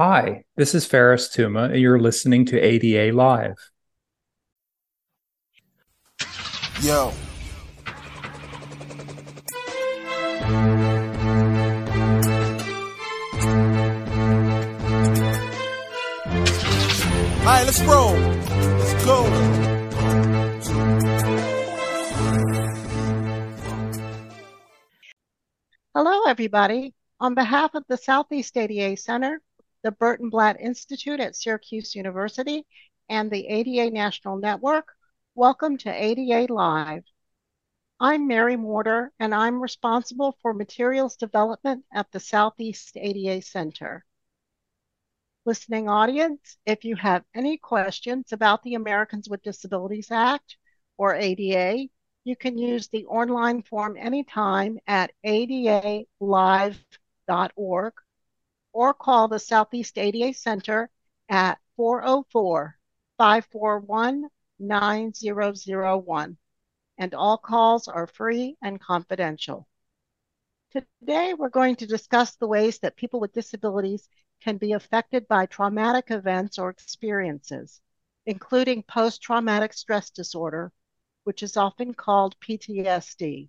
Hi, 0.00 0.44
this 0.54 0.76
is 0.76 0.86
Farris 0.86 1.28
Tuma, 1.28 1.72
and 1.72 1.80
you're 1.80 1.98
listening 1.98 2.44
to 2.46 2.60
ADA 2.60 3.12
Live. 3.12 3.56
Yo. 6.80 7.06
All 7.06 7.14
right, 17.44 17.64
let's 17.64 17.82
roll. 17.82 18.12
Let's 18.12 19.04
go. 19.04 19.24
Hello, 25.92 26.22
everybody. 26.28 26.94
On 27.18 27.34
behalf 27.34 27.74
of 27.74 27.82
the 27.88 27.96
Southeast 27.96 28.56
ADA 28.56 28.96
Center, 28.96 29.42
the 29.82 29.92
Burton 29.92 30.28
Blatt 30.28 30.60
Institute 30.60 31.20
at 31.20 31.36
Syracuse 31.36 31.94
University, 31.94 32.66
and 33.08 33.30
the 33.30 33.46
ADA 33.46 33.90
National 33.90 34.36
Network, 34.36 34.88
welcome 35.34 35.78
to 35.78 35.90
ADA 35.90 36.52
Live. 36.52 37.04
I'm 38.00 38.26
Mary 38.26 38.56
Morder, 38.56 39.10
and 39.20 39.34
I'm 39.34 39.62
responsible 39.62 40.36
for 40.42 40.52
materials 40.52 41.16
development 41.16 41.84
at 41.92 42.10
the 42.10 42.18
Southeast 42.20 42.96
ADA 42.96 43.40
Center. 43.42 44.04
Listening 45.44 45.88
audience, 45.88 46.58
if 46.66 46.84
you 46.84 46.96
have 46.96 47.24
any 47.34 47.56
questions 47.56 48.32
about 48.32 48.62
the 48.64 48.74
Americans 48.74 49.28
with 49.28 49.42
Disabilities 49.42 50.10
Act 50.10 50.56
or 50.96 51.14
ADA, 51.14 51.88
you 52.24 52.36
can 52.36 52.58
use 52.58 52.88
the 52.88 53.06
online 53.06 53.62
form 53.62 53.96
anytime 53.96 54.78
at 54.88 55.12
adalive.org 55.24 56.04
or 58.78 58.94
call 58.94 59.26
the 59.26 59.40
Southeast 59.40 59.98
ADA 59.98 60.32
Center 60.32 60.88
at 61.28 61.58
404 61.74 62.78
541 63.18 64.28
9001. 64.60 66.38
And 66.96 67.12
all 67.12 67.38
calls 67.38 67.88
are 67.88 68.06
free 68.06 68.56
and 68.62 68.80
confidential. 68.80 69.66
Today, 70.70 71.34
we're 71.34 71.48
going 71.48 71.74
to 71.74 71.88
discuss 71.88 72.36
the 72.36 72.46
ways 72.46 72.78
that 72.78 72.94
people 72.94 73.18
with 73.18 73.32
disabilities 73.32 74.08
can 74.40 74.58
be 74.58 74.74
affected 74.74 75.26
by 75.26 75.46
traumatic 75.46 76.12
events 76.12 76.56
or 76.56 76.70
experiences, 76.70 77.80
including 78.26 78.84
post 78.84 79.20
traumatic 79.20 79.72
stress 79.72 80.10
disorder, 80.10 80.70
which 81.24 81.42
is 81.42 81.56
often 81.56 81.94
called 81.94 82.38
PTSD. 82.38 83.48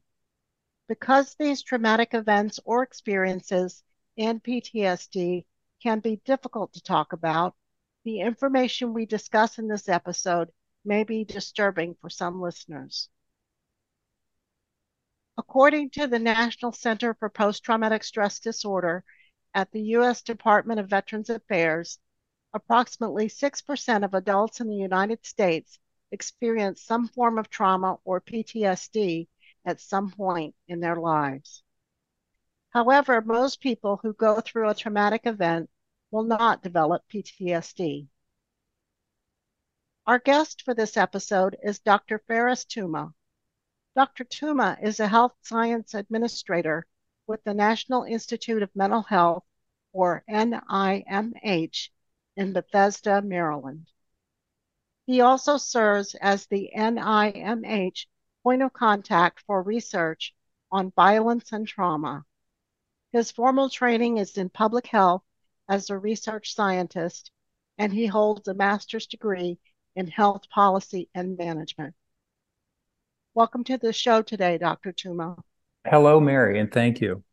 Because 0.88 1.36
these 1.36 1.62
traumatic 1.62 2.16
events 2.16 2.60
or 2.66 2.82
experiences 2.82 3.84
and 4.20 4.44
PTSD 4.44 5.46
can 5.82 6.00
be 6.02 6.22
difficult 6.26 6.74
to 6.74 6.84
talk 6.84 7.14
about, 7.14 7.56
the 8.04 8.20
information 8.20 8.94
we 8.94 9.06
discuss 9.06 9.58
in 9.58 9.68
this 9.68 9.88
episode 9.88 10.50
may 10.84 11.04
be 11.04 11.24
disturbing 11.24 11.96
for 12.02 12.10
some 12.10 12.42
listeners. 12.42 13.10
According 15.38 15.92
to 15.92 16.06
the 16.06 16.20
National 16.20 16.74
Center 16.74 17.14
for 17.14 17.30
Post 17.30 17.64
Traumatic 17.64 18.04
Stress 18.04 18.40
Disorder, 18.40 19.06
at 19.54 19.72
the 19.72 19.82
U.S. 19.82 20.22
Department 20.22 20.80
of 20.80 20.90
Veterans 20.90 21.30
Affairs, 21.30 21.98
approximately 22.54 23.30
6% 23.30 24.04
of 24.04 24.14
adults 24.14 24.60
in 24.60 24.68
the 24.68 24.76
United 24.76 25.26
States 25.26 25.80
experience 26.12 26.84
some 26.84 27.08
form 27.08 27.38
of 27.38 27.50
trauma 27.50 27.98
or 28.04 28.20
PTSD 28.20 29.28
at 29.66 29.80
some 29.80 30.12
point 30.12 30.56
in 30.68 30.82
their 30.82 30.98
lives. 30.98 31.64
However, 32.72 33.22
most 33.22 33.62
people 33.62 33.98
who 33.98 34.14
go 34.14 34.42
through 34.42 34.70
a 34.70 34.76
traumatic 34.76 35.26
event 35.26 35.70
will 36.12 36.24
not 36.24 36.62
develop 36.62 37.04
PTSD. 37.08 38.08
Our 40.06 40.20
guest 40.20 40.64
for 40.64 40.74
this 40.74 40.96
episode 40.98 41.58
is 41.64 41.80
Dr. 41.80 42.20
Farris 42.20 42.66
Tuma. 42.66 43.14
Dr. 43.96 44.24
Tuma 44.24 44.78
is 44.82 45.00
a 45.00 45.08
health 45.08 45.36
science 45.42 45.94
administrator 45.94 46.86
with 47.28 47.44
the 47.44 47.54
National 47.54 48.04
Institute 48.04 48.64
of 48.64 48.76
Mental 48.76 49.04
Health, 49.04 49.44
or 49.92 50.24
NIMH, 50.30 51.90
in 52.36 52.54
Bethesda, 52.54 53.22
Maryland. 53.22 53.92
He 55.06 55.22
also 55.22 55.58
serves 55.58 56.16
as 56.16 56.46
the 56.46 56.72
NIMH 56.76 58.06
point 58.44 58.62
of 58.62 58.74
contact 58.74 59.42
for 59.42 59.62
research 59.62 60.36
on 60.72 60.92
violence 60.92 61.52
and 61.52 61.68
trauma. 61.68 62.26
His 63.12 63.32
formal 63.32 63.72
training 63.72 64.18
is 64.18 64.38
in 64.38 64.50
public 64.50 64.86
health 64.86 65.24
as 65.68 65.90
a 65.90 65.98
research 65.98 66.54
scientist, 66.54 67.32
and 67.80 67.92
he 67.92 68.06
holds 68.06 68.48
a 68.48 68.54
master's 68.54 69.08
degree 69.08 69.58
in 69.96 70.06
health 70.06 70.48
policy 70.52 71.10
and 71.16 71.36
management. 71.36 71.96
Welcome 73.34 73.64
to 73.64 73.80
the 73.80 73.94
show 73.94 74.22
today, 74.22 74.60
Dr. 74.60 74.94
Tuma. 74.94 75.40
Hello, 75.88 76.20
Mary, 76.20 76.60
and 76.60 76.72
thank 76.72 77.02
you. 77.02 77.24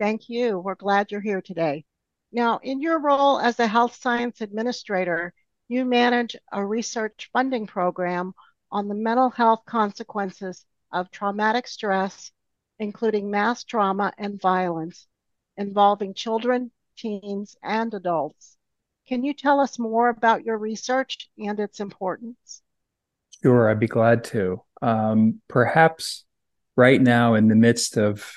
Thank 0.00 0.28
you. 0.28 0.58
We're 0.58 0.74
glad 0.74 1.12
you're 1.12 1.20
here 1.20 1.42
today. 1.42 1.84
Now, 2.32 2.58
in 2.64 2.80
your 2.80 2.98
role 2.98 3.38
as 3.38 3.60
a 3.60 3.68
health 3.68 3.94
science 3.94 4.40
administrator, 4.40 5.32
you 5.68 5.84
manage 5.84 6.34
a 6.50 6.66
research 6.66 7.30
funding 7.32 7.68
program 7.68 8.32
on 8.72 8.88
the 8.88 8.96
mental 8.96 9.30
health 9.30 9.60
consequences 9.64 10.66
of 10.92 11.12
traumatic 11.12 11.68
stress, 11.68 12.32
including 12.78 13.30
mass 13.30 13.64
trauma 13.64 14.12
and 14.18 14.40
violence 14.40 15.06
involving 15.56 16.14
children, 16.14 16.70
teens, 16.96 17.56
and 17.62 17.92
adults. 17.92 18.56
Can 19.08 19.24
you 19.24 19.34
tell 19.34 19.60
us 19.60 19.78
more 19.78 20.08
about 20.08 20.44
your 20.44 20.58
research 20.58 21.28
and 21.38 21.58
its 21.58 21.80
importance? 21.80 22.62
Sure, 23.42 23.70
I'd 23.70 23.80
be 23.80 23.86
glad 23.86 24.24
to. 24.24 24.62
Um, 24.82 25.40
perhaps 25.48 26.24
right 26.76 27.00
now, 27.00 27.34
in 27.34 27.48
the 27.48 27.56
midst 27.56 27.96
of 27.96 28.30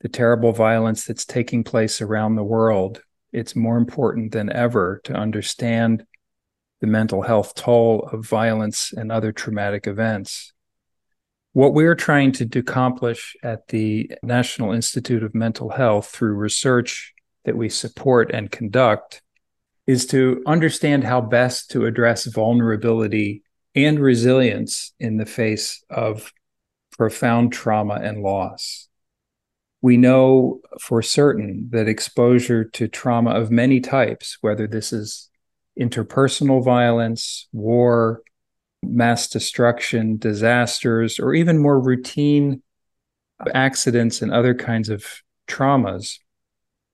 the 0.00 0.08
terrible 0.08 0.52
violence 0.52 1.04
that's 1.04 1.24
taking 1.24 1.64
place 1.64 2.00
around 2.00 2.36
the 2.36 2.44
world, 2.44 3.02
it's 3.32 3.56
more 3.56 3.76
important 3.76 4.32
than 4.32 4.50
ever 4.52 5.00
to 5.04 5.14
understand 5.14 6.04
the 6.80 6.86
mental 6.86 7.22
health 7.22 7.54
toll 7.54 8.08
of 8.12 8.26
violence 8.26 8.92
and 8.92 9.10
other 9.10 9.32
traumatic 9.32 9.86
events. 9.86 10.52
What 11.52 11.74
we're 11.74 11.94
trying 11.94 12.32
to 12.32 12.48
accomplish 12.58 13.36
at 13.42 13.68
the 13.68 14.12
National 14.22 14.72
Institute 14.72 15.22
of 15.22 15.34
Mental 15.34 15.70
Health 15.70 16.08
through 16.08 16.34
research 16.34 17.14
that 17.44 17.56
we 17.56 17.68
support 17.68 18.30
and 18.32 18.50
conduct 18.50 19.22
is 19.86 20.06
to 20.06 20.42
understand 20.46 21.04
how 21.04 21.20
best 21.22 21.70
to 21.70 21.86
address 21.86 22.26
vulnerability 22.26 23.42
and 23.74 23.98
resilience 23.98 24.92
in 25.00 25.16
the 25.16 25.26
face 25.26 25.82
of 25.88 26.32
profound 26.98 27.52
trauma 27.52 27.94
and 27.94 28.22
loss. 28.22 28.88
We 29.80 29.96
know 29.96 30.60
for 30.80 31.00
certain 31.00 31.68
that 31.70 31.88
exposure 31.88 32.64
to 32.64 32.88
trauma 32.88 33.30
of 33.30 33.50
many 33.50 33.80
types, 33.80 34.36
whether 34.42 34.66
this 34.66 34.92
is 34.92 35.30
interpersonal 35.80 36.62
violence, 36.62 37.48
war, 37.52 38.22
mass 38.82 39.28
destruction, 39.28 40.16
disasters, 40.16 41.18
or 41.18 41.34
even 41.34 41.58
more 41.58 41.80
routine 41.80 42.62
accidents 43.54 44.22
and 44.22 44.32
other 44.32 44.54
kinds 44.54 44.88
of 44.88 45.04
traumas, 45.48 46.18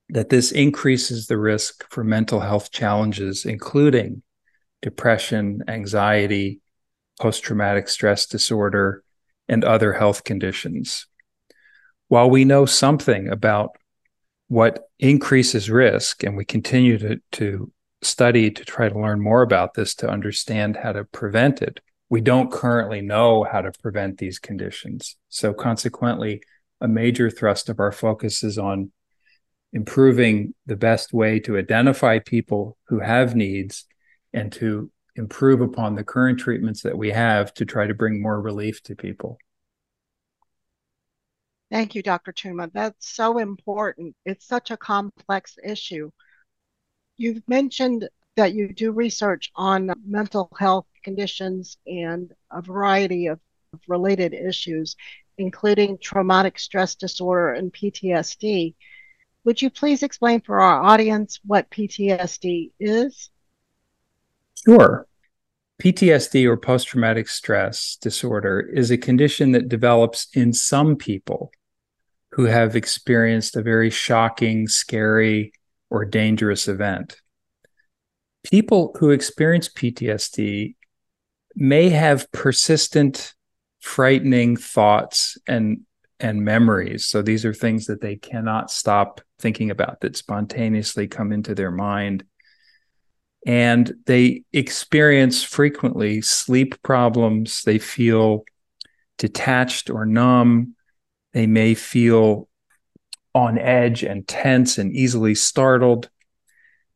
that 0.09 0.29
this 0.29 0.51
increases 0.51 1.27
the 1.27 1.37
risk 1.37 1.89
for 1.89 2.03
mental 2.03 2.39
health 2.39 2.71
challenges, 2.71 3.45
including 3.45 4.21
depression, 4.81 5.63
anxiety, 5.67 6.61
post 7.19 7.43
traumatic 7.43 7.87
stress 7.87 8.25
disorder, 8.25 9.03
and 9.47 9.63
other 9.63 9.93
health 9.93 10.23
conditions. 10.23 11.07
While 12.07 12.29
we 12.29 12.45
know 12.45 12.65
something 12.65 13.29
about 13.29 13.71
what 14.47 14.89
increases 14.99 15.69
risk, 15.69 16.23
and 16.23 16.37
we 16.37 16.45
continue 16.45 16.97
to, 16.99 17.19
to 17.33 17.71
study 18.05 18.51
to 18.51 18.65
try 18.65 18.89
to 18.89 18.99
learn 18.99 19.21
more 19.21 19.41
about 19.41 19.73
this 19.73 19.95
to 19.95 20.09
understand 20.09 20.77
how 20.77 20.93
to 20.93 21.03
prevent 21.03 21.61
it, 21.61 21.79
we 22.09 22.21
don't 22.21 22.51
currently 22.51 23.01
know 23.01 23.43
how 23.43 23.61
to 23.61 23.71
prevent 23.71 24.17
these 24.17 24.39
conditions. 24.39 25.17
So, 25.29 25.53
consequently, 25.53 26.41
a 26.81 26.87
major 26.87 27.29
thrust 27.29 27.69
of 27.69 27.79
our 27.79 27.91
focus 27.91 28.43
is 28.43 28.57
on 28.57 28.91
improving 29.73 30.53
the 30.65 30.75
best 30.75 31.13
way 31.13 31.39
to 31.41 31.57
identify 31.57 32.19
people 32.19 32.77
who 32.87 32.99
have 32.99 33.35
needs 33.35 33.85
and 34.33 34.51
to 34.53 34.91
improve 35.15 35.61
upon 35.61 35.95
the 35.95 36.03
current 36.03 36.39
treatments 36.39 36.81
that 36.83 36.97
we 36.97 37.11
have 37.11 37.53
to 37.55 37.65
try 37.65 37.87
to 37.87 37.93
bring 37.93 38.21
more 38.21 38.39
relief 38.39 38.83
to 38.83 38.95
people. 38.95 39.37
Thank 41.71 41.95
you, 41.95 42.03
Dr. 42.03 42.31
Tuma. 42.31 42.71
That's 42.71 43.13
so 43.15 43.39
important. 43.39 44.15
It's 44.25 44.47
such 44.47 44.71
a 44.71 44.77
complex 44.77 45.57
issue. 45.63 46.11
You've 47.17 47.47
mentioned 47.47 48.09
that 48.35 48.53
you 48.53 48.73
do 48.73 48.91
research 48.91 49.51
on 49.55 49.91
mental 50.05 50.49
health 50.59 50.85
conditions 51.03 51.77
and 51.87 52.33
a 52.51 52.61
variety 52.61 53.27
of 53.27 53.39
related 53.87 54.33
issues, 54.33 54.95
including 55.37 55.97
traumatic 55.97 56.59
stress 56.59 56.95
disorder 56.95 57.53
and 57.53 57.73
PTSD. 57.73 58.75
Would 59.45 59.61
you 59.61 59.69
please 59.69 60.03
explain 60.03 60.41
for 60.41 60.59
our 60.59 60.81
audience 60.81 61.39
what 61.45 61.69
PTSD 61.69 62.71
is? 62.79 63.29
Sure. 64.65 65.07
PTSD 65.81 66.47
or 66.47 66.57
post 66.57 66.87
traumatic 66.87 67.27
stress 67.27 67.97
disorder 68.01 68.59
is 68.59 68.91
a 68.91 68.97
condition 68.97 69.51
that 69.51 69.69
develops 69.69 70.27
in 70.33 70.53
some 70.53 70.95
people 70.95 71.51
who 72.31 72.45
have 72.45 72.75
experienced 72.75 73.55
a 73.55 73.61
very 73.61 73.89
shocking, 73.89 74.67
scary, 74.67 75.53
or 75.89 76.05
dangerous 76.05 76.67
event. 76.67 77.17
People 78.43 78.95
who 78.99 79.11
experience 79.11 79.69
PTSD 79.69 80.75
may 81.55 81.89
have 81.89 82.31
persistent, 82.31 83.33
frightening 83.79 84.57
thoughts 84.57 85.37
and 85.47 85.81
and 86.19 86.45
memories. 86.45 87.05
So 87.05 87.21
these 87.21 87.43
are 87.43 87.53
things 87.53 87.87
that 87.87 87.99
they 87.99 88.15
cannot 88.15 88.71
stop 88.71 89.19
thinking 89.37 89.69
about 89.69 89.99
that 89.99 90.15
spontaneously 90.15 91.07
come 91.07 91.33
into 91.33 91.53
their 91.53 91.71
mind 91.71 92.23
and 93.45 93.93
they 94.07 94.43
experience 94.53 95.43
frequently 95.43 96.21
sleep 96.21 96.81
problems. 96.81 97.61
They 97.61 97.77
feel 97.77 98.43
detached 99.19 99.89
or 99.91 100.05
numb. 100.05 100.75
They 101.33 101.45
may 101.45 101.75
feel 101.75 102.49
on 103.35 103.59
edge 103.59 104.01
and 104.01 104.25
tense 104.27 104.77
and 104.77 104.95
easily 104.95 105.35
startled. 105.35 106.09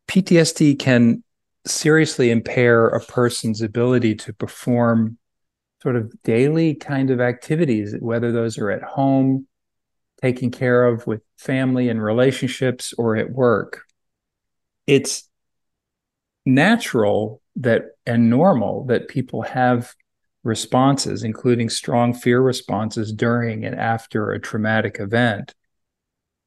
PTSD 0.07 0.79
can 0.79 1.23
seriously 1.67 2.31
impair 2.31 2.87
a 2.87 3.03
person's 3.03 3.61
ability 3.61 4.15
to 4.15 4.33
perform 4.33 5.17
sort 5.83 5.97
of 5.97 6.11
daily 6.23 6.73
kind 6.75 7.11
of 7.11 7.19
activities, 7.19 7.93
whether 7.99 8.31
those 8.31 8.57
are 8.57 8.71
at 8.71 8.81
home, 8.81 9.47
taking 10.21 10.49
care 10.49 10.85
of 10.85 11.05
with 11.05 11.21
family 11.37 11.89
and 11.89 12.01
relationships, 12.01 12.93
or 12.97 13.17
at 13.17 13.29
work. 13.29 13.83
It's 14.87 15.29
natural 16.45 17.41
that 17.57 17.83
and 18.05 18.29
normal 18.29 18.85
that 18.85 19.09
people 19.09 19.41
have 19.41 19.93
responses, 20.43 21.23
including 21.23 21.69
strong 21.69 22.13
fear 22.13 22.41
responses 22.41 23.11
during 23.11 23.65
and 23.65 23.75
after 23.75 24.31
a 24.31 24.39
traumatic 24.39 24.97
event. 24.99 25.53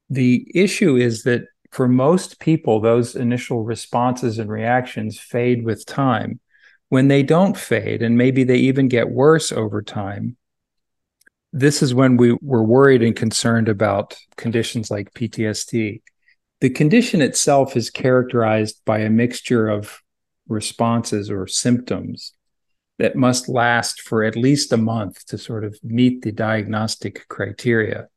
The 0.09 0.45
issue 0.53 0.95
is 0.95 1.23
that 1.23 1.43
for 1.71 1.87
most 1.87 2.39
people, 2.39 2.79
those 2.79 3.15
initial 3.15 3.63
responses 3.63 4.37
and 4.37 4.49
reactions 4.49 5.19
fade 5.19 5.65
with 5.65 5.85
time. 5.85 6.39
When 6.89 7.07
they 7.07 7.23
don't 7.23 7.57
fade, 7.57 8.03
and 8.03 8.15
maybe 8.15 8.43
they 8.43 8.57
even 8.57 8.87
get 8.87 9.09
worse 9.09 9.51
over 9.51 9.81
time, 9.81 10.37
this 11.51 11.81
is 11.81 11.93
when 11.93 12.17
we 12.17 12.37
were 12.41 12.63
worried 12.63 13.01
and 13.01 13.15
concerned 13.15 13.69
about 13.69 14.15
conditions 14.37 14.91
like 14.91 15.13
PTSD. 15.13 16.01
The 16.61 16.69
condition 16.69 17.21
itself 17.21 17.75
is 17.75 17.89
characterized 17.89 18.81
by 18.85 18.99
a 18.99 19.09
mixture 19.09 19.67
of 19.67 19.99
responses 20.47 21.31
or 21.31 21.47
symptoms 21.47 22.33
that 22.99 23.15
must 23.15 23.49
last 23.49 24.01
for 24.01 24.23
at 24.23 24.35
least 24.35 24.71
a 24.71 24.77
month 24.77 25.25
to 25.27 25.37
sort 25.37 25.63
of 25.63 25.77
meet 25.83 26.21
the 26.21 26.31
diagnostic 26.31 27.27
criteria. 27.27 28.07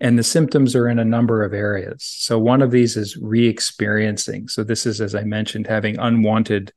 And 0.00 0.18
the 0.18 0.22
symptoms 0.22 0.76
are 0.76 0.88
in 0.88 0.98
a 0.98 1.04
number 1.04 1.42
of 1.42 1.52
areas. 1.52 2.04
So, 2.04 2.38
one 2.38 2.62
of 2.62 2.70
these 2.70 2.96
is 2.96 3.16
re 3.16 3.48
experiencing. 3.48 4.48
So, 4.48 4.62
this 4.62 4.86
is, 4.86 5.00
as 5.00 5.14
I 5.14 5.24
mentioned, 5.24 5.66
having 5.66 5.98
unwanted 5.98 6.72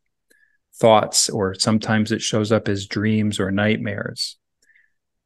thoughts, 0.75 1.29
or 1.29 1.53
sometimes 1.53 2.11
it 2.11 2.21
shows 2.21 2.51
up 2.51 2.67
as 2.67 2.87
dreams 2.87 3.39
or 3.39 3.51
nightmares. 3.51 4.37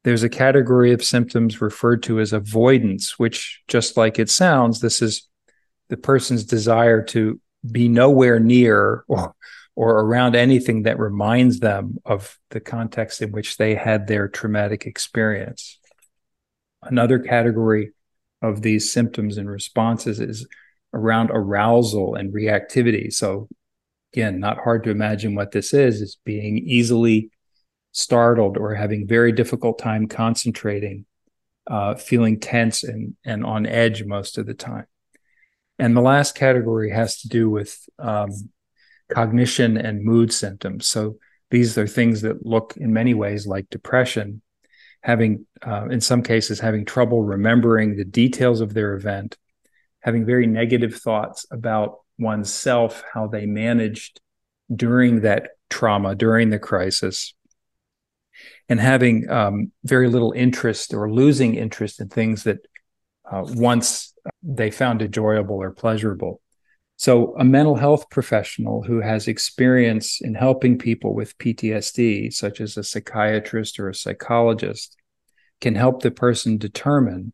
There's 0.03 0.23
a 0.23 0.29
category 0.29 0.91
of 0.91 1.03
symptoms 1.03 1.61
referred 1.61 2.03
to 2.03 2.19
as 2.19 2.33
avoidance, 2.33 3.17
which, 3.17 3.63
just 3.67 3.97
like 3.97 4.19
it 4.19 4.29
sounds, 4.29 4.81
this 4.81 5.01
is 5.01 5.27
the 5.87 5.97
person's 5.97 6.43
desire 6.43 7.01
to 7.03 7.39
be 7.71 7.87
nowhere 7.87 8.39
near 8.39 9.05
or 9.07 9.35
or 9.75 9.99
around 9.99 10.35
anything 10.35 10.83
that 10.83 10.99
reminds 10.99 11.59
them 11.59 11.97
of 12.05 12.39
the 12.51 12.61
context 12.61 13.21
in 13.21 13.31
which 13.31 13.57
they 13.57 13.75
had 13.75 14.07
their 14.07 14.27
traumatic 14.27 14.85
experience. 14.85 15.79
Another 16.85 17.19
category 17.19 17.91
of 18.41 18.61
these 18.61 18.91
symptoms 18.91 19.37
and 19.37 19.49
responses 19.49 20.19
is 20.19 20.47
around 20.93 21.29
arousal 21.31 22.15
and 22.15 22.33
reactivity. 22.33 23.11
So 23.11 23.49
again, 24.13 24.39
not 24.39 24.59
hard 24.59 24.83
to 24.85 24.91
imagine 24.91 25.35
what 25.35 25.51
this 25.51 25.73
is, 25.73 26.01
is 26.01 26.17
being 26.23 26.57
easily 26.59 27.31
startled 27.91 28.57
or 28.57 28.73
having 28.73 29.07
very 29.07 29.31
difficult 29.31 29.79
time 29.79 30.07
concentrating, 30.07 31.05
uh, 31.67 31.95
feeling 31.95 32.39
tense 32.39 32.83
and, 32.83 33.15
and 33.25 33.45
on 33.45 33.65
edge 33.65 34.03
most 34.03 34.37
of 34.37 34.45
the 34.45 34.53
time. 34.53 34.85
And 35.79 35.95
the 35.95 36.01
last 36.01 36.35
category 36.35 36.91
has 36.91 37.21
to 37.21 37.27
do 37.27 37.49
with 37.49 37.77
um, 37.99 38.29
cognition 39.11 39.77
and 39.77 40.03
mood 40.03 40.31
symptoms. 40.31 40.87
So 40.87 41.17
these 41.51 41.77
are 41.77 41.87
things 41.87 42.21
that 42.21 42.45
look 42.45 42.75
in 42.77 42.93
many 42.93 43.13
ways 43.13 43.45
like 43.45 43.69
depression, 43.69 44.41
having, 45.05 45.45
uh, 45.65 45.85
in 45.89 46.01
some 46.01 46.23
cases, 46.23 46.59
having 46.59 46.83
trouble 46.83 47.21
remembering 47.21 47.95
the 47.95 48.03
details 48.03 48.59
of 48.59 48.73
their 48.73 48.95
event, 48.95 49.37
having 49.99 50.25
very 50.25 50.47
negative 50.47 50.95
thoughts 50.95 51.45
about 51.51 51.99
oneself, 52.17 53.03
how 53.13 53.27
they 53.27 53.45
managed 53.45 54.19
during 54.75 55.21
that 55.21 55.49
trauma, 55.69 56.15
during 56.15 56.49
the 56.49 56.57
crisis, 56.57 57.35
and 58.67 58.79
having 58.79 59.29
um, 59.29 59.71
very 59.83 60.09
little 60.09 60.31
interest 60.31 60.91
or 60.91 61.11
losing 61.11 61.53
interest 61.53 62.01
in 62.01 62.09
things 62.09 62.41
that 62.45 62.65
uh, 63.31 63.43
once 63.45 64.11
they 64.41 64.71
found 64.71 65.03
enjoyable 65.03 65.57
or 65.57 65.69
pleasurable. 65.69 66.41
So, 66.97 67.35
a 67.37 67.43
mental 67.43 67.75
health 67.75 68.09
professional 68.09 68.83
who 68.83 69.01
has 69.01 69.27
experience 69.27 70.21
in 70.21 70.33
helping 70.33 70.77
people 70.77 71.13
with 71.13 71.37
PTSD, 71.37 72.31
such 72.33 72.61
as 72.61 72.77
a 72.77 72.83
psychiatrist 72.83 73.79
or 73.79 73.89
a 73.89 73.95
psychologist, 73.95 74.95
can 75.59 75.75
help 75.75 76.01
the 76.01 76.11
person 76.11 76.57
determine 76.57 77.33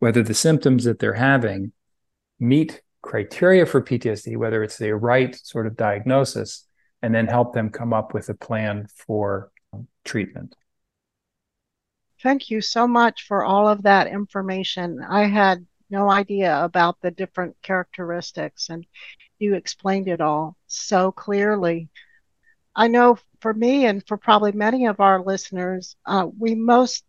whether 0.00 0.22
the 0.22 0.34
symptoms 0.34 0.84
that 0.84 0.98
they're 0.98 1.12
having 1.12 1.72
meet 2.40 2.82
criteria 3.02 3.66
for 3.66 3.82
PTSD, 3.82 4.36
whether 4.36 4.62
it's 4.62 4.78
the 4.78 4.94
right 4.94 5.34
sort 5.34 5.66
of 5.66 5.76
diagnosis, 5.76 6.66
and 7.02 7.14
then 7.14 7.26
help 7.26 7.54
them 7.54 7.70
come 7.70 7.92
up 7.92 8.14
with 8.14 8.28
a 8.28 8.34
plan 8.34 8.86
for 9.06 9.50
treatment. 10.04 10.56
Thank 12.22 12.50
you 12.50 12.60
so 12.60 12.88
much 12.88 13.26
for 13.28 13.44
all 13.44 13.68
of 13.68 13.82
that 13.82 14.08
information. 14.08 15.04
I 15.08 15.24
had 15.26 15.64
no 15.90 16.10
idea 16.10 16.62
about 16.64 17.00
the 17.00 17.10
different 17.10 17.56
characteristics, 17.62 18.68
and 18.70 18.86
you 19.38 19.54
explained 19.54 20.08
it 20.08 20.20
all 20.20 20.56
so 20.66 21.12
clearly. 21.12 21.88
I 22.74 22.88
know 22.88 23.18
for 23.40 23.52
me 23.54 23.86
and 23.86 24.06
for 24.06 24.16
probably 24.16 24.52
many 24.52 24.86
of 24.86 25.00
our 25.00 25.20
listeners, 25.22 25.96
uh, 26.06 26.28
we 26.38 26.54
most 26.54 27.04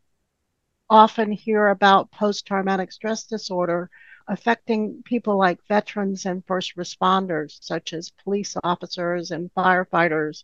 often 0.90 1.32
hear 1.32 1.68
about 1.68 2.12
post 2.12 2.46
traumatic 2.46 2.92
stress 2.92 3.24
disorder 3.26 3.90
affecting 4.28 5.02
people 5.04 5.38
like 5.38 5.60
veterans 5.68 6.26
and 6.26 6.46
first 6.46 6.76
responders, 6.76 7.58
such 7.64 7.94
as 7.94 8.12
police 8.24 8.56
officers 8.64 9.32
and 9.32 9.54
firefighters 9.54 10.44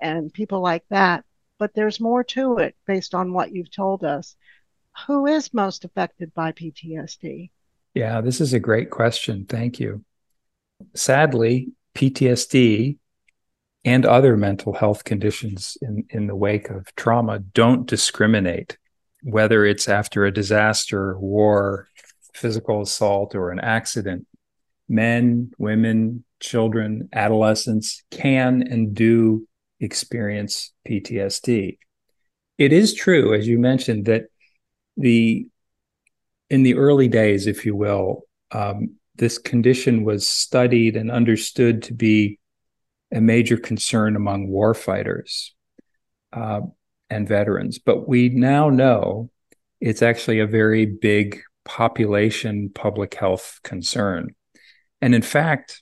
and 0.00 0.32
people 0.32 0.60
like 0.60 0.84
that. 0.88 1.24
But 1.58 1.74
there's 1.74 2.00
more 2.00 2.24
to 2.24 2.58
it 2.58 2.76
based 2.86 3.14
on 3.14 3.32
what 3.32 3.52
you've 3.52 3.70
told 3.70 4.04
us. 4.04 4.36
Who 5.06 5.26
is 5.26 5.54
most 5.54 5.84
affected 5.84 6.34
by 6.34 6.52
PTSD? 6.52 7.50
Yeah, 7.94 8.20
this 8.20 8.40
is 8.40 8.52
a 8.52 8.60
great 8.60 8.90
question. 8.90 9.44
Thank 9.46 9.78
you. 9.78 10.04
Sadly, 10.94 11.68
PTSD 11.94 12.98
and 13.84 14.06
other 14.06 14.36
mental 14.36 14.72
health 14.72 15.04
conditions 15.04 15.76
in, 15.82 16.04
in 16.10 16.26
the 16.26 16.36
wake 16.36 16.70
of 16.70 16.94
trauma 16.94 17.40
don't 17.40 17.86
discriminate, 17.86 18.78
whether 19.22 19.64
it's 19.64 19.88
after 19.88 20.24
a 20.24 20.32
disaster, 20.32 21.18
war, 21.18 21.88
physical 22.32 22.82
assault, 22.82 23.34
or 23.34 23.50
an 23.50 23.60
accident. 23.60 24.26
Men, 24.88 25.52
women, 25.58 26.24
children, 26.40 27.08
adolescents 27.12 28.02
can 28.10 28.62
and 28.62 28.94
do 28.94 29.46
experience 29.80 30.72
PTSD. 30.88 31.78
It 32.58 32.72
is 32.72 32.94
true, 32.94 33.34
as 33.34 33.46
you 33.46 33.58
mentioned, 33.58 34.06
that 34.06 34.26
the 34.96 35.48
in 36.52 36.62
the 36.64 36.74
early 36.74 37.08
days, 37.08 37.46
if 37.46 37.64
you 37.64 37.74
will, 37.74 38.26
um, 38.50 38.96
this 39.14 39.38
condition 39.38 40.04
was 40.04 40.28
studied 40.28 40.98
and 40.98 41.10
understood 41.10 41.82
to 41.84 41.94
be 41.94 42.38
a 43.10 43.22
major 43.22 43.56
concern 43.56 44.16
among 44.16 44.48
warfighters 44.48 45.52
uh, 46.34 46.60
and 47.08 47.26
veterans. 47.26 47.78
But 47.78 48.06
we 48.06 48.28
now 48.28 48.68
know 48.68 49.30
it's 49.80 50.02
actually 50.02 50.40
a 50.40 50.46
very 50.46 50.84
big 50.84 51.40
population 51.64 52.70
public 52.74 53.14
health 53.14 53.58
concern. 53.64 54.34
And 55.00 55.14
in 55.14 55.22
fact, 55.22 55.80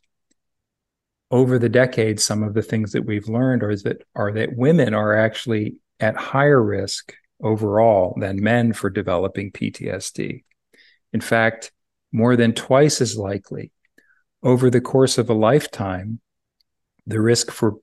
over 1.32 1.58
the 1.58 1.68
decades, 1.68 2.24
some 2.24 2.44
of 2.44 2.54
the 2.54 2.62
things 2.62 2.92
that 2.92 3.04
we've 3.06 3.28
learned 3.28 3.64
are 3.64 3.74
that 3.74 4.02
are 4.14 4.32
that 4.34 4.56
women 4.56 4.94
are 4.94 5.16
actually 5.16 5.78
at 5.98 6.16
higher 6.16 6.62
risk 6.62 7.12
overall 7.42 8.16
than 8.20 8.40
men 8.40 8.72
for 8.72 8.88
developing 8.88 9.50
PTSD. 9.50 10.44
In 11.12 11.20
fact, 11.20 11.72
more 12.12 12.36
than 12.36 12.54
twice 12.54 13.00
as 13.00 13.16
likely 13.16 13.72
over 14.42 14.70
the 14.70 14.80
course 14.80 15.18
of 15.18 15.30
a 15.30 15.34
lifetime, 15.34 16.20
the 17.06 17.20
risk 17.20 17.50
for 17.50 17.76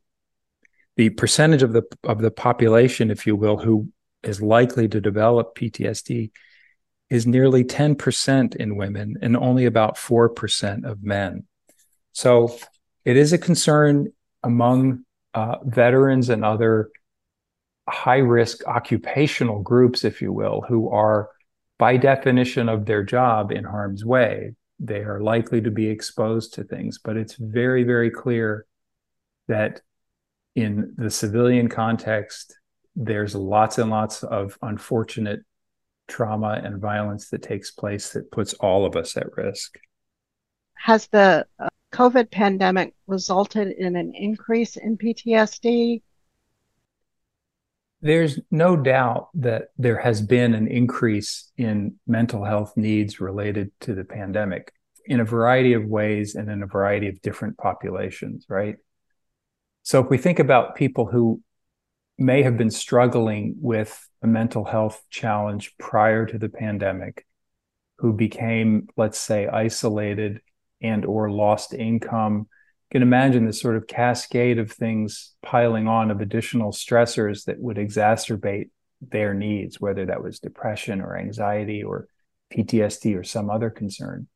the 0.96 1.10
percentage 1.10 1.64
of 1.64 1.74
the 1.74 1.84
of 2.04 2.22
the 2.22 2.32
population, 2.32 3.12
if 3.12 3.28
you 3.28 3.36
will, 3.36 3.58
who 3.58 3.92
is 4.24 4.42
likely 4.42 4.88
to 4.88 5.00
develop 5.00 5.56
PTSD 5.56 6.32
is 7.10 7.26
nearly 7.26 7.64
10% 7.64 8.56
in 8.56 8.76
women 8.76 9.16
and 9.22 9.38
only 9.38 9.66
about 9.66 9.96
4% 9.96 10.84
of 10.84 11.04
men. 11.04 11.46
So 12.12 12.58
it 13.06 13.16
is 13.16 13.32
a 13.32 13.38
concern 13.38 14.12
among 14.44 15.06
uh, 15.34 15.58
veterans 15.64 16.30
and 16.30 16.44
other 16.44 16.90
high 17.88 18.18
risk 18.18 18.68
occupational 18.68 19.62
groups, 19.62 20.04
if 20.04 20.22
you 20.22 20.34
will, 20.34 20.66
who 20.68 20.90
are 20.90 21.30
by 21.78 21.98
definition 21.98 22.70
of 22.70 22.86
their 22.86 23.04
job 23.04 23.52
in 23.52 23.64
harm's 23.64 24.04
way. 24.04 24.54
They 24.80 25.00
are 25.00 25.22
likely 25.22 25.62
to 25.62 25.72
be 25.72 25.88
exposed 25.88 26.54
to 26.56 26.64
things, 26.64 27.00
but 27.04 27.18
it's 27.18 27.36
very, 27.36 27.84
very 27.84 28.12
clear 28.12 28.66
that 29.48 29.82
in 30.56 30.94
the 30.98 31.10
civilian 31.10 31.70
context, 31.70 32.58
there's 32.96 33.36
lots 33.36 33.78
and 33.78 33.90
lots 33.90 34.24
of 34.24 34.58
unfortunate 34.62 35.42
trauma 36.08 36.62
and 36.64 36.82
violence 36.82 37.30
that 37.30 37.44
takes 37.44 37.72
place 37.72 38.14
that 38.14 38.32
puts 38.32 38.54
all 38.56 38.86
of 38.86 38.96
us 38.96 39.18
at 39.18 39.36
risk. 39.36 39.78
Has 40.76 41.08
the 41.08 41.46
uh, 41.60 41.68
COVID 41.94 42.32
pandemic 42.32 42.94
resulted 43.08 43.70
in 43.70 43.96
an 43.96 44.14
increase 44.16 44.78
in 44.78 44.98
PTSD? 44.98 46.02
There's 48.01 48.39
no 48.51 48.75
doubt 48.75 49.30
that 49.36 49.70
there 49.77 49.98
has 49.98 50.22
been 50.22 50.54
an 50.54 50.68
increase 50.68 51.51
in 51.58 51.96
mental 52.06 52.44
health 52.44 52.74
needs 52.75 53.20
related 53.20 53.72
to 53.82 53.96
the 53.96 54.04
pandemic 54.04 54.72
in 55.06 55.20
a 55.20 55.25
variety 55.25 55.74
of 55.74 55.86
ways 55.86 56.36
and 56.36 56.50
in 56.50 56.62
a 56.62 56.68
variety 56.68 57.08
of 57.08 57.22
different 57.22 57.58
populations, 57.58 58.46
right? 58.50 58.75
So 59.84 60.04
if 60.04 60.10
we 60.10 60.18
think 60.18 60.39
about 60.39 60.75
people 60.75 61.06
who 61.06 61.42
may 62.18 62.44
have 62.44 62.58
been 62.58 62.72
struggling 62.72 63.56
with 63.62 64.08
a 64.22 64.27
mental 64.27 64.66
health 64.66 65.01
challenge 65.10 65.74
prior 65.77 66.25
to 66.25 66.38
the 66.38 66.50
pandemic, 66.50 67.25
who 68.00 68.13
became, 68.13 68.88
let's 68.96 69.20
say, 69.20 69.48
isolated 69.48 70.42
and 70.82 71.06
or 71.06 71.32
lost 71.32 71.74
income, 71.74 72.48
can 72.91 73.01
imagine 73.01 73.46
this 73.46 73.60
sort 73.60 73.75
of 73.75 73.88
cascade 73.88 74.60
of 74.60 74.72
things 74.72 75.34
piling 75.41 75.88
on 75.88 76.10
of 76.10 76.22
additional 76.22 76.72
stressors 76.72 77.46
that 77.46 77.60
would 77.60 77.77
exacerbate 77.77 78.70
their 79.01 79.34
needs, 79.34 79.79
whether 79.79 80.06
that 80.06 80.24
was 80.24 80.39
depression 80.39 81.01
or 81.01 81.17
anxiety 81.17 81.84
or 81.84 82.08
PTSD 82.53 83.17
or 83.17 83.24
some 83.24 83.50
other 83.50 83.70
concern. 83.70 84.27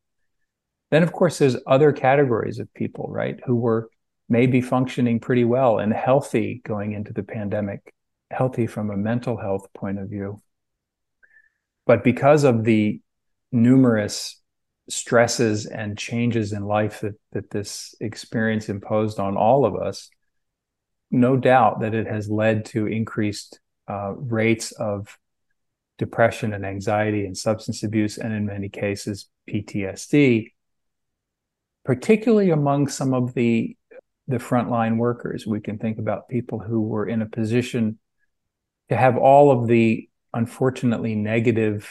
Then, 0.89 1.03
of 1.03 1.13
course, 1.13 1.39
there's 1.39 1.55
other 1.65 1.93
categories 1.93 2.59
of 2.59 2.73
people, 2.73 3.07
right, 3.09 3.39
who 3.45 3.55
were 3.55 3.89
maybe 4.27 4.61
functioning 4.61 5.19
pretty 5.19 5.45
well 5.45 5.79
and 5.79 5.93
healthy 5.93 6.61
going 6.65 6.91
into 6.91 7.13
the 7.13 7.23
pandemic, 7.23 7.93
healthy 8.29 8.67
from 8.67 8.89
a 8.89 8.97
mental 8.97 9.37
health 9.37 9.67
point 9.73 9.99
of 9.99 10.09
view. 10.09 10.41
But 11.85 12.03
because 12.03 12.43
of 12.43 12.65
the 12.65 13.01
numerous 13.51 14.40
stresses 14.91 15.65
and 15.65 15.97
changes 15.97 16.53
in 16.53 16.65
life 16.65 17.01
that, 17.01 17.15
that 17.31 17.49
this 17.49 17.95
experience 17.99 18.69
imposed 18.69 19.19
on 19.19 19.37
all 19.37 19.65
of 19.65 19.75
us, 19.75 20.09
no 21.09 21.35
doubt 21.37 21.81
that 21.81 21.93
it 21.93 22.07
has 22.07 22.29
led 22.29 22.65
to 22.65 22.87
increased 22.87 23.59
uh, 23.87 24.13
rates 24.15 24.71
of 24.73 25.17
depression 25.97 26.53
and 26.53 26.65
anxiety 26.65 27.25
and 27.25 27.37
substance 27.37 27.83
abuse, 27.83 28.17
and 28.17 28.33
in 28.33 28.45
many 28.45 28.69
cases, 28.69 29.29
PTSD, 29.49 30.51
particularly 31.85 32.49
among 32.49 32.87
some 32.87 33.13
of 33.13 33.33
the 33.33 33.75
the 34.27 34.37
frontline 34.37 34.97
workers. 34.97 35.45
We 35.45 35.59
can 35.59 35.77
think 35.77 35.99
about 35.99 36.29
people 36.29 36.59
who 36.59 36.81
were 36.81 37.07
in 37.07 37.21
a 37.21 37.25
position 37.25 37.99
to 38.89 38.95
have 38.95 39.17
all 39.17 39.51
of 39.51 39.67
the 39.67 40.09
unfortunately 40.33 41.15
negative 41.15 41.89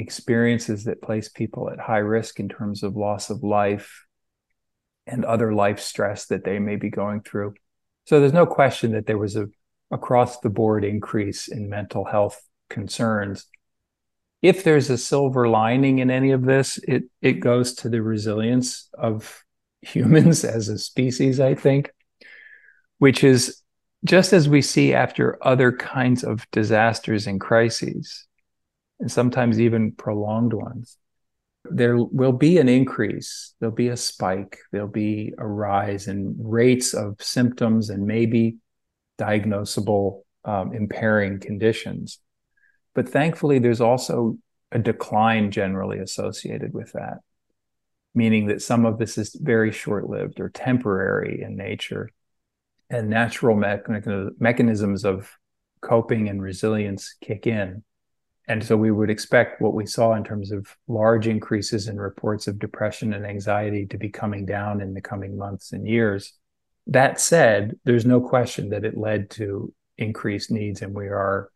experiences 0.00 0.84
that 0.84 1.02
place 1.02 1.28
people 1.28 1.70
at 1.70 1.78
high 1.78 1.98
risk 1.98 2.40
in 2.40 2.48
terms 2.48 2.82
of 2.82 2.96
loss 2.96 3.30
of 3.30 3.44
life 3.44 4.06
and 5.06 5.24
other 5.24 5.52
life 5.52 5.80
stress 5.80 6.26
that 6.26 6.44
they 6.44 6.58
may 6.58 6.76
be 6.76 6.90
going 6.90 7.20
through. 7.20 7.54
So 8.06 8.18
there's 8.18 8.32
no 8.32 8.46
question 8.46 8.92
that 8.92 9.06
there 9.06 9.18
was 9.18 9.36
a 9.36 9.48
across 9.90 10.40
the 10.40 10.50
board 10.50 10.84
increase 10.84 11.48
in 11.48 11.68
mental 11.68 12.04
health 12.04 12.40
concerns. 12.68 13.46
If 14.42 14.64
there's 14.64 14.88
a 14.88 14.96
silver 14.96 15.48
lining 15.48 15.98
in 15.98 16.10
any 16.10 16.30
of 16.30 16.44
this, 16.44 16.78
it 16.78 17.04
it 17.20 17.34
goes 17.34 17.74
to 17.76 17.88
the 17.88 18.02
resilience 18.02 18.88
of 18.94 19.42
humans 19.82 20.44
as 20.44 20.68
a 20.68 20.78
species, 20.78 21.40
I 21.40 21.54
think, 21.54 21.92
which 22.98 23.24
is 23.24 23.62
just 24.04 24.32
as 24.32 24.48
we 24.48 24.62
see 24.62 24.94
after 24.94 25.38
other 25.46 25.72
kinds 25.72 26.24
of 26.24 26.46
disasters 26.52 27.26
and 27.26 27.40
crises, 27.40 28.26
and 29.00 29.10
sometimes 29.10 29.58
even 29.58 29.92
prolonged 29.92 30.52
ones, 30.52 30.98
there 31.64 31.96
will 31.96 32.32
be 32.32 32.58
an 32.58 32.68
increase, 32.68 33.54
there'll 33.58 33.74
be 33.74 33.88
a 33.88 33.96
spike, 33.96 34.58
there'll 34.72 34.88
be 34.88 35.32
a 35.38 35.46
rise 35.46 36.06
in 36.06 36.36
rates 36.38 36.94
of 36.94 37.16
symptoms 37.20 37.90
and 37.90 38.06
maybe 38.06 38.56
diagnosable 39.18 40.22
um, 40.44 40.72
impairing 40.72 41.40
conditions. 41.40 42.18
But 42.94 43.08
thankfully, 43.08 43.58
there's 43.58 43.80
also 43.80 44.38
a 44.72 44.78
decline 44.78 45.50
generally 45.50 45.98
associated 45.98 46.72
with 46.72 46.92
that, 46.92 47.18
meaning 48.14 48.46
that 48.46 48.62
some 48.62 48.86
of 48.86 48.98
this 48.98 49.18
is 49.18 49.34
very 49.34 49.72
short 49.72 50.08
lived 50.08 50.40
or 50.40 50.48
temporary 50.48 51.42
in 51.42 51.56
nature. 51.56 52.10
And 52.88 53.08
natural 53.08 53.54
mechanisms 53.56 55.04
of 55.04 55.30
coping 55.80 56.28
and 56.28 56.42
resilience 56.42 57.14
kick 57.20 57.46
in 57.46 57.84
and 58.48 58.64
so 58.64 58.76
we 58.76 58.90
would 58.90 59.10
expect 59.10 59.60
what 59.60 59.74
we 59.74 59.86
saw 59.86 60.14
in 60.14 60.24
terms 60.24 60.50
of 60.50 60.76
large 60.88 61.26
increases 61.26 61.88
in 61.88 62.00
reports 62.00 62.46
of 62.46 62.58
depression 62.58 63.12
and 63.12 63.24
anxiety 63.24 63.86
to 63.86 63.98
be 63.98 64.08
coming 64.08 64.44
down 64.44 64.80
in 64.80 64.94
the 64.94 65.00
coming 65.00 65.36
months 65.36 65.72
and 65.72 65.86
years. 65.86 66.32
That 66.86 67.20
said, 67.20 67.78
there's 67.84 68.06
no 68.06 68.20
question 68.20 68.70
that 68.70 68.84
it 68.84 68.98
led 68.98 69.30
to 69.32 69.72
increased 69.98 70.50
needs, 70.50 70.82
and 70.82 70.94
we 70.94 71.06
are 71.06 71.50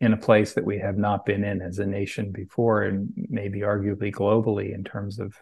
in 0.00 0.12
a 0.12 0.16
place 0.16 0.54
that 0.54 0.64
we 0.64 0.78
have 0.78 0.96
not 0.96 1.26
been 1.26 1.44
in 1.44 1.60
as 1.60 1.78
a 1.78 1.86
nation 1.86 2.32
before, 2.32 2.82
and 2.82 3.12
maybe 3.28 3.60
arguably 3.60 4.12
globally 4.12 4.74
in 4.74 4.84
terms 4.84 5.18
of 5.18 5.36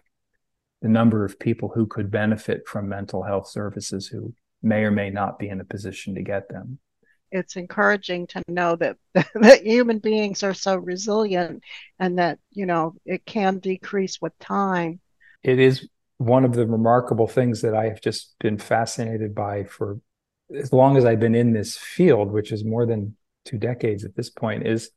the 0.81 0.89
number 0.89 1.23
of 1.23 1.39
people 1.39 1.69
who 1.69 1.85
could 1.85 2.11
benefit 2.11 2.67
from 2.67 2.89
mental 2.89 3.23
health 3.23 3.47
services 3.47 4.07
who 4.07 4.33
may 4.63 4.83
or 4.83 4.91
may 4.91 5.09
not 5.09 5.39
be 5.39 5.49
in 5.49 5.61
a 5.61 5.65
position 5.65 6.15
to 6.15 6.21
get 6.21 6.49
them 6.49 6.79
it's 7.31 7.55
encouraging 7.55 8.27
to 8.27 8.41
know 8.47 8.75
that 8.75 8.97
that 9.13 9.65
human 9.65 9.99
beings 9.99 10.43
are 10.43 10.53
so 10.53 10.75
resilient 10.75 11.63
and 11.99 12.19
that 12.19 12.39
you 12.51 12.65
know 12.65 12.93
it 13.05 13.25
can 13.25 13.59
decrease 13.59 14.21
with 14.21 14.37
time. 14.39 14.99
It 15.43 15.59
is 15.59 15.87
one 16.17 16.45
of 16.45 16.53
the 16.53 16.67
remarkable 16.67 17.27
things 17.27 17.61
that 17.61 17.73
i 17.73 17.85
have 17.85 17.99
just 17.99 18.35
been 18.39 18.55
fascinated 18.55 19.33
by 19.33 19.63
for 19.63 19.99
as 20.55 20.71
long 20.71 20.95
as 20.95 21.03
i've 21.03 21.19
been 21.19 21.33
in 21.33 21.51
this 21.51 21.75
field 21.75 22.31
which 22.31 22.51
is 22.51 22.63
more 22.63 22.85
than 22.85 23.17
two 23.43 23.57
decades 23.57 24.05
at 24.05 24.15
this 24.15 24.29
point 24.29 24.67
is 24.67 24.91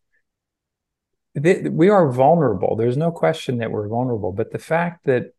that 1.35 1.73
we 1.73 1.89
are 1.89 2.11
vulnerable. 2.11 2.77
There's 2.77 2.97
no 2.97 3.11
question 3.11 3.59
that 3.59 3.71
we're 3.71 3.89
vulnerable. 3.89 4.33
But 4.33 4.53
the 4.53 4.59
fact 4.59 5.05
that 5.07 5.33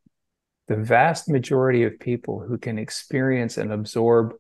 the 0.68 0.76
vast 0.76 1.30
majority 1.30 1.84
of 1.84 2.00
people 2.00 2.40
who 2.40 2.58
can 2.58 2.78
experience 2.78 3.58
and 3.58 3.72
absorb 3.72 4.34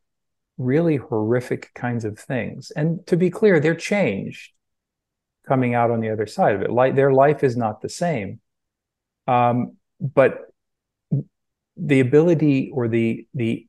really 0.57 0.95
horrific 0.97 1.73
kinds 1.73 2.05
of 2.05 2.17
things. 2.17 2.71
And 2.71 3.05
to 3.07 3.17
be 3.17 3.29
clear, 3.29 3.59
they're 3.59 3.75
changed 3.75 4.51
coming 5.47 5.75
out 5.75 5.91
on 5.91 5.99
the 5.99 6.09
other 6.09 6.25
side 6.25 6.55
of 6.55 6.61
it. 6.61 6.71
Like 6.71 6.95
their 6.95 7.13
life 7.13 7.43
is 7.43 7.55
not 7.55 7.81
the 7.81 7.89
same. 7.89 8.39
Um, 9.27 9.77
but 9.99 10.51
the 11.77 11.99
ability 11.99 12.71
or 12.73 12.87
the 12.87 13.27
the 13.33 13.67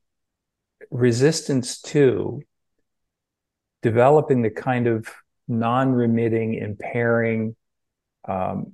resistance 0.90 1.80
to 1.80 2.42
developing 3.82 4.42
the 4.42 4.50
kind 4.50 4.86
of 4.86 5.08
non-remitting, 5.48 6.54
impairing 6.54 7.56
um, 8.28 8.72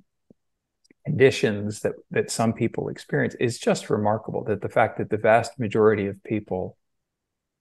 conditions 1.05 1.81
that 1.81 1.93
that 2.11 2.31
some 2.31 2.53
people 2.53 2.89
experience 2.89 3.35
is 3.39 3.57
just 3.57 3.89
remarkable. 3.89 4.43
That 4.43 4.61
the 4.61 4.69
fact 4.69 4.97
that 4.97 5.09
the 5.09 5.17
vast 5.17 5.59
majority 5.59 6.07
of 6.07 6.23
people 6.23 6.77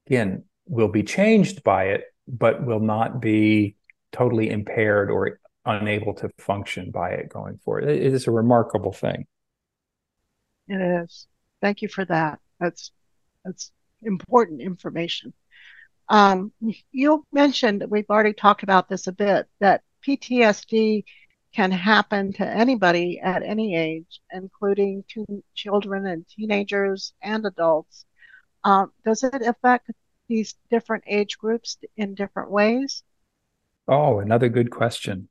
again, 0.07 0.45
will 0.67 0.89
be 0.89 1.03
changed 1.03 1.63
by 1.63 1.85
it, 1.85 2.05
but 2.27 2.65
will 2.65 2.81
not 2.81 3.21
be 3.21 3.77
totally 4.13 4.51
impaired 4.51 5.11
or 5.11 5.41
unable 5.65 6.15
to 6.15 6.31
function 6.39 6.91
by 6.91 7.11
it 7.11 7.29
going 7.29 7.59
forward. 7.59 7.89
It 7.89 8.03
is 8.03 8.27
a 8.27 8.31
remarkable 8.31 8.93
thing. 8.93 9.27
It 10.69 11.03
is. 11.03 11.27
Thank 11.61 11.83
you 11.83 11.89
for 11.89 12.05
that. 12.07 12.41
That's 12.61 12.93
that's 13.45 13.73
important 14.03 14.61
information. 14.61 15.33
Um, 16.09 16.53
you 16.91 17.25
mentioned 17.33 17.85
we've 17.89 18.11
already 18.11 18.33
talked 18.33 18.63
about 18.63 18.89
this 18.89 19.07
a 19.07 19.13
bit 19.13 19.47
that 19.61 19.83
PTSD 20.07 21.05
can 21.55 21.71
happen 21.71 22.33
to 22.33 22.47
anybody 22.47 23.21
at 23.21 23.43
any 23.43 23.77
age, 23.77 24.21
including 24.33 25.05
to 25.09 25.45
children 25.55 26.07
and 26.07 26.27
teenagers 26.27 27.13
and 27.23 27.45
adults. 27.47 28.07
Um, 28.65 28.93
does 29.05 29.23
it 29.23 29.43
affect 29.43 29.91
these 30.29 30.55
different 30.71 31.05
age 31.07 31.39
groups 31.39 31.79
in 31.97 32.15
different 32.15 32.51
ways? 32.51 33.03
Oh, 33.89 34.21
another 34.21 34.49
good 34.49 34.71
question. 34.71 35.29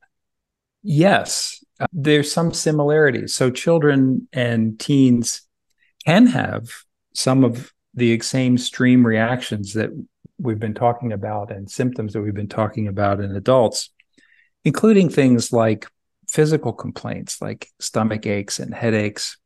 Yes, 0.84 1.64
uh, 1.80 1.88
there's 1.94 2.32
some 2.32 2.54
similarities. 2.54 3.34
So, 3.34 3.50
children 3.52 4.28
and 4.34 4.80
teens 4.80 5.42
can 6.06 6.28
have 6.28 6.70
some 7.14 7.44
of 7.44 7.72
the 7.94 8.20
same 8.22 8.58
stream 8.58 9.06
reactions 9.06 9.74
that 9.74 9.90
we've 10.40 10.60
been 10.60 10.74
talking 10.74 11.12
about 11.12 11.52
and 11.52 11.70
symptoms 11.70 12.14
that 12.14 12.22
we've 12.22 12.34
been 12.34 12.48
talking 12.48 12.88
about 12.88 13.20
in 13.20 13.36
adults, 13.36 13.90
including 14.64 15.10
things 15.10 15.54
like 15.54 15.88
physical 16.28 16.74
complaints 16.74 17.42
like 17.42 17.68
stomach 17.80 18.26
aches 18.26 18.60
and 18.60 18.74
headaches, 18.74 19.38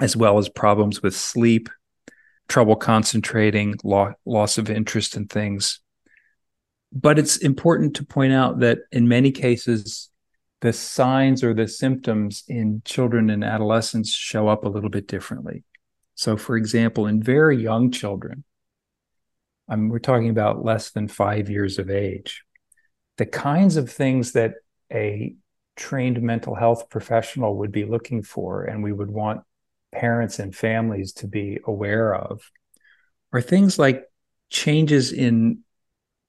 as 0.00 0.16
well 0.16 0.38
as 0.38 0.48
problems 0.48 1.02
with 1.02 1.14
sleep, 1.14 1.68
trouble 2.50 2.76
concentrating, 2.76 3.76
lo- 3.82 4.12
loss 4.26 4.58
of 4.58 4.68
interest 4.68 5.16
in 5.16 5.26
things. 5.26 5.80
But 6.92 7.18
it's 7.18 7.36
important 7.38 7.96
to 7.96 8.04
point 8.04 8.32
out 8.32 8.58
that 8.60 8.80
in 8.90 9.08
many 9.08 9.30
cases, 9.30 10.10
the 10.60 10.72
signs 10.72 11.42
or 11.42 11.54
the 11.54 11.68
symptoms 11.68 12.44
in 12.48 12.82
children 12.84 13.30
and 13.30 13.44
adolescents 13.44 14.12
show 14.12 14.48
up 14.48 14.64
a 14.64 14.68
little 14.68 14.90
bit 14.90 15.06
differently. 15.06 15.64
So, 16.16 16.36
for 16.36 16.56
example, 16.56 17.06
in 17.06 17.22
very 17.22 17.62
young 17.62 17.90
children, 17.90 18.44
um, 19.68 19.88
we're 19.88 20.00
talking 20.00 20.28
about 20.28 20.64
less 20.64 20.90
than 20.90 21.08
five 21.08 21.48
years 21.48 21.78
of 21.78 21.88
age, 21.88 22.42
the 23.16 23.26
kinds 23.26 23.76
of 23.76 23.90
things 23.90 24.32
that 24.32 24.54
a 24.92 25.34
trained 25.76 26.20
mental 26.20 26.54
health 26.54 26.90
professional 26.90 27.56
would 27.58 27.72
be 27.72 27.84
looking 27.84 28.22
for 28.22 28.64
and 28.64 28.82
we 28.82 28.92
would 28.92 29.10
want 29.10 29.42
parents 29.92 30.38
and 30.38 30.54
families 30.54 31.12
to 31.14 31.26
be 31.26 31.58
aware 31.64 32.14
of 32.14 32.42
are 33.32 33.40
things 33.40 33.78
like 33.78 34.04
changes 34.48 35.12
in 35.12 35.60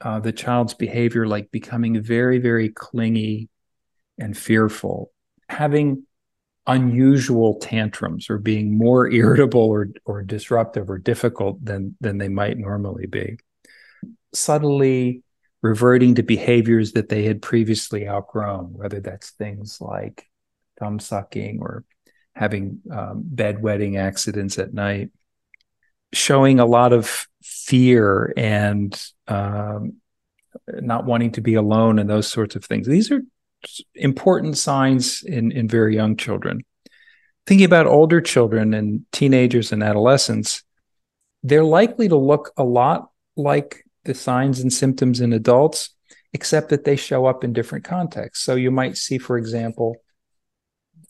uh, 0.02 0.20
the 0.20 0.32
child's 0.32 0.74
behavior, 0.74 1.28
like 1.28 1.52
becoming 1.52 2.02
very, 2.02 2.40
very 2.40 2.70
clingy 2.70 3.50
and 4.18 4.38
fearful, 4.38 5.12
having 5.48 6.06
unusual 6.68 7.60
tantrums 7.60 8.30
or 8.30 8.38
being 8.38 8.78
more 8.78 9.10
irritable 9.12 9.62
or, 9.62 9.90
or 10.06 10.22
disruptive 10.22 10.90
or 10.90 10.98
difficult 10.98 11.64
than, 11.64 11.96
than 12.02 12.18
they 12.18 12.30
might 12.30 12.58
normally 12.58 13.06
be. 13.06 13.38
Subtly 14.34 15.24
reverting 15.62 16.16
to 16.16 16.24
behaviors 16.24 16.94
that 16.94 17.10
they 17.10 17.24
had 17.24 17.42
previously 17.42 18.08
outgrown, 18.08 18.74
whether 18.74 19.00
that's 19.00 19.32
things 19.32 19.80
like 19.80 20.26
thumb 20.80 21.00
sucking 21.00 21.60
or 21.62 21.84
having 22.36 22.82
um, 22.92 23.24
bedwetting 23.36 24.00
accidents 24.00 24.58
at 24.58 24.74
night, 24.74 25.12
showing 26.14 26.60
a 26.60 26.66
lot 26.66 26.94
of 26.94 27.28
fear 27.44 28.34
and 28.38 29.02
um, 29.28 29.94
not 30.68 31.06
wanting 31.06 31.32
to 31.34 31.42
be 31.42 31.56
alone 31.56 32.00
and 32.00 32.10
those 32.10 32.28
sorts 32.28 32.56
of 32.56 32.64
things. 32.66 32.88
These 32.88 33.12
are 33.12 33.22
important 33.96 34.58
signs 34.58 35.24
in, 35.24 35.52
in 35.52 35.68
very 35.68 35.96
young 35.96 36.18
children. 36.18 36.64
Thinking 37.48 37.66
about 37.66 37.88
older 37.88 38.22
children 38.22 38.74
and 38.74 39.06
teenagers 39.12 39.72
and 39.72 39.84
adolescents, 39.84 40.64
they're 41.44 41.64
likely 41.64 42.08
to 42.08 42.16
look 42.16 42.52
a 42.58 42.64
lot 42.64 43.10
like 43.36 43.84
the 44.04 44.14
signs 44.14 44.60
and 44.60 44.72
symptoms 44.72 45.22
in 45.22 45.34
adults, 45.34 45.90
except 46.34 46.70
that 46.70 46.84
they 46.84 46.96
show 46.96 47.26
up 47.26 47.44
in 47.44 47.54
different 47.54 47.84
contexts. 47.84 48.44
So 48.44 48.56
you 48.56 48.72
might 48.72 48.98
see, 48.98 49.18
for 49.18 49.38
example, 49.38 49.98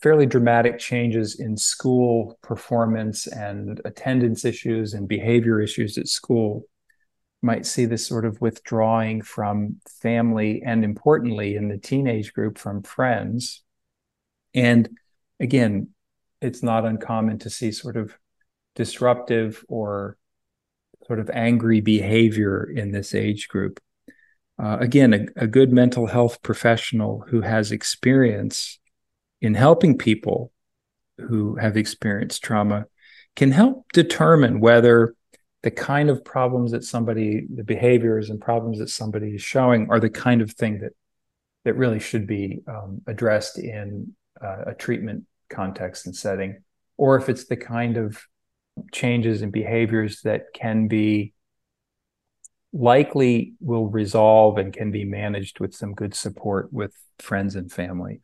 fairly 0.02 0.26
dramatic 0.26 0.80
changes 0.80 1.38
in 1.38 1.56
school 1.56 2.36
performance 2.42 3.28
and 3.28 3.80
attendance 3.84 4.44
issues 4.44 4.94
and 4.94 5.06
behavior 5.06 5.60
issues 5.60 5.96
at 5.96 6.08
school 6.08 6.64
might 7.40 7.64
see 7.64 7.84
this 7.84 8.06
sort 8.06 8.24
of 8.24 8.40
withdrawing 8.40 9.22
from 9.22 9.76
family 10.00 10.60
and 10.64 10.84
importantly 10.84 11.54
in 11.54 11.68
the 11.68 11.78
teenage 11.78 12.32
group 12.32 12.58
from 12.58 12.82
friends. 12.82 13.62
And 14.54 14.88
again 15.38 15.88
it's 16.40 16.62
not 16.62 16.84
uncommon 16.84 17.38
to 17.38 17.50
see 17.50 17.70
sort 17.70 17.96
of 17.96 18.18
disruptive 18.74 19.64
or 19.68 20.16
sort 21.06 21.20
of 21.20 21.30
angry 21.30 21.80
behavior 21.80 22.64
in 22.64 22.90
this 22.90 23.14
age 23.14 23.46
group. 23.46 23.78
Uh, 24.60 24.78
again 24.80 25.14
a, 25.14 25.44
a 25.44 25.46
good 25.46 25.72
mental 25.72 26.06
health 26.06 26.42
professional 26.42 27.24
who 27.28 27.40
has 27.40 27.70
experience 27.70 28.80
in 29.42 29.54
helping 29.54 29.98
people 29.98 30.52
who 31.18 31.56
have 31.56 31.76
experienced 31.76 32.42
trauma 32.42 32.86
can 33.36 33.50
help 33.50 33.84
determine 33.92 34.60
whether 34.60 35.14
the 35.62 35.70
kind 35.70 36.08
of 36.08 36.24
problems 36.24 36.72
that 36.72 36.84
somebody, 36.84 37.46
the 37.54 37.64
behaviors 37.64 38.30
and 38.30 38.40
problems 38.40 38.78
that 38.78 38.88
somebody 38.88 39.34
is 39.34 39.42
showing 39.42 39.88
are 39.90 40.00
the 40.00 40.10
kind 40.10 40.40
of 40.40 40.50
thing 40.52 40.78
that 40.78 40.92
that 41.64 41.74
really 41.74 42.00
should 42.00 42.26
be 42.26 42.60
um, 42.66 43.02
addressed 43.06 43.58
in 43.58 44.14
uh, 44.42 44.64
a 44.68 44.74
treatment 44.74 45.24
context 45.48 46.06
and 46.06 46.16
setting, 46.16 46.62
or 46.96 47.16
if 47.16 47.28
it's 47.28 47.44
the 47.44 47.56
kind 47.56 47.96
of 47.96 48.20
changes 48.92 49.42
in 49.42 49.50
behaviors 49.50 50.22
that 50.22 50.46
can 50.54 50.88
be 50.88 51.34
likely 52.72 53.54
will 53.60 53.86
resolve 53.86 54.58
and 54.58 54.72
can 54.72 54.90
be 54.90 55.04
managed 55.04 55.60
with 55.60 55.74
some 55.74 55.94
good 55.94 56.14
support 56.14 56.72
with 56.72 56.92
friends 57.18 57.54
and 57.54 57.70
families. 57.70 58.20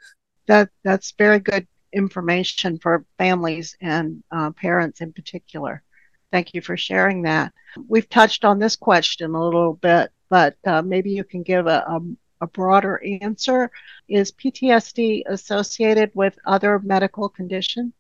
That 0.48 0.70
that's 0.82 1.12
very 1.12 1.38
good 1.38 1.66
information 1.92 2.78
for 2.78 3.04
families 3.16 3.76
and 3.80 4.22
uh, 4.30 4.50
parents 4.50 5.00
in 5.00 5.12
particular. 5.12 5.82
Thank 6.30 6.52
you 6.54 6.60
for 6.60 6.76
sharing 6.76 7.22
that. 7.22 7.52
We've 7.86 8.08
touched 8.08 8.44
on 8.44 8.58
this 8.58 8.76
question 8.76 9.34
a 9.34 9.44
little 9.44 9.74
bit, 9.74 10.10
but 10.28 10.56
uh, 10.66 10.82
maybe 10.82 11.10
you 11.10 11.24
can 11.24 11.42
give 11.42 11.66
a, 11.66 11.84
a, 11.88 12.00
a 12.42 12.46
broader 12.46 13.00
answer. 13.22 13.70
Is 14.08 14.32
PTSD 14.32 15.22
associated 15.26 16.10
with 16.14 16.38
other 16.44 16.80
medical 16.80 17.28
conditions? 17.28 17.92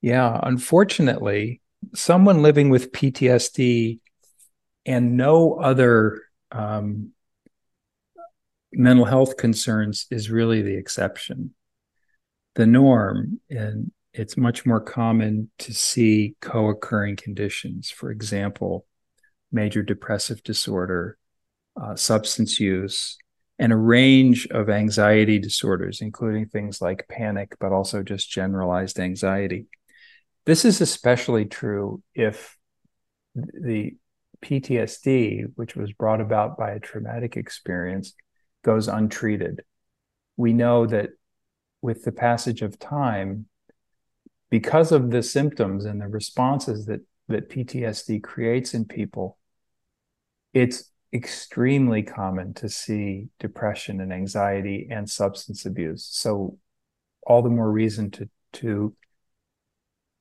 Yeah, 0.00 0.38
unfortunately, 0.42 1.60
someone 1.94 2.42
living 2.42 2.68
with 2.70 2.92
PTSD 2.92 4.00
and 4.86 5.16
no 5.16 5.54
other 5.54 6.22
um, 6.52 7.13
mental 8.74 9.04
health 9.04 9.36
concerns 9.36 10.06
is 10.10 10.30
really 10.30 10.62
the 10.62 10.76
exception. 10.76 11.54
The 12.54 12.66
norm, 12.66 13.40
and 13.50 13.90
it's 14.12 14.36
much 14.36 14.64
more 14.64 14.80
common 14.80 15.50
to 15.58 15.74
see 15.74 16.36
co 16.40 16.68
occurring 16.68 17.16
conditions. 17.16 17.90
For 17.90 18.10
example, 18.10 18.86
major 19.50 19.82
depressive 19.82 20.42
disorder, 20.42 21.18
uh, 21.80 21.96
substance 21.96 22.60
use, 22.60 23.18
and 23.58 23.72
a 23.72 23.76
range 23.76 24.46
of 24.48 24.68
anxiety 24.70 25.38
disorders, 25.38 26.00
including 26.00 26.46
things 26.46 26.80
like 26.80 27.08
panic, 27.08 27.54
but 27.60 27.72
also 27.72 28.02
just 28.02 28.30
generalized 28.30 28.98
anxiety. 28.98 29.66
This 30.46 30.64
is 30.64 30.80
especially 30.80 31.46
true 31.46 32.02
if 32.14 32.56
the 33.34 33.96
PTSD, 34.44 35.44
which 35.54 35.74
was 35.74 35.92
brought 35.92 36.20
about 36.20 36.58
by 36.58 36.72
a 36.72 36.80
traumatic 36.80 37.36
experience, 37.36 38.14
goes 38.64 38.88
untreated. 38.88 39.62
We 40.36 40.52
know 40.52 40.86
that 40.86 41.10
with 41.80 42.02
the 42.02 42.12
passage 42.12 42.62
of 42.62 42.78
time, 42.78 43.46
because 44.50 44.90
of 44.90 45.10
the 45.10 45.22
symptoms 45.22 45.84
and 45.84 46.00
the 46.00 46.08
responses 46.08 46.86
that 46.86 47.00
that 47.28 47.48
PTSD 47.48 48.22
creates 48.22 48.74
in 48.74 48.84
people, 48.84 49.38
it's 50.52 50.90
extremely 51.12 52.02
common 52.02 52.52
to 52.54 52.68
see 52.68 53.28
depression 53.38 54.00
and 54.00 54.12
anxiety 54.12 54.88
and 54.90 55.08
substance 55.08 55.64
abuse. 55.64 56.06
So 56.10 56.58
all 57.26 57.42
the 57.42 57.50
more 57.50 57.70
reason 57.70 58.10
to 58.12 58.28
to 58.54 58.94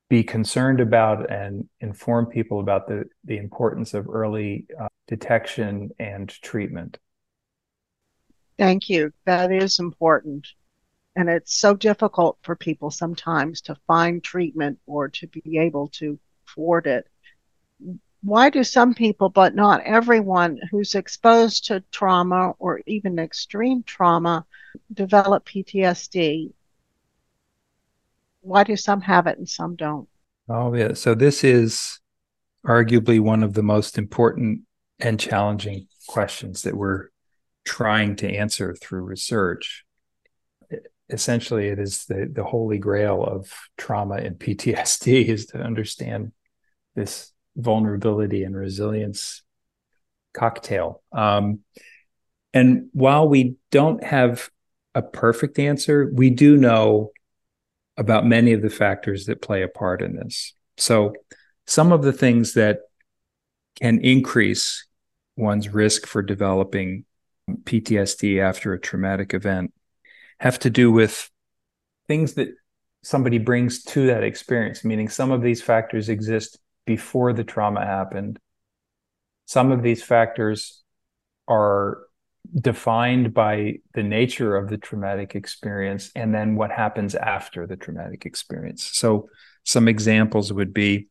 be 0.10 0.24
concerned 0.24 0.80
about 0.80 1.32
and 1.32 1.68
inform 1.82 2.28
people 2.28 2.60
about 2.60 2.88
the 2.88 3.06
the 3.24 3.38
importance 3.38 3.94
of 3.94 4.08
early 4.08 4.66
uh, 4.80 4.88
detection 5.08 5.90
and 6.00 6.30
treatment. 6.30 7.00
Thank 8.58 8.90
you. 8.90 9.12
That 9.26 9.52
is 9.52 9.80
important. 9.80 10.48
And 11.16 11.30
it's 11.30 11.56
so 11.56 11.76
difficult 11.76 12.38
for 12.42 12.56
people 12.56 12.90
sometimes 12.92 13.62
to 13.62 13.76
find 13.88 14.24
treatment 14.24 14.80
or 14.88 15.10
to 15.10 15.28
be 15.28 15.60
able 15.60 15.90
to 15.90 16.20
afford 16.48 16.88
it. 16.88 17.08
Why 18.22 18.50
do 18.50 18.64
some 18.64 18.94
people, 18.94 19.30
but 19.30 19.54
not 19.54 19.84
everyone, 19.84 20.60
who's 20.72 20.96
exposed 20.96 21.66
to 21.66 21.84
trauma 21.92 22.54
or 22.58 22.82
even 22.88 23.20
extreme 23.20 23.84
trauma 23.84 24.46
develop 24.94 25.46
PTSD? 25.46 26.54
Why 28.42 28.64
do 28.64 28.76
some 28.76 29.02
have 29.02 29.28
it 29.28 29.38
and 29.38 29.48
some 29.48 29.76
don't? 29.76 30.08
Oh, 30.50 30.74
yeah. 30.74 30.94
So, 30.94 31.16
this 31.16 31.44
is 31.44 32.00
arguably 32.66 33.20
one 33.20 33.44
of 33.44 33.54
the 33.54 33.64
most 33.64 33.98
important 33.98 34.62
and 35.00 35.20
challenging 35.20 35.88
questions 36.08 36.62
that 36.62 36.76
we're 36.76 37.10
trying 37.66 38.16
to 38.16 38.30
answer 38.30 38.76
through 38.76 39.02
research 39.02 39.86
essentially 41.10 41.68
it 41.68 41.80
is 41.80 42.06
the, 42.06 42.30
the 42.32 42.44
holy 42.44 42.78
grail 42.78 43.24
of 43.24 43.52
trauma 43.78 44.16
and 44.16 44.38
PTSD 44.38 45.26
is 45.28 45.48
to 45.48 45.60
understand 45.60 46.32
this 46.96 47.32
vulnerability 47.56 48.44
and 48.44 48.56
resilience 48.56 49.44
cocktail. 50.34 51.04
Um, 51.12 51.60
and 52.54 52.90
while 52.94 53.28
we 53.28 53.56
don't 53.72 54.04
have 54.04 54.50
a 54.96 55.02
perfect 55.02 55.60
answer, 55.60 56.10
we 56.14 56.30
do 56.30 56.58
know 56.58 57.12
about 57.98 58.26
many 58.26 58.54
of 58.54 58.62
the 58.62 58.70
factors 58.70 59.26
that 59.26 59.42
play 59.42 59.62
a 59.64 59.68
part 59.68 60.02
in 60.02 60.16
this. 60.16 60.54
So, 60.78 61.14
some 61.66 61.92
of 61.92 62.02
the 62.04 62.14
things 62.14 62.54
that 62.54 62.80
can 63.80 64.00
increase 64.00 64.86
one's 65.38 65.70
risk 65.70 66.06
for 66.06 66.22
developing 66.22 67.06
PTSD 67.50 68.42
after 68.42 68.74
a 68.74 68.80
traumatic 68.80 69.34
event 69.34 69.74
have 70.40 70.60
to 70.60 70.70
do 70.70 70.92
with 70.92 71.30
things 72.08 72.34
that 72.34 72.50
somebody 73.02 73.38
brings 73.38 73.84
to 73.84 74.08
that 74.08 74.24
experience, 74.24 74.84
meaning 74.84 75.10
some 75.10 75.32
of 75.32 75.42
these 75.42 75.62
factors 75.62 76.10
exist 76.10 76.60
before 76.86 77.34
the 77.34 77.44
trauma 77.44 77.86
happened. 77.86 78.40
Some 79.46 79.72
of 79.72 79.84
these 79.84 80.04
factors 80.04 80.84
are 81.48 82.00
defined 82.60 83.34
by 83.34 83.76
the 83.94 84.04
nature 84.04 84.56
of 84.56 84.70
the 84.70 84.78
traumatic 84.78 85.36
experience 85.36 86.12
and 86.16 86.34
then 86.34 86.56
what 86.56 86.72
happens 86.72 87.16
after 87.16 87.68
the 87.68 87.76
traumatic 87.78 88.26
experience. 88.26 88.90
So, 88.94 89.30
some 89.66 89.88
examples 89.88 90.52
would 90.52 90.74
be 90.74 91.08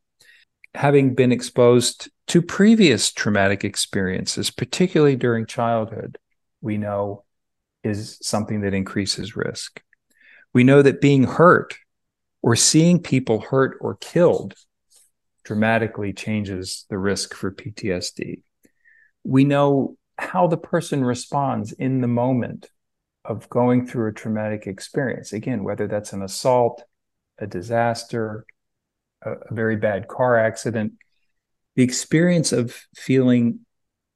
having 0.74 1.14
been 1.14 1.32
exposed 1.32 2.10
to 2.28 2.42
previous 2.42 3.12
traumatic 3.12 3.64
experiences, 3.64 4.50
particularly 4.50 5.16
during 5.16 5.46
childhood, 5.46 6.18
we 6.62 6.78
know 6.78 7.24
is 7.84 8.18
something 8.22 8.62
that 8.62 8.72
increases 8.72 9.36
risk. 9.36 9.82
We 10.54 10.64
know 10.64 10.82
that 10.82 11.00
being 11.00 11.24
hurt 11.24 11.76
or 12.42 12.56
seeing 12.56 13.02
people 13.02 13.40
hurt 13.40 13.76
or 13.80 13.96
killed 13.96 14.54
dramatically 15.44 16.12
changes 16.12 16.86
the 16.88 16.98
risk 16.98 17.34
for 17.34 17.50
PTSD. 17.50 18.42
We 19.24 19.44
know 19.44 19.96
how 20.16 20.46
the 20.46 20.56
person 20.56 21.04
responds 21.04 21.72
in 21.72 22.00
the 22.00 22.08
moment 22.08 22.70
of 23.24 23.48
going 23.48 23.86
through 23.86 24.08
a 24.08 24.12
traumatic 24.12 24.66
experience. 24.66 25.32
Again, 25.32 25.64
whether 25.64 25.86
that's 25.86 26.12
an 26.12 26.22
assault, 26.22 26.84
a 27.38 27.46
disaster, 27.46 28.46
a, 29.22 29.32
a 29.32 29.54
very 29.54 29.76
bad 29.76 30.08
car 30.08 30.38
accident, 30.38 30.94
the 31.76 31.82
experience 31.82 32.52
of 32.52 32.76
feeling 32.94 33.60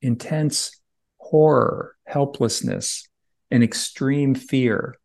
intense 0.02 0.70
horror, 1.30 1.96
helplessness, 2.06 3.08
and 3.50 3.62
extreme 3.62 4.34
fear 4.34 4.96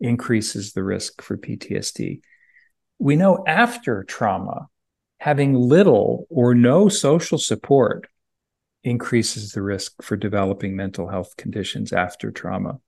increases 0.00 0.72
the 0.72 0.82
risk 0.82 1.22
for 1.22 1.36
PTSD. 1.36 2.20
We 2.98 3.16
know 3.16 3.44
after 3.46 4.04
trauma, 4.04 4.68
having 5.18 5.54
little 5.54 6.26
or 6.28 6.54
no 6.54 6.88
social 6.88 7.38
support 7.38 8.06
increases 8.84 9.52
the 9.52 9.62
risk 9.62 10.02
for 10.02 10.16
developing 10.16 10.76
mental 10.76 11.08
health 11.08 11.36
conditions 11.36 11.92
after 11.92 12.30
trauma. 12.30 12.78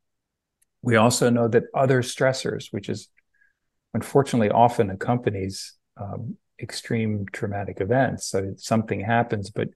We 0.83 0.97
also 0.97 1.29
know 1.31 1.49
that 1.49 1.65
other 1.75 2.03
stressors, 2.03 2.69
which 2.71 2.89
is 2.89 3.09
unfortunately 3.95 4.51
often 4.51 4.91
accompanies 4.91 5.75
um, 5.97 6.37
extreme 6.61 7.27
traumatic 7.33 7.81
events, 7.81 8.27
so 8.27 8.55
something 8.57 9.01
happens, 9.01 9.51
but 9.51 9.69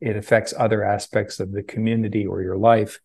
it 0.00 0.16
affects 0.16 0.54
other 0.56 0.84
aspects 0.84 1.40
of 1.40 1.52
the 1.52 1.62
community 1.62 2.26
or 2.26 2.42
your 2.42 2.56
life. 2.56 3.00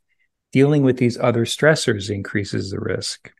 Dealing 0.52 0.84
with 0.84 0.98
these 0.98 1.18
other 1.18 1.46
stressors 1.46 2.10
increases 2.10 2.72
the 2.72 2.80
risk. 2.80 3.32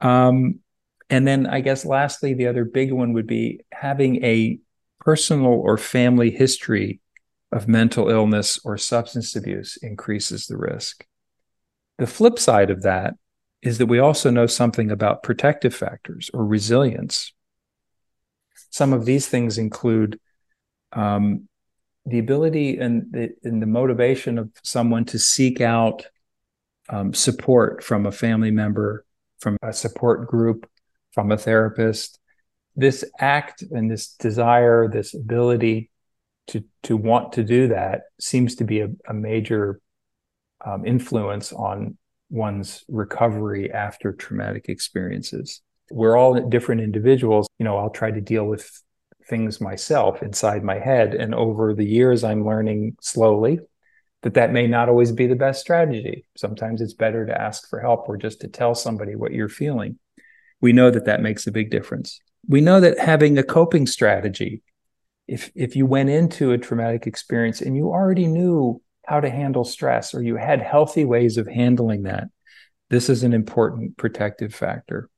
Um, 0.00 0.60
and 1.08 1.26
then 1.26 1.46
I 1.46 1.60
guess 1.60 1.84
lastly, 1.84 2.34
the 2.34 2.46
other 2.46 2.64
big 2.64 2.92
one 2.92 3.12
would 3.14 3.26
be 3.26 3.60
having 3.72 4.24
a 4.24 4.58
personal 5.00 5.52
or 5.52 5.76
family 5.76 6.30
history 6.30 7.00
of 7.50 7.68
mental 7.68 8.08
illness 8.08 8.58
or 8.64 8.78
substance 8.78 9.36
abuse 9.36 9.76
increases 9.82 10.46
the 10.46 10.56
risk. 10.56 11.06
The 11.98 12.06
flip 12.06 12.38
side 12.38 12.70
of 12.70 12.82
that 12.82 13.14
is 13.60 13.78
that 13.78 13.86
we 13.86 13.98
also 13.98 14.30
know 14.30 14.46
something 14.46 14.90
about 14.90 15.22
protective 15.22 15.74
factors 15.74 16.30
or 16.32 16.44
resilience. 16.44 17.32
Some 18.70 18.92
of 18.92 19.04
these 19.04 19.28
things 19.28 19.58
include 19.58 20.18
um, 20.92 21.48
the 22.06 22.18
ability 22.18 22.78
and 22.78 23.06
the, 23.10 23.30
and 23.44 23.62
the 23.62 23.66
motivation 23.66 24.38
of 24.38 24.50
someone 24.62 25.04
to 25.06 25.18
seek 25.18 25.60
out 25.60 26.06
um, 26.88 27.14
support 27.14 27.82
from 27.82 28.06
a 28.06 28.12
family 28.12 28.50
member, 28.50 29.04
from 29.38 29.56
a 29.62 29.72
support 29.72 30.28
group, 30.28 30.68
from 31.12 31.30
a 31.30 31.38
therapist. 31.38 32.18
This 32.74 33.04
act 33.18 33.62
and 33.62 33.90
this 33.90 34.14
desire, 34.14 34.88
this 34.88 35.14
ability 35.14 35.90
to 36.48 36.64
to 36.82 36.96
want 36.96 37.32
to 37.34 37.44
do 37.44 37.68
that 37.68 38.02
seems 38.18 38.56
to 38.56 38.64
be 38.64 38.80
a, 38.80 38.88
a 39.08 39.14
major 39.14 39.80
um, 40.64 40.84
influence 40.84 41.52
on 41.52 41.96
one's 42.30 42.84
recovery 42.88 43.70
after 43.70 44.12
traumatic 44.12 44.68
experiences. 44.68 45.60
We're 45.90 46.16
all 46.16 46.48
different 46.48 46.80
individuals. 46.80 47.46
You 47.58 47.64
know, 47.64 47.76
I'll 47.76 47.90
try 47.90 48.10
to 48.10 48.20
deal 48.20 48.46
with 48.46 48.82
things 49.26 49.60
myself 49.60 50.22
inside 50.22 50.62
my 50.62 50.78
head, 50.78 51.14
and 51.14 51.34
over 51.34 51.74
the 51.74 51.86
years, 51.86 52.24
I'm 52.24 52.44
learning 52.44 52.96
slowly 53.00 53.60
that 54.22 54.34
that 54.34 54.52
may 54.52 54.66
not 54.66 54.88
always 54.88 55.12
be 55.12 55.26
the 55.26 55.34
best 55.34 55.60
strategy. 55.60 56.26
Sometimes 56.36 56.80
it's 56.80 56.94
better 56.94 57.26
to 57.26 57.40
ask 57.40 57.68
for 57.68 57.80
help 57.80 58.08
or 58.08 58.16
just 58.16 58.40
to 58.42 58.48
tell 58.48 58.74
somebody 58.74 59.16
what 59.16 59.32
you're 59.32 59.48
feeling. 59.48 59.98
We 60.60 60.72
know 60.72 60.90
that 60.90 61.06
that 61.06 61.22
makes 61.22 61.46
a 61.46 61.52
big 61.52 61.70
difference. 61.70 62.20
We 62.46 62.60
know 62.60 62.80
that 62.80 62.98
having 62.98 63.36
a 63.38 63.42
coping 63.42 63.86
strategy 63.86 64.62
if 65.28 65.50
if 65.54 65.76
you 65.76 65.86
went 65.86 66.10
into 66.10 66.52
a 66.52 66.58
traumatic 66.58 67.06
experience 67.06 67.60
and 67.60 67.76
you 67.76 67.88
already 67.88 68.26
knew 68.26 68.80
how 69.06 69.20
to 69.20 69.30
handle 69.30 69.64
stress 69.64 70.14
or 70.14 70.22
you 70.22 70.36
had 70.36 70.60
healthy 70.60 71.04
ways 71.04 71.36
of 71.36 71.46
handling 71.46 72.02
that 72.02 72.28
this 72.90 73.08
is 73.08 73.22
an 73.22 73.32
important 73.32 73.96
protective 73.96 74.54
factor 74.54 75.08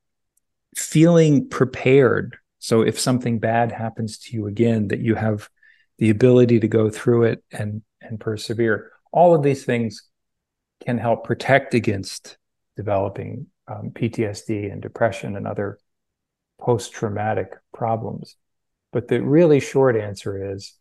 feeling 0.76 1.48
prepared 1.48 2.36
so 2.64 2.82
if 2.82 2.98
something 2.98 3.38
bad 3.38 3.72
happens 3.72 4.18
to 4.18 4.36
you 4.36 4.46
again 4.46 4.88
that 4.88 5.00
you 5.00 5.14
have 5.14 5.48
the 5.98 6.10
ability 6.10 6.60
to 6.60 6.68
go 6.68 6.90
through 6.90 7.24
it 7.24 7.44
and 7.52 7.82
and 8.00 8.20
persevere 8.20 8.90
all 9.12 9.34
of 9.34 9.42
these 9.42 9.64
things 9.64 10.08
can 10.84 10.98
help 10.98 11.24
protect 11.24 11.74
against 11.74 12.36
developing 12.76 13.46
um, 13.68 13.90
PTSD 13.90 14.70
and 14.72 14.82
depression 14.82 15.36
and 15.36 15.46
other 15.46 15.78
post-traumatic 16.60 17.54
problems 17.72 18.36
but 18.92 19.08
the 19.08 19.20
really 19.22 19.60
short 19.60 19.96
answer 19.96 20.52
is 20.54 20.74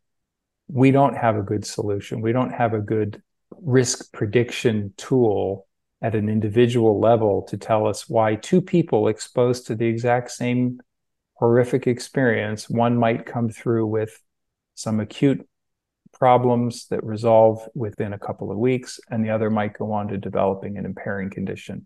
we 0.67 0.91
don't 0.91 1.15
have 1.15 1.35
a 1.35 1.41
good 1.41 1.65
solution. 1.65 2.21
We 2.21 2.31
don't 2.31 2.53
have 2.53 2.73
a 2.73 2.79
good 2.79 3.21
risk 3.61 4.11
prediction 4.13 4.93
tool 4.97 5.67
at 6.01 6.15
an 6.15 6.29
individual 6.29 6.99
level 6.99 7.43
to 7.43 7.57
tell 7.57 7.87
us 7.87 8.09
why 8.09 8.35
two 8.35 8.61
people 8.61 9.07
exposed 9.07 9.67
to 9.67 9.75
the 9.75 9.85
exact 9.85 10.31
same 10.31 10.79
horrific 11.43 11.87
experience, 11.87 12.69
one 12.69 12.97
might 12.97 13.25
come 13.25 13.49
through 13.49 13.85
with 13.85 14.17
some 14.75 15.01
acute 15.01 15.45
problems 16.13 16.87
that 16.87 17.03
resolve 17.03 17.67
within 17.75 18.13
a 18.13 18.17
couple 18.17 18.49
of 18.49 18.57
weeks, 18.57 18.97
and 19.09 19.25
the 19.25 19.29
other 19.29 19.49
might 19.49 19.77
go 19.77 19.91
on 19.91 20.07
to 20.07 20.17
developing 20.17 20.77
an 20.77 20.85
impairing 20.85 21.29
condition. 21.29 21.85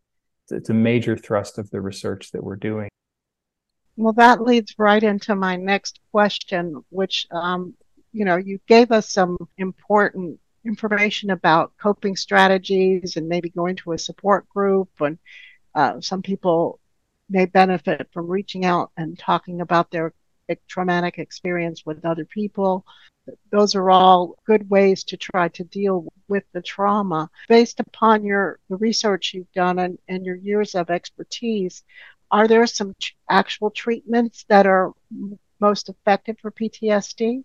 It's 0.51 0.69
a 0.69 0.75
major 0.75 1.17
thrust 1.17 1.57
of 1.57 1.71
the 1.71 1.81
research 1.81 2.29
that 2.33 2.43
we're 2.43 2.55
doing. 2.55 2.89
Well, 3.95 4.13
that 4.13 4.43
leads 4.43 4.75
right 4.77 5.01
into 5.01 5.33
my 5.33 5.55
next 5.55 6.01
question, 6.11 6.85
which, 6.89 7.25
um, 7.31 7.73
you 8.13 8.25
know, 8.25 8.35
you 8.35 8.59
gave 8.67 8.91
us 8.91 9.09
some 9.09 9.37
important 9.57 10.39
information 10.65 11.31
about 11.31 11.71
coping 11.81 12.15
strategies 12.15 13.17
and 13.17 13.27
maybe 13.27 13.49
going 13.49 13.75
to 13.77 13.93
a 13.93 13.97
support 13.97 14.47
group. 14.49 14.89
And 14.99 15.17
uh, 15.73 15.99
some 15.99 16.21
people 16.21 16.79
may 17.29 17.45
benefit 17.45 18.07
from 18.13 18.27
reaching 18.27 18.65
out 18.65 18.91
and 18.97 19.17
talking 19.17 19.61
about 19.61 19.91
their 19.91 20.13
traumatic 20.67 21.17
experience 21.17 21.85
with 21.85 22.05
other 22.05 22.25
people. 22.25 22.85
Those 23.51 23.75
are 23.75 23.89
all 23.91 24.35
good 24.45 24.69
ways 24.69 25.03
to 25.05 25.17
try 25.17 25.49
to 25.49 25.63
deal 25.65 26.07
with 26.29 26.45
the 26.53 26.61
trauma. 26.61 27.29
Based 27.49 27.79
upon 27.79 28.23
your 28.23 28.59
the 28.69 28.77
research 28.77 29.33
you've 29.33 29.51
done 29.51 29.79
and, 29.79 29.97
and 30.07 30.25
your 30.25 30.35
years 30.35 30.75
of 30.75 30.89
expertise, 30.89 31.83
are 32.31 32.47
there 32.47 32.65
some 32.65 32.93
t- 32.99 33.13
actual 33.29 33.69
treatments 33.69 34.45
that 34.47 34.65
are 34.65 34.93
most 35.59 35.89
effective 35.89 36.37
for 36.41 36.51
PTSD? 36.51 37.43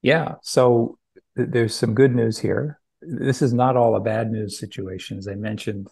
Yeah. 0.00 0.36
So 0.42 0.98
th- 1.36 1.50
there's 1.50 1.74
some 1.74 1.94
good 1.94 2.14
news 2.14 2.38
here. 2.38 2.80
This 3.02 3.42
is 3.42 3.52
not 3.52 3.76
all 3.76 3.96
a 3.96 4.00
bad 4.00 4.30
news 4.30 4.58
situation. 4.58 5.18
As 5.18 5.28
I 5.28 5.34
mentioned, 5.34 5.88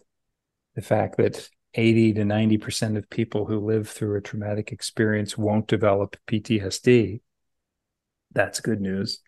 the 0.75 0.83
fact 0.83 1.17
that 1.19 1.49
80 1.77 2.15
to 2.15 2.23
90% 2.23 2.97
of 2.97 3.09
people 3.11 3.45
who 3.45 3.61
live 3.61 3.89
through 3.89 4.17
a 4.17 4.21
traumatic 4.21 4.73
experience 4.73 5.39
won't 5.39 5.69
develop 5.69 6.17
PTSD. 6.27 7.21
That's 8.33 8.61
good 8.61 8.81
news. 8.81 9.21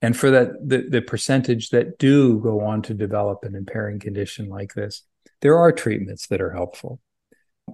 And 0.00 0.16
for 0.16 0.30
that, 0.30 0.48
the, 0.62 0.86
the 0.88 1.02
percentage 1.02 1.70
that 1.70 1.98
do 1.98 2.38
go 2.38 2.60
on 2.60 2.82
to 2.82 2.94
develop 2.94 3.44
an 3.44 3.54
impairing 3.54 3.98
condition 3.98 4.48
like 4.48 4.74
this, 4.74 5.02
there 5.40 5.58
are 5.58 5.72
treatments 5.72 6.28
that 6.28 6.40
are 6.40 6.52
helpful. 6.52 7.00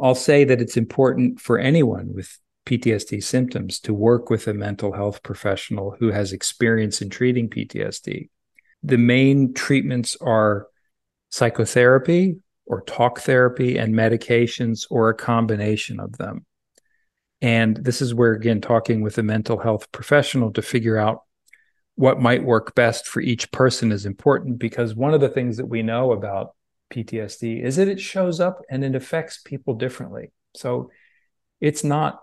I'll 0.00 0.14
say 0.14 0.44
that 0.44 0.60
it's 0.60 0.76
important 0.76 1.40
for 1.40 1.58
anyone 1.58 2.14
with 2.14 2.38
PTSD 2.66 3.22
symptoms 3.22 3.80
to 3.80 3.92
work 3.92 4.30
with 4.30 4.46
a 4.46 4.54
mental 4.54 4.92
health 4.92 5.22
professional 5.22 5.96
who 5.98 6.10
has 6.10 6.32
experience 6.32 7.02
in 7.02 7.10
treating 7.10 7.50
PTSD. 7.50 8.28
The 8.82 8.98
main 8.98 9.52
treatments 9.52 10.16
are 10.20 10.68
psychotherapy 11.30 12.36
or 12.66 12.82
talk 12.82 13.20
therapy 13.20 13.76
and 13.76 13.94
medications 13.94 14.86
or 14.90 15.08
a 15.08 15.14
combination 15.14 16.00
of 16.00 16.16
them. 16.18 16.46
And 17.40 17.76
this 17.76 18.00
is 18.00 18.14
where, 18.14 18.32
again, 18.32 18.60
talking 18.60 19.02
with 19.02 19.18
a 19.18 19.22
mental 19.22 19.58
health 19.58 19.90
professional 19.90 20.52
to 20.52 20.62
figure 20.62 20.96
out 20.96 21.22
what 21.96 22.20
might 22.20 22.44
work 22.44 22.74
best 22.74 23.06
for 23.06 23.20
each 23.20 23.50
person 23.50 23.92
is 23.92 24.06
important 24.06 24.58
because 24.58 24.94
one 24.94 25.12
of 25.12 25.20
the 25.20 25.28
things 25.28 25.56
that 25.56 25.66
we 25.66 25.82
know 25.82 26.12
about 26.12 26.54
PTSD 26.92 27.62
is 27.62 27.76
that 27.76 27.88
it 27.88 28.00
shows 28.00 28.40
up 28.40 28.62
and 28.70 28.84
it 28.84 28.94
affects 28.94 29.40
people 29.42 29.74
differently. 29.74 30.30
So 30.54 30.90
it's 31.60 31.84
not, 31.84 32.22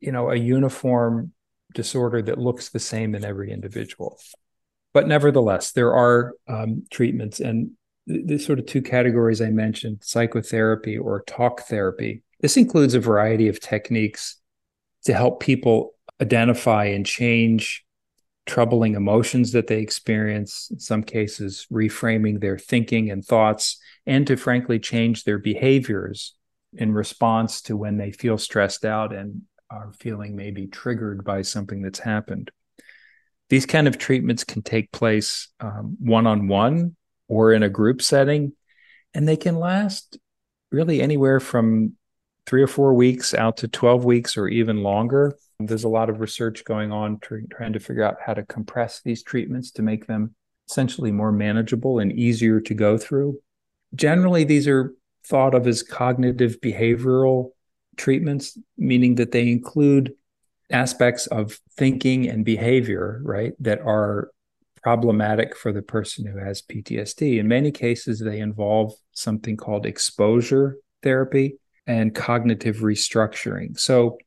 you 0.00 0.12
know, 0.12 0.30
a 0.30 0.36
uniform 0.36 1.32
disorder 1.74 2.22
that 2.22 2.38
looks 2.38 2.68
the 2.68 2.78
same 2.78 3.14
in 3.14 3.24
every 3.24 3.52
individual. 3.52 4.18
But 4.94 5.06
nevertheless, 5.06 5.72
there 5.72 5.94
are 5.94 6.34
um, 6.48 6.84
treatments, 6.90 7.40
and 7.40 7.72
the, 8.08 8.38
sort 8.38 8.58
of 8.58 8.66
two 8.66 8.82
categories 8.82 9.40
I 9.42 9.50
mentioned 9.50 9.98
psychotherapy 10.02 10.96
or 10.96 11.22
talk 11.22 11.62
therapy. 11.62 12.22
This 12.40 12.56
includes 12.56 12.94
a 12.94 13.00
variety 13.00 13.48
of 13.48 13.60
techniques 13.60 14.36
to 15.04 15.12
help 15.12 15.40
people 15.40 15.92
identify 16.20 16.86
and 16.86 17.04
change 17.04 17.84
troubling 18.46 18.94
emotions 18.94 19.52
that 19.52 19.66
they 19.66 19.80
experience, 19.80 20.68
in 20.70 20.80
some 20.80 21.02
cases, 21.02 21.66
reframing 21.70 22.40
their 22.40 22.58
thinking 22.58 23.10
and 23.10 23.24
thoughts, 23.24 23.78
and 24.06 24.26
to 24.26 24.36
frankly 24.36 24.78
change 24.78 25.24
their 25.24 25.38
behaviors 25.38 26.34
in 26.72 26.92
response 26.92 27.60
to 27.62 27.76
when 27.76 27.98
they 27.98 28.10
feel 28.10 28.38
stressed 28.38 28.84
out 28.86 29.14
and 29.14 29.42
are 29.70 29.92
feeling 29.98 30.34
maybe 30.34 30.66
triggered 30.66 31.24
by 31.24 31.42
something 31.42 31.82
that's 31.82 31.98
happened. 31.98 32.50
These 33.50 33.66
kind 33.66 33.86
of 33.86 33.98
treatments 33.98 34.44
can 34.44 34.62
take 34.62 34.92
place 34.92 35.48
one 35.98 36.26
on 36.26 36.48
one 36.48 36.96
or 37.28 37.52
in 37.52 37.62
a 37.62 37.68
group 37.68 38.02
setting, 38.02 38.52
and 39.14 39.28
they 39.28 39.36
can 39.36 39.56
last 39.56 40.18
really 40.70 41.00
anywhere 41.00 41.40
from 41.40 41.92
three 42.46 42.62
or 42.62 42.66
four 42.66 42.94
weeks 42.94 43.34
out 43.34 43.58
to 43.58 43.68
12 43.68 44.04
weeks 44.04 44.36
or 44.36 44.48
even 44.48 44.82
longer. 44.82 45.36
There's 45.60 45.84
a 45.84 45.88
lot 45.88 46.08
of 46.08 46.20
research 46.20 46.64
going 46.64 46.92
on 46.92 47.18
tr- 47.20 47.40
trying 47.50 47.74
to 47.74 47.80
figure 47.80 48.02
out 48.02 48.16
how 48.24 48.34
to 48.34 48.44
compress 48.44 49.02
these 49.02 49.22
treatments 49.22 49.70
to 49.72 49.82
make 49.82 50.06
them 50.06 50.34
essentially 50.68 51.12
more 51.12 51.32
manageable 51.32 51.98
and 51.98 52.12
easier 52.12 52.60
to 52.60 52.74
go 52.74 52.96
through. 52.96 53.38
Generally, 53.94 54.44
these 54.44 54.68
are 54.68 54.94
thought 55.26 55.54
of 55.54 55.66
as 55.66 55.82
cognitive 55.82 56.60
behavioral 56.60 57.50
treatments, 57.96 58.56
meaning 58.76 59.16
that 59.16 59.32
they 59.32 59.48
include 59.50 60.14
aspects 60.70 61.26
of 61.26 61.58
thinking 61.76 62.28
and 62.28 62.44
behavior, 62.44 63.20
right, 63.24 63.52
that 63.60 63.80
are 63.80 64.30
problematic 64.88 65.54
for 65.54 65.70
the 65.70 65.82
person 65.82 66.24
who 66.24 66.38
has 66.38 66.62
PTSD. 66.62 67.38
In 67.38 67.46
many 67.46 67.70
cases, 67.70 68.20
they 68.20 68.40
involve 68.40 68.94
something 69.12 69.56
called 69.56 69.84
exposure 69.84 70.78
therapy, 71.02 71.58
and 71.86 72.14
cognitive 72.14 72.78
restructuring. 72.78 73.78
So 73.78 74.18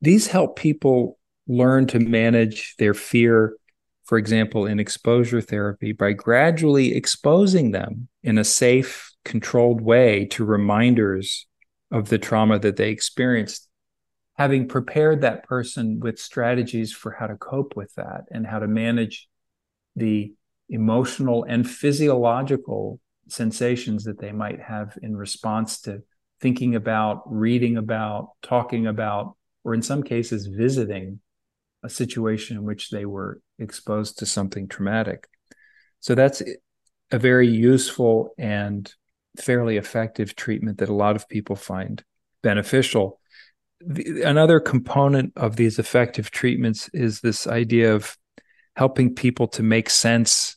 these 0.00 0.26
help 0.26 0.56
people 0.56 1.18
learn 1.46 1.86
to 1.88 1.98
manage 1.98 2.76
their 2.78 2.94
fear, 2.94 3.56
for 4.04 4.18
example, 4.18 4.66
in 4.66 4.80
exposure 4.80 5.40
therapy 5.40 5.92
by 5.92 6.12
gradually 6.12 6.94
exposing 6.94 7.70
them 7.72 8.08
in 8.22 8.38
a 8.38 8.44
safe, 8.44 9.10
controlled 9.24 9.80
way 9.80 10.26
to 10.26 10.44
reminders 10.44 11.46
of 11.90 12.08
the 12.08 12.18
trauma 12.18 12.58
that 12.58 12.76
they 12.76 12.90
experienced. 12.90 13.68
Having 14.34 14.68
prepared 14.68 15.22
that 15.22 15.44
person 15.44 16.00
with 16.00 16.18
strategies 16.18 16.92
for 16.92 17.10
how 17.10 17.26
to 17.26 17.36
cope 17.36 17.74
with 17.76 17.92
that 17.96 18.24
and 18.30 18.46
how 18.46 18.60
to 18.60 18.68
manage 18.68 19.28
the 19.98 20.32
emotional 20.68 21.44
and 21.44 21.68
physiological 21.68 23.00
sensations 23.28 24.04
that 24.04 24.18
they 24.18 24.32
might 24.32 24.60
have 24.60 24.96
in 25.02 25.16
response 25.16 25.80
to 25.82 26.02
thinking 26.40 26.74
about, 26.74 27.22
reading 27.26 27.76
about, 27.76 28.30
talking 28.42 28.86
about, 28.86 29.36
or 29.64 29.74
in 29.74 29.82
some 29.82 30.02
cases, 30.02 30.46
visiting 30.46 31.20
a 31.82 31.88
situation 31.88 32.56
in 32.56 32.64
which 32.64 32.90
they 32.90 33.04
were 33.04 33.40
exposed 33.58 34.18
to 34.18 34.26
something 34.26 34.68
traumatic. 34.68 35.28
So 36.00 36.14
that's 36.14 36.42
a 37.10 37.18
very 37.18 37.48
useful 37.48 38.34
and 38.38 38.92
fairly 39.38 39.76
effective 39.76 40.34
treatment 40.34 40.78
that 40.78 40.88
a 40.88 40.94
lot 40.94 41.16
of 41.16 41.28
people 41.28 41.56
find 41.56 42.02
beneficial. 42.42 43.20
The, 43.80 44.22
another 44.22 44.60
component 44.60 45.32
of 45.36 45.56
these 45.56 45.78
effective 45.78 46.30
treatments 46.30 46.88
is 46.92 47.20
this 47.20 47.46
idea 47.46 47.94
of 47.94 48.16
helping 48.78 49.12
people 49.12 49.48
to 49.48 49.62
make 49.64 49.90
sense 49.90 50.56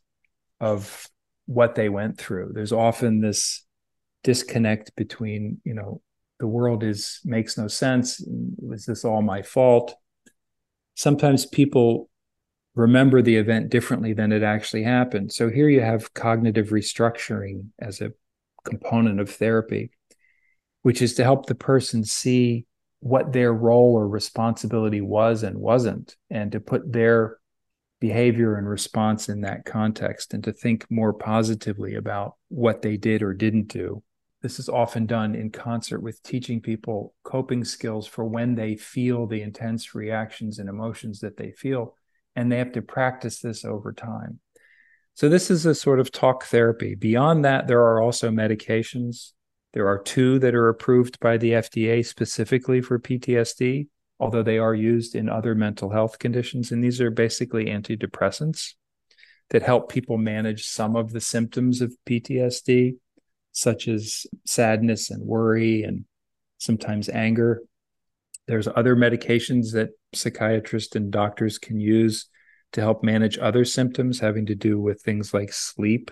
of 0.59 1.07
what 1.47 1.73
they 1.73 1.89
went 1.89 2.19
through. 2.19 2.51
There's 2.53 2.71
often 2.71 3.19
this 3.19 3.65
disconnect 4.23 4.95
between 4.95 5.59
you 5.63 5.73
know 5.73 6.01
the 6.39 6.47
world 6.47 6.83
is 6.83 7.19
makes 7.25 7.57
no 7.57 7.67
sense 7.67 8.23
was 8.57 8.85
this 8.85 9.03
all 9.03 9.23
my 9.23 9.41
fault 9.41 9.95
sometimes 10.93 11.45
people 11.47 12.07
remember 12.75 13.21
the 13.21 13.35
event 13.35 13.69
differently 13.69 14.13
than 14.13 14.31
it 14.31 14.43
actually 14.43 14.83
happened 14.83 15.31
so 15.31 15.49
here 15.49 15.67
you 15.67 15.81
have 15.81 16.13
cognitive 16.13 16.67
restructuring 16.67 17.65
as 17.79 17.99
a 17.99 18.11
component 18.63 19.19
of 19.19 19.27
therapy 19.29 19.89
which 20.83 21.01
is 21.01 21.15
to 21.15 21.23
help 21.23 21.47
the 21.47 21.55
person 21.55 22.03
see 22.03 22.65
what 22.99 23.33
their 23.33 23.51
role 23.51 23.95
or 23.95 24.07
responsibility 24.07 25.01
was 25.01 25.41
and 25.41 25.57
wasn't 25.57 26.15
and 26.29 26.51
to 26.51 26.59
put 26.59 26.91
their 26.91 27.37
behavior 28.01 28.55
and 28.57 28.67
response 28.67 29.29
in 29.29 29.41
that 29.41 29.63
context 29.63 30.33
and 30.33 30.43
to 30.43 30.51
think 30.51 30.85
more 30.91 31.13
positively 31.13 31.95
about 31.95 32.35
what 32.49 32.81
they 32.81 32.97
did 32.97 33.23
or 33.23 33.33
didn't 33.33 33.69
do 33.69 34.03
this 34.41 34.59
is 34.59 34.69
often 34.69 35.05
done 35.05 35.35
in 35.35 35.51
concert 35.51 36.01
with 36.01 36.21
teaching 36.23 36.61
people 36.61 37.13
coping 37.23 37.63
skills 37.63 38.07
for 38.07 38.25
when 38.25 38.55
they 38.55 38.75
feel 38.75 39.27
the 39.27 39.41
intense 39.41 39.93
reactions 39.93 40.57
and 40.57 40.67
emotions 40.67 41.19
that 41.19 41.37
they 41.37 41.51
feel. 41.51 41.95
And 42.35 42.51
they 42.51 42.57
have 42.57 42.71
to 42.73 42.81
practice 42.81 43.39
this 43.39 43.65
over 43.65 43.93
time. 43.93 44.39
So, 45.13 45.27
this 45.29 45.51
is 45.51 45.65
a 45.65 45.75
sort 45.75 45.99
of 45.99 46.11
talk 46.11 46.45
therapy. 46.45 46.95
Beyond 46.95 47.45
that, 47.45 47.67
there 47.67 47.81
are 47.81 48.01
also 48.01 48.31
medications. 48.31 49.33
There 49.73 49.87
are 49.87 50.01
two 50.01 50.39
that 50.39 50.55
are 50.55 50.69
approved 50.69 51.19
by 51.19 51.37
the 51.37 51.51
FDA 51.51 52.05
specifically 52.05 52.81
for 52.81 52.99
PTSD, 52.99 53.87
although 54.21 54.43
they 54.43 54.59
are 54.59 54.75
used 54.75 55.15
in 55.15 55.27
other 55.27 55.55
mental 55.55 55.89
health 55.89 56.19
conditions. 56.19 56.71
And 56.71 56.83
these 56.83 57.01
are 57.01 57.09
basically 57.09 57.65
antidepressants 57.65 58.75
that 59.49 59.63
help 59.63 59.91
people 59.91 60.19
manage 60.19 60.65
some 60.67 60.95
of 60.95 61.11
the 61.11 61.19
symptoms 61.19 61.81
of 61.81 61.97
PTSD 62.05 62.97
such 63.51 63.87
as 63.87 64.27
sadness 64.45 65.09
and 65.09 65.25
worry 65.25 65.81
and 65.81 66.05
sometimes 66.59 67.09
anger. 67.09 67.63
There's 68.47 68.67
other 68.67 68.95
medications 68.95 69.73
that 69.73 69.89
psychiatrists 70.13 70.95
and 70.95 71.11
doctors 71.11 71.57
can 71.57 71.79
use 71.79 72.27
to 72.73 72.81
help 72.81 73.03
manage 73.03 73.39
other 73.39 73.65
symptoms 73.65 74.19
having 74.19 74.45
to 74.45 74.55
do 74.55 74.79
with 74.79 75.01
things 75.01 75.33
like 75.33 75.51
sleep 75.51 76.11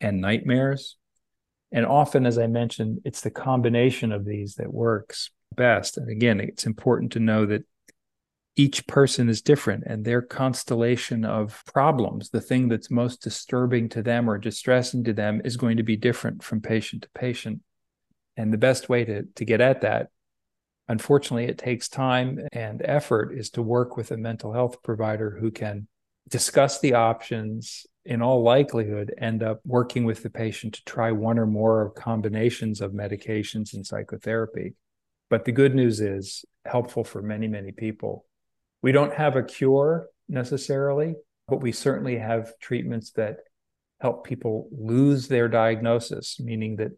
and 0.00 0.20
nightmares. 0.20 0.96
And 1.70 1.86
often, 1.86 2.26
as 2.26 2.38
I 2.38 2.48
mentioned, 2.48 3.02
it's 3.04 3.20
the 3.20 3.30
combination 3.30 4.10
of 4.10 4.24
these 4.24 4.56
that 4.56 4.74
works 4.74 5.30
best. 5.54 5.96
And 5.96 6.08
again, 6.08 6.40
it's 6.40 6.66
important 6.66 7.12
to 7.12 7.20
know 7.20 7.46
that 7.46 7.64
each 8.56 8.86
person 8.86 9.28
is 9.28 9.42
different 9.42 9.84
and 9.86 10.04
their 10.04 10.20
constellation 10.20 11.24
of 11.24 11.62
problems, 11.66 12.30
the 12.30 12.40
thing 12.40 12.68
that's 12.68 12.90
most 12.90 13.22
disturbing 13.22 13.88
to 13.90 14.02
them 14.02 14.28
or 14.28 14.38
distressing 14.38 15.04
to 15.04 15.12
them, 15.12 15.40
is 15.44 15.56
going 15.56 15.76
to 15.76 15.82
be 15.82 15.96
different 15.96 16.42
from 16.42 16.60
patient 16.60 17.02
to 17.02 17.08
patient. 17.14 17.60
And 18.36 18.52
the 18.52 18.58
best 18.58 18.88
way 18.88 19.04
to, 19.04 19.22
to 19.22 19.44
get 19.44 19.60
at 19.60 19.82
that, 19.82 20.08
unfortunately, 20.88 21.44
it 21.44 21.58
takes 21.58 21.88
time 21.88 22.40
and 22.52 22.82
effort, 22.84 23.32
is 23.32 23.50
to 23.50 23.62
work 23.62 23.96
with 23.96 24.10
a 24.10 24.16
mental 24.16 24.52
health 24.52 24.82
provider 24.82 25.38
who 25.40 25.50
can 25.50 25.86
discuss 26.28 26.80
the 26.80 26.94
options, 26.94 27.86
in 28.04 28.22
all 28.22 28.42
likelihood, 28.42 29.14
end 29.18 29.42
up 29.42 29.60
working 29.64 30.04
with 30.04 30.22
the 30.22 30.30
patient 30.30 30.74
to 30.74 30.84
try 30.84 31.12
one 31.12 31.38
or 31.38 31.46
more 31.46 31.82
of 31.82 31.94
combinations 31.94 32.80
of 32.80 32.92
medications 32.92 33.74
and 33.74 33.86
psychotherapy. 33.86 34.74
But 35.30 35.44
the 35.44 35.52
good 35.52 35.74
news 35.74 36.00
is 36.00 36.44
helpful 36.66 37.04
for 37.04 37.22
many, 37.22 37.48
many 37.48 37.72
people 37.72 38.26
we 38.82 38.92
don't 38.92 39.14
have 39.14 39.36
a 39.36 39.42
cure 39.42 40.08
necessarily, 40.28 41.14
but 41.48 41.60
we 41.60 41.72
certainly 41.72 42.18
have 42.18 42.58
treatments 42.58 43.12
that 43.12 43.38
help 44.00 44.24
people 44.24 44.68
lose 44.72 45.28
their 45.28 45.48
diagnosis, 45.48 46.40
meaning 46.40 46.76
that 46.76 46.92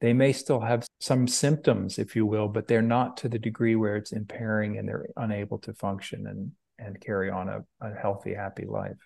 they 0.00 0.12
may 0.12 0.32
still 0.32 0.60
have 0.60 0.84
some 0.98 1.28
symptoms, 1.28 1.98
if 1.98 2.16
you 2.16 2.26
will, 2.26 2.48
but 2.48 2.66
they're 2.66 2.82
not 2.82 3.16
to 3.18 3.28
the 3.28 3.38
degree 3.38 3.76
where 3.76 3.94
it's 3.94 4.10
impairing 4.10 4.78
and 4.78 4.88
they're 4.88 5.06
unable 5.16 5.58
to 5.58 5.72
function 5.72 6.26
and, 6.26 6.50
and 6.84 7.00
carry 7.00 7.30
on 7.30 7.48
a, 7.48 7.60
a 7.80 7.94
healthy, 7.94 8.34
happy 8.34 8.66
life. 8.66 8.98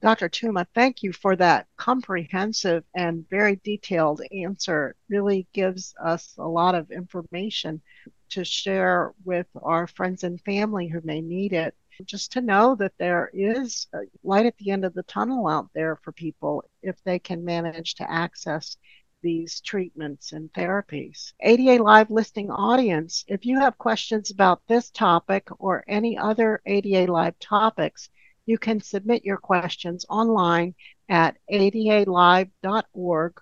Dr. 0.00 0.28
Tuma, 0.28 0.64
thank 0.76 1.02
you 1.02 1.12
for 1.12 1.34
that 1.34 1.66
comprehensive 1.76 2.84
and 2.94 3.28
very 3.28 3.56
detailed 3.64 4.22
answer. 4.30 4.94
Really 5.08 5.48
gives 5.52 5.92
us 6.00 6.36
a 6.38 6.46
lot 6.46 6.76
of 6.76 6.92
information 6.92 7.82
to 8.30 8.44
share 8.44 9.12
with 9.24 9.48
our 9.60 9.88
friends 9.88 10.22
and 10.22 10.40
family 10.42 10.86
who 10.86 11.00
may 11.02 11.20
need 11.20 11.52
it. 11.52 11.74
Just 12.04 12.30
to 12.32 12.40
know 12.40 12.76
that 12.76 12.92
there 12.98 13.28
is 13.34 13.88
light 14.22 14.46
at 14.46 14.56
the 14.58 14.70
end 14.70 14.84
of 14.84 14.94
the 14.94 15.02
tunnel 15.02 15.48
out 15.48 15.68
there 15.74 15.96
for 15.96 16.12
people 16.12 16.62
if 16.80 17.02
they 17.02 17.18
can 17.18 17.44
manage 17.44 17.96
to 17.96 18.08
access 18.08 18.76
these 19.20 19.60
treatments 19.60 20.30
and 20.30 20.52
therapies. 20.52 21.32
ADA 21.40 21.82
Live 21.82 22.08
listening 22.08 22.52
audience, 22.52 23.24
if 23.26 23.44
you 23.44 23.58
have 23.58 23.76
questions 23.78 24.30
about 24.30 24.62
this 24.68 24.90
topic 24.90 25.48
or 25.58 25.82
any 25.88 26.16
other 26.16 26.62
ADA 26.66 27.10
Live 27.10 27.36
topics, 27.40 28.10
you 28.48 28.56
can 28.56 28.80
submit 28.80 29.26
your 29.26 29.36
questions 29.36 30.06
online 30.08 30.74
at 31.10 31.36
adalive.org 31.52 33.32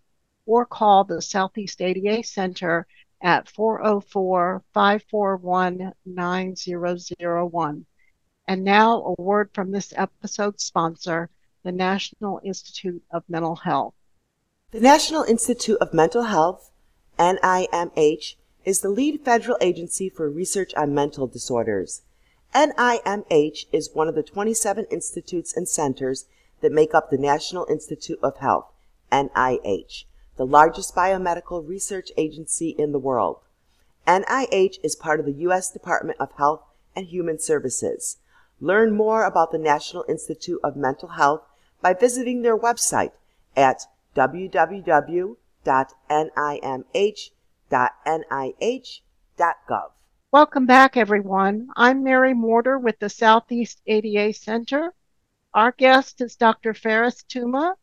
or 0.46 0.66
call 0.66 1.04
the 1.04 1.22
Southeast 1.22 1.80
ADA 1.80 2.24
Center 2.24 2.88
at 3.22 3.48
404 3.48 4.64
541 4.74 5.92
9001. 6.04 7.86
And 8.48 8.64
now, 8.64 9.14
a 9.16 9.22
word 9.22 9.50
from 9.52 9.70
this 9.70 9.94
episode's 9.96 10.64
sponsor, 10.64 11.30
the 11.62 11.70
National 11.70 12.40
Institute 12.42 13.02
of 13.12 13.22
Mental 13.28 13.54
Health. 13.54 13.94
The 14.72 14.80
National 14.80 15.22
Institute 15.22 15.78
of 15.80 15.94
Mental 15.94 16.24
Health, 16.24 16.72
NIMH, 17.16 18.34
is 18.64 18.80
the 18.80 18.88
lead 18.88 19.24
federal 19.24 19.56
agency 19.60 20.08
for 20.08 20.28
research 20.28 20.74
on 20.74 20.92
mental 20.92 21.28
disorders. 21.28 22.02
NIMH 22.54 23.66
is 23.72 23.90
one 23.92 24.08
of 24.08 24.14
the 24.14 24.22
27 24.22 24.86
institutes 24.90 25.56
and 25.56 25.68
centers 25.68 26.26
that 26.60 26.72
make 26.72 26.94
up 26.94 27.10
the 27.10 27.18
National 27.18 27.66
Institute 27.68 28.18
of 28.22 28.38
Health, 28.38 28.72
NIH, 29.12 30.04
the 30.36 30.46
largest 30.46 30.94
biomedical 30.94 31.66
research 31.66 32.10
agency 32.16 32.70
in 32.70 32.92
the 32.92 32.98
world. 32.98 33.40
NIH 34.06 34.78
is 34.82 34.96
part 34.96 35.20
of 35.20 35.26
the 35.26 35.32
U.S. 35.32 35.70
Department 35.70 36.18
of 36.20 36.32
Health 36.32 36.62
and 36.94 37.06
Human 37.06 37.38
Services. 37.38 38.18
Learn 38.60 38.96
more 38.96 39.24
about 39.24 39.52
the 39.52 39.58
National 39.58 40.04
Institute 40.08 40.60
of 40.64 40.76
Mental 40.76 41.10
Health 41.10 41.42
by 41.82 41.92
visiting 41.92 42.42
their 42.42 42.56
website 42.56 43.12
at 43.54 43.82
www.nimh.nih.gov. 44.14 45.36
Welcome 50.32 50.66
back, 50.66 50.96
everyone. 50.96 51.68
I'm 51.76 52.02
Mary 52.02 52.34
Morder 52.34 52.82
with 52.82 52.98
the 52.98 53.08
Southeast 53.08 53.80
ADA 53.86 54.32
Center. 54.32 54.92
Our 55.54 55.70
guest 55.70 56.20
is 56.20 56.34
Dr. 56.34 56.74
Farris 56.74 57.22
Tuma. 57.22 57.76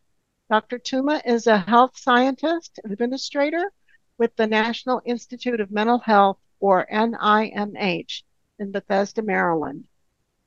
Dr. 0.49 0.77
Tuma 0.77 1.21
is 1.25 1.47
a 1.47 1.57
health 1.57 1.97
scientist 1.97 2.81
administrator 2.83 3.71
with 4.17 4.35
the 4.35 4.45
National 4.45 5.01
Institute 5.05 5.61
of 5.61 5.71
Mental 5.71 5.99
Health, 5.99 6.37
or 6.59 6.85
NIMH, 6.91 8.23
in 8.59 8.73
Bethesda, 8.73 9.21
Maryland. 9.21 9.87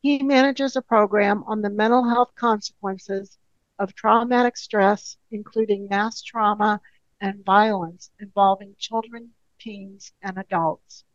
He 0.03 0.23
manages 0.23 0.77
a 0.77 0.83
program 0.83 1.45
on 1.45 1.63
the 1.63 1.71
mental 1.71 2.05
health 2.07 2.35
consequences 2.35 3.39
of 3.79 3.95
traumatic 3.95 4.59
stress, 4.59 5.17
including 5.31 5.89
mass 5.89 6.21
trauma 6.21 6.79
and 7.23 7.43
violence 7.43 8.11
involving 8.21 8.77
children, 8.79 9.33
teens, 9.59 10.13
and 10.21 10.37
adults. 10.37 11.06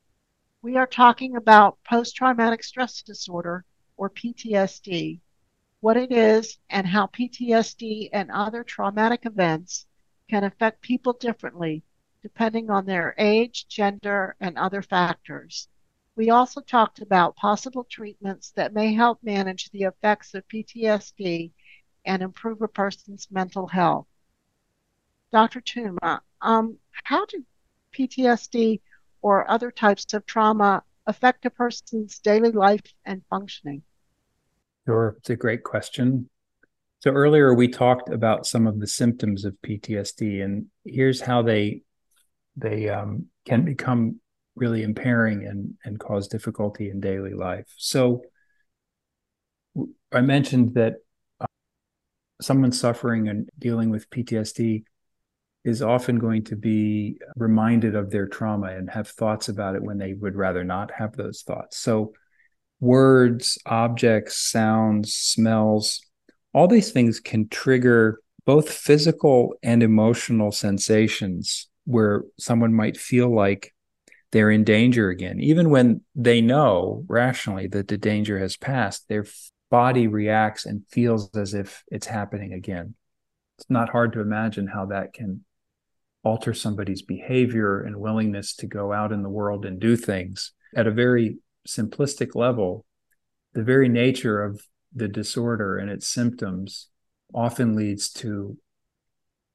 We 0.63 0.77
are 0.77 0.85
talking 0.85 1.35
about 1.35 1.83
post 1.83 2.15
traumatic 2.15 2.63
stress 2.63 3.01
disorder, 3.01 3.65
or 3.97 4.11
PTSD, 4.11 5.19
what 5.79 5.97
it 5.97 6.11
is, 6.11 6.59
and 6.69 6.85
how 6.85 7.07
PTSD 7.07 8.09
and 8.13 8.29
other 8.29 8.63
traumatic 8.63 9.25
events 9.25 9.87
can 10.29 10.43
affect 10.43 10.81
people 10.81 11.13
differently 11.13 11.83
depending 12.21 12.69
on 12.69 12.85
their 12.85 13.15
age, 13.17 13.67
gender, 13.67 14.35
and 14.39 14.55
other 14.55 14.83
factors. 14.83 15.67
We 16.15 16.29
also 16.29 16.61
talked 16.61 17.01
about 17.01 17.35
possible 17.35 17.83
treatments 17.85 18.51
that 18.51 18.71
may 18.71 18.93
help 18.93 19.23
manage 19.23 19.71
the 19.71 19.85
effects 19.85 20.35
of 20.35 20.47
PTSD 20.47 21.51
and 22.05 22.21
improve 22.21 22.61
a 22.61 22.67
person's 22.67 23.31
mental 23.31 23.65
health. 23.65 24.05
Dr. 25.31 25.61
Tuma, 25.61 26.21
um, 26.41 26.77
how 26.91 27.25
do 27.25 27.43
PTSD 27.93 28.79
or 29.21 29.49
other 29.49 29.71
types 29.71 30.13
of 30.13 30.25
trauma 30.25 30.83
affect 31.05 31.45
a 31.45 31.49
person's 31.49 32.19
daily 32.19 32.51
life 32.51 32.93
and 33.05 33.21
functioning? 33.29 33.83
Sure, 34.85 35.15
it's 35.19 35.29
a 35.29 35.35
great 35.35 35.63
question. 35.63 36.29
So 36.99 37.11
earlier 37.11 37.53
we 37.53 37.67
talked 37.67 38.09
about 38.09 38.45
some 38.45 38.67
of 38.67 38.79
the 38.79 38.87
symptoms 38.87 39.45
of 39.45 39.55
PTSD, 39.65 40.43
and 40.43 40.67
here's 40.85 41.21
how 41.21 41.41
they 41.41 41.81
they 42.55 42.89
um, 42.89 43.25
can 43.45 43.63
become 43.63 44.19
really 44.55 44.83
impairing 44.83 45.47
and 45.47 45.73
and 45.83 45.99
cause 45.99 46.27
difficulty 46.27 46.89
in 46.89 46.99
daily 46.99 47.33
life. 47.33 47.65
So 47.77 48.23
I 50.11 50.21
mentioned 50.21 50.75
that 50.75 50.95
uh, 51.39 51.45
someone 52.41 52.71
suffering 52.71 53.29
and 53.29 53.49
dealing 53.57 53.89
with 53.89 54.09
PTSD 54.09 54.83
is 55.63 55.81
often 55.81 56.17
going 56.17 56.43
to 56.43 56.55
be 56.55 57.17
reminded 57.35 57.95
of 57.95 58.09
their 58.09 58.27
trauma 58.27 58.67
and 58.67 58.89
have 58.89 59.07
thoughts 59.07 59.47
about 59.47 59.75
it 59.75 59.83
when 59.83 59.97
they 59.97 60.13
would 60.13 60.35
rather 60.35 60.63
not 60.63 60.91
have 60.91 61.15
those 61.15 61.43
thoughts. 61.43 61.77
So, 61.77 62.13
words, 62.79 63.59
objects, 63.65 64.37
sounds, 64.37 65.13
smells, 65.13 66.01
all 66.53 66.67
these 66.67 66.91
things 66.91 67.19
can 67.19 67.47
trigger 67.47 68.19
both 68.45 68.71
physical 68.71 69.53
and 69.61 69.83
emotional 69.83 70.51
sensations 70.51 71.69
where 71.85 72.23
someone 72.39 72.73
might 72.73 72.97
feel 72.97 73.33
like 73.33 73.73
they're 74.31 74.49
in 74.49 74.63
danger 74.63 75.09
again. 75.09 75.39
Even 75.39 75.69
when 75.69 76.01
they 76.15 76.41
know 76.41 77.03
rationally 77.07 77.67
that 77.67 77.87
the 77.87 77.97
danger 77.97 78.39
has 78.39 78.57
passed, 78.57 79.07
their 79.09 79.25
body 79.69 80.07
reacts 80.07 80.65
and 80.65 80.83
feels 80.89 81.29
as 81.35 81.53
if 81.53 81.83
it's 81.87 82.07
happening 82.07 82.53
again. 82.53 82.95
It's 83.57 83.69
not 83.69 83.89
hard 83.89 84.13
to 84.13 84.21
imagine 84.21 84.67
how 84.67 84.87
that 84.87 85.13
can 85.13 85.45
alter 86.23 86.53
somebody's 86.53 87.01
behavior 87.01 87.81
and 87.81 87.97
willingness 87.97 88.55
to 88.55 88.67
go 88.67 88.93
out 88.93 89.11
in 89.11 89.23
the 89.23 89.29
world 89.29 89.65
and 89.65 89.79
do 89.79 89.95
things 89.95 90.51
at 90.75 90.87
a 90.87 90.91
very 90.91 91.37
simplistic 91.67 92.35
level 92.35 92.85
the 93.53 93.63
very 93.63 93.89
nature 93.89 94.41
of 94.41 94.61
the 94.95 95.07
disorder 95.07 95.77
and 95.77 95.89
its 95.89 96.07
symptoms 96.07 96.87
often 97.33 97.75
leads 97.75 98.09
to 98.09 98.57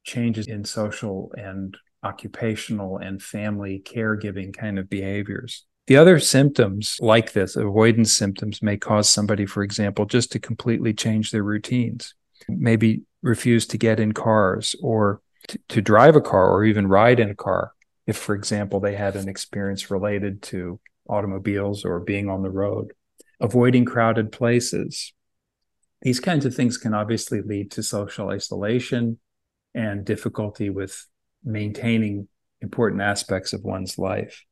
changes 0.03 0.47
in 0.47 0.63
social 0.63 1.31
and 1.37 1.77
occupational 2.03 2.97
and 2.97 3.21
family 3.21 3.81
caregiving 3.85 4.55
kind 4.55 4.79
of 4.79 4.89
behaviors. 4.89 5.65
The 5.87 5.97
other 5.97 6.19
symptoms 6.19 6.97
like 6.99 7.33
this, 7.33 7.55
avoidance 7.55 8.13
symptoms, 8.13 8.61
may 8.61 8.77
cause 8.77 9.09
somebody, 9.09 9.45
for 9.45 9.63
example, 9.63 10.05
just 10.05 10.31
to 10.33 10.39
completely 10.39 10.93
change 10.93 11.31
their 11.31 11.43
routines, 11.43 12.13
maybe 12.49 13.03
refuse 13.21 13.65
to 13.67 13.77
get 13.77 13.99
in 13.99 14.11
cars 14.11 14.75
or 14.81 15.21
to, 15.69 15.81
drive 15.81 16.15
a 16.15 16.21
car 16.21 16.49
or 16.49 16.63
even 16.63 16.87
ride 16.87 17.19
in 17.19 17.29
a 17.29 17.35
car 17.35 17.71
if, 18.05 18.17
for 18.17 18.35
example, 18.35 18.79
they 18.79 18.95
had 18.95 19.15
an 19.15 19.29
experience 19.29 19.91
related 19.91 20.41
to 20.41 20.79
automobiles 21.09 21.85
or 21.85 21.99
being 21.99 22.29
on 22.29 22.41
the 22.41 22.49
road, 22.49 22.93
avoiding 23.39 23.85
crowded 23.85 24.31
places. 24.31 25.13
These 26.01 26.19
kinds 26.19 26.45
of 26.45 26.55
things 26.55 26.77
can 26.77 26.93
obviously 26.93 27.41
lead 27.41 27.71
to 27.71 27.83
social 27.83 28.29
isolation 28.29 29.19
and 29.73 30.05
difficulty 30.05 30.69
with 30.69 31.05
maintaining 31.43 32.27
important 32.61 33.01
aspects 33.01 33.53
of 33.53 33.63
one's 33.63 33.97
life. 33.97 34.43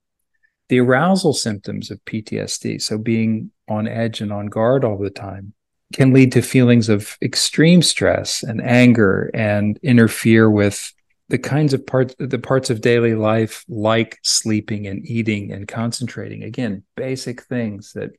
The 0.69 0.80
arousal 0.80 1.34
symptoms 1.34 1.91
of 1.91 2.04
PTSD, 2.06 2.82
so 2.82 2.98
being 2.98 3.52
on 3.67 3.88
edge 3.88 4.21
and 4.21 4.32
on 4.32 4.48
guard 4.48 4.84
all 4.84 4.98
the 4.98 5.10
time, 5.10 5.54
can 5.93 6.13
lead 6.13 6.32
to 6.32 6.41
feelings 6.41 6.89
of 6.89 7.17
extreme 7.21 7.82
stress 7.82 8.43
and 8.43 8.62
anger 8.62 9.30
and 9.34 9.78
interfere 9.84 10.50
with 10.50 10.93
the 11.30 11.38
kinds 11.38 11.74
of 11.74 11.86
parts 11.86 12.15
the 12.19 12.39
parts 12.39 12.69
of 12.69 12.82
daily 12.82 13.15
life 13.15 13.65
like 13.67 14.19
sleeping 14.24 14.88
and 14.88 15.05
eating 15.05 15.51
and 15.51 15.68
concentrating. 15.68 16.43
Again 16.43 16.84
basic 16.95 17.43
things 17.43 17.93
that 17.93 18.12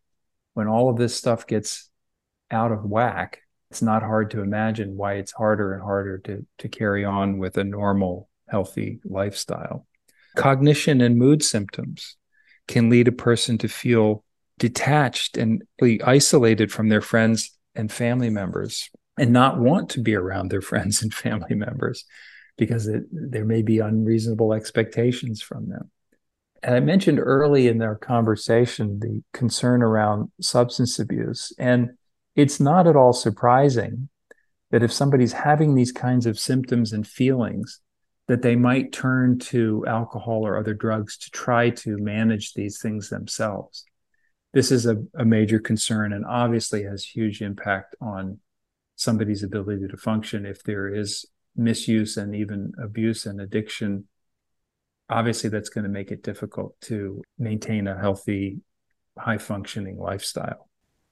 when 0.54 0.68
all 0.68 0.88
of 0.88 0.96
this 0.96 1.14
stuff 1.14 1.46
gets 1.46 1.90
out 2.50 2.72
of 2.72 2.84
whack 2.84 3.40
it's 3.70 3.82
not 3.82 4.02
hard 4.02 4.30
to 4.30 4.42
imagine 4.42 4.96
why 4.96 5.14
it's 5.14 5.32
harder 5.32 5.74
and 5.74 5.82
harder 5.82 6.18
to 6.18 6.46
to 6.58 6.68
carry 6.68 7.04
on 7.04 7.38
with 7.38 7.58
a 7.58 7.64
normal 7.64 8.28
healthy 8.48 9.00
lifestyle. 9.04 9.86
Cognition 10.36 11.00
and 11.00 11.18
mood 11.18 11.42
symptoms 11.42 12.16
can 12.68 12.90
lead 12.90 13.08
a 13.08 13.12
person 13.12 13.58
to 13.58 13.68
feel 13.68 14.24
detached 14.58 15.36
and 15.36 15.62
isolated 16.04 16.72
from 16.72 16.88
their 16.88 17.00
friends 17.00 17.55
and 17.76 17.90
family 17.92 18.30
members 18.30 18.90
and 19.18 19.32
not 19.32 19.58
want 19.58 19.90
to 19.90 20.00
be 20.00 20.14
around 20.14 20.50
their 20.50 20.60
friends 20.70 21.02
and 21.02 21.12
family 21.12 21.54
members 21.54 22.04
because 22.56 22.86
it, 22.86 23.04
there 23.10 23.44
may 23.44 23.62
be 23.62 23.78
unreasonable 23.78 24.52
expectations 24.52 25.42
from 25.42 25.68
them. 25.68 25.90
And 26.62 26.74
I 26.74 26.80
mentioned 26.80 27.20
early 27.20 27.68
in 27.68 27.82
our 27.82 27.96
conversation 27.96 28.98
the 28.98 29.22
concern 29.32 29.82
around 29.82 30.30
substance 30.40 30.98
abuse. 30.98 31.52
And 31.58 31.90
it's 32.34 32.58
not 32.58 32.86
at 32.86 32.96
all 32.96 33.12
surprising 33.12 34.08
that 34.70 34.82
if 34.82 34.92
somebody's 34.92 35.32
having 35.32 35.74
these 35.74 35.92
kinds 35.92 36.26
of 36.26 36.38
symptoms 36.38 36.92
and 36.92 37.06
feelings, 37.06 37.80
that 38.26 38.42
they 38.42 38.56
might 38.56 38.92
turn 38.92 39.38
to 39.38 39.84
alcohol 39.86 40.44
or 40.44 40.58
other 40.58 40.74
drugs 40.74 41.16
to 41.16 41.30
try 41.30 41.70
to 41.70 41.96
manage 41.98 42.54
these 42.54 42.80
things 42.80 43.08
themselves. 43.08 43.84
This 44.56 44.72
is 44.72 44.86
a, 44.86 44.96
a 45.18 45.24
major 45.26 45.58
concern 45.58 46.14
and 46.14 46.24
obviously 46.24 46.84
has 46.84 47.04
huge 47.04 47.42
impact 47.42 47.94
on 48.00 48.38
somebody's 48.94 49.42
ability 49.42 49.86
to 49.88 49.98
function. 49.98 50.46
If 50.46 50.62
there 50.62 50.88
is 50.88 51.26
misuse 51.54 52.16
and 52.16 52.34
even 52.34 52.72
abuse 52.82 53.26
and 53.26 53.38
addiction 53.38 54.06
obviously 55.10 55.50
that's 55.50 55.68
going 55.68 55.84
to 55.84 55.90
make 55.90 56.10
it 56.10 56.22
difficult 56.22 56.74
to 56.80 57.22
maintain 57.38 57.86
a 57.86 57.98
healthy 57.98 58.60
high 59.18 59.38
functioning 59.38 59.98
lifestyle. 59.98 60.68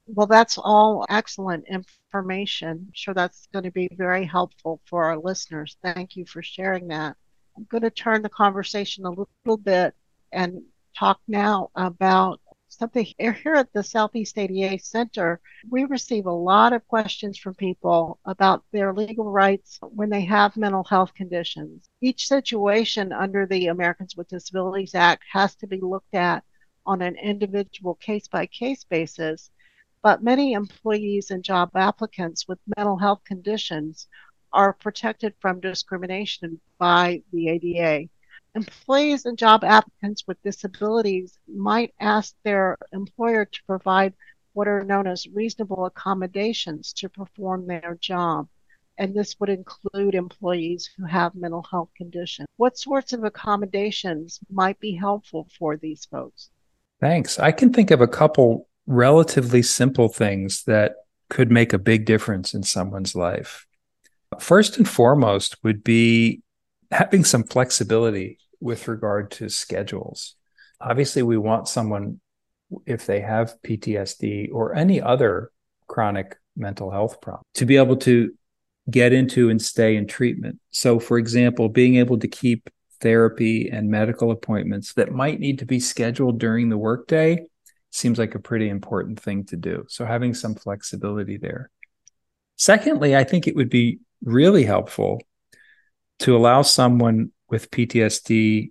Well 0.07 0.27
that's 0.27 0.57
all 0.59 1.05
excellent 1.11 1.65
information. 1.69 2.69
I'm 2.69 2.93
sure 2.95 3.15
that's 3.15 3.47
going 3.53 3.65
to 3.65 3.71
be 3.71 3.91
very 3.93 4.25
helpful 4.25 4.81
for 4.87 5.05
our 5.05 5.19
listeners. 5.19 5.77
Thank 5.83 6.17
you 6.17 6.25
for 6.25 6.43
sharing 6.43 6.89
that. 6.89 7.17
I'm 7.57 7.67
going 7.71 7.83
to 7.83 7.91
turn 7.91 8.23
the 8.23 8.31
conversation 8.31 9.05
a 9.05 9.11
little 9.11 9.59
bit 9.63 9.95
and 10.33 10.63
talk 10.99 11.21
now 11.29 11.71
about 11.75 12.41
something 12.79 13.07
here 13.19 13.55
at 13.55 13.73
the 13.73 13.83
Southeast 13.83 14.39
ADA 14.39 14.79
Center, 14.79 15.41
we 15.71 15.85
receive 15.85 16.27
a 16.27 16.33
lot 16.33 16.73
of 16.73 16.87
questions 16.89 17.39
from 17.39 17.55
people 17.55 18.19
about 18.25 18.65
their 18.73 18.93
legal 18.93 19.31
rights 19.31 19.79
when 19.83 20.11
they 20.11 20.25
have 20.25 20.57
mental 20.57 20.85
health 20.85 21.15
conditions. 21.15 21.89
Each 22.01 22.27
situation 22.27 23.13
under 23.13 23.47
the 23.47 23.69
Americans 23.69 24.17
with 24.17 24.29
Disabilities 24.29 24.95
Act 24.95 25.25
has 25.33 25.55
to 25.57 25.67
be 25.67 25.81
looked 25.81 26.15
at 26.15 26.45
on 26.87 27.01
an 27.03 27.17
individual 27.17 27.95
case 27.95 28.29
by 28.29 28.47
case 28.47 28.85
basis, 28.85 29.51
but 30.03 30.23
many 30.23 30.53
employees 30.53 31.31
and 31.31 31.43
job 31.43 31.71
applicants 31.75 32.47
with 32.47 32.59
mental 32.77 32.99
health 32.99 33.23
conditions 33.25 34.07
are 34.53 34.73
protected 34.73 35.35
from 35.41 35.61
discrimination 35.61 36.61
by 36.79 37.23
the 37.33 37.49
ADA. 37.49 38.09
Employees 38.55 39.25
and 39.25 39.37
job 39.37 39.65
applicants 39.65 40.25
with 40.29 40.41
disabilities 40.43 41.39
might 41.49 41.93
ask 41.99 42.35
their 42.45 42.79
employer 42.93 43.45
to 43.45 43.65
provide 43.67 44.15
what 44.53 44.69
are 44.69 44.85
known 44.85 45.09
as 45.09 45.27
reasonable 45.27 45.87
accommodations 45.87 46.93
to 46.93 47.09
perform 47.09 47.67
their 47.67 47.99
job. 48.01 48.49
And 48.97 49.13
this 49.13 49.35
would 49.41 49.49
include 49.49 50.15
employees 50.15 50.89
who 50.97 51.05
have 51.05 51.35
mental 51.35 51.67
health 51.69 51.89
conditions. 51.97 52.47
What 52.57 52.79
sorts 52.79 53.13
of 53.13 53.25
accommodations 53.25 54.39
might 54.49 54.79
be 54.79 54.95
helpful 54.95 55.49
for 55.59 55.77
these 55.77 56.05
folks? 56.05 56.51
Thanks. 57.01 57.41
I 57.41 57.51
can 57.51 57.73
think 57.73 57.91
of 57.91 58.01
a 58.01 58.07
couple 58.07 58.69
relatively 58.87 59.63
simple 59.63 60.09
things 60.09 60.63
that 60.65 60.95
could 61.29 61.51
make 61.51 61.73
a 61.73 61.79
big 61.79 62.05
difference 62.05 62.55
in 62.55 62.63
someone's 62.63 63.17
life. 63.17 63.67
First 64.39 64.77
and 64.77 64.89
foremost 64.89 65.57
would 65.65 65.83
be 65.83 66.43
having 66.93 67.25
some 67.25 67.43
flexibility 67.43 68.39
with 68.61 68.89
regard 68.89 69.31
to 69.33 69.49
schedules. 69.49 70.35
Obviously, 70.81 71.23
we 71.23 71.37
want 71.37 71.69
someone, 71.69 72.21
if 72.87 73.07
they 73.07 73.21
have 73.21 73.55
PTSD 73.67 74.51
or 74.53 74.75
any 74.75 75.01
other 75.01 75.51
chronic 75.87 76.37
mental 76.57 76.91
health 76.91 77.21
problem, 77.21 77.43
to 77.55 77.67
be 77.67 77.77
able 77.77 77.97
to 77.97 78.33
get 78.91 79.13
into 79.13 79.51
and 79.51 79.61
stay 79.61 79.97
in 79.97 80.07
treatment. 80.07 80.61
So, 80.71 80.99
for 80.99 81.19
example, 81.19 81.69
being 81.69 81.97
able 81.97 82.19
to 82.19 82.29
keep 82.29 82.69
therapy 83.01 83.69
and 83.71 83.91
medical 83.91 84.31
appointments 84.31 84.95
that 84.95 85.13
might 85.13 85.41
need 85.41 85.59
to 85.59 85.67
be 85.67 85.81
scheduled 85.81 86.39
during 86.39 86.69
the 86.69 86.79
workday 86.79 87.47
seems 87.91 88.19
like 88.19 88.35
a 88.35 88.41
pretty 88.41 88.69
important 88.69 89.21
thing 89.21 89.45
to 89.45 89.57
do. 89.57 89.85
So, 89.89 90.05
having 90.05 90.35
some 90.35 90.55
flexibility 90.55 91.37
there. 91.37 91.71
Secondly, 92.57 93.17
I 93.17 93.25
think 93.25 93.47
it 93.47 93.57
would 93.57 93.71
be 93.71 94.01
really 94.23 94.65
helpful 94.65 95.21
to 96.21 96.37
allow 96.37 96.63
someone 96.63 97.31
with 97.49 97.71
PTSD 97.71 98.71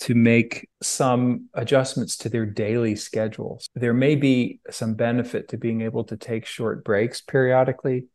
to 0.00 0.14
make 0.14 0.68
some 0.80 1.48
adjustments 1.54 2.16
to 2.18 2.28
their 2.28 2.46
daily 2.46 2.94
schedules. 2.94 3.68
There 3.74 3.94
may 3.94 4.14
be 4.14 4.60
some 4.70 4.94
benefit 4.94 5.48
to 5.48 5.56
being 5.56 5.80
able 5.80 6.04
to 6.04 6.16
take 6.16 6.46
short 6.46 6.84
breaks 6.84 7.20
periodically. 7.20 8.06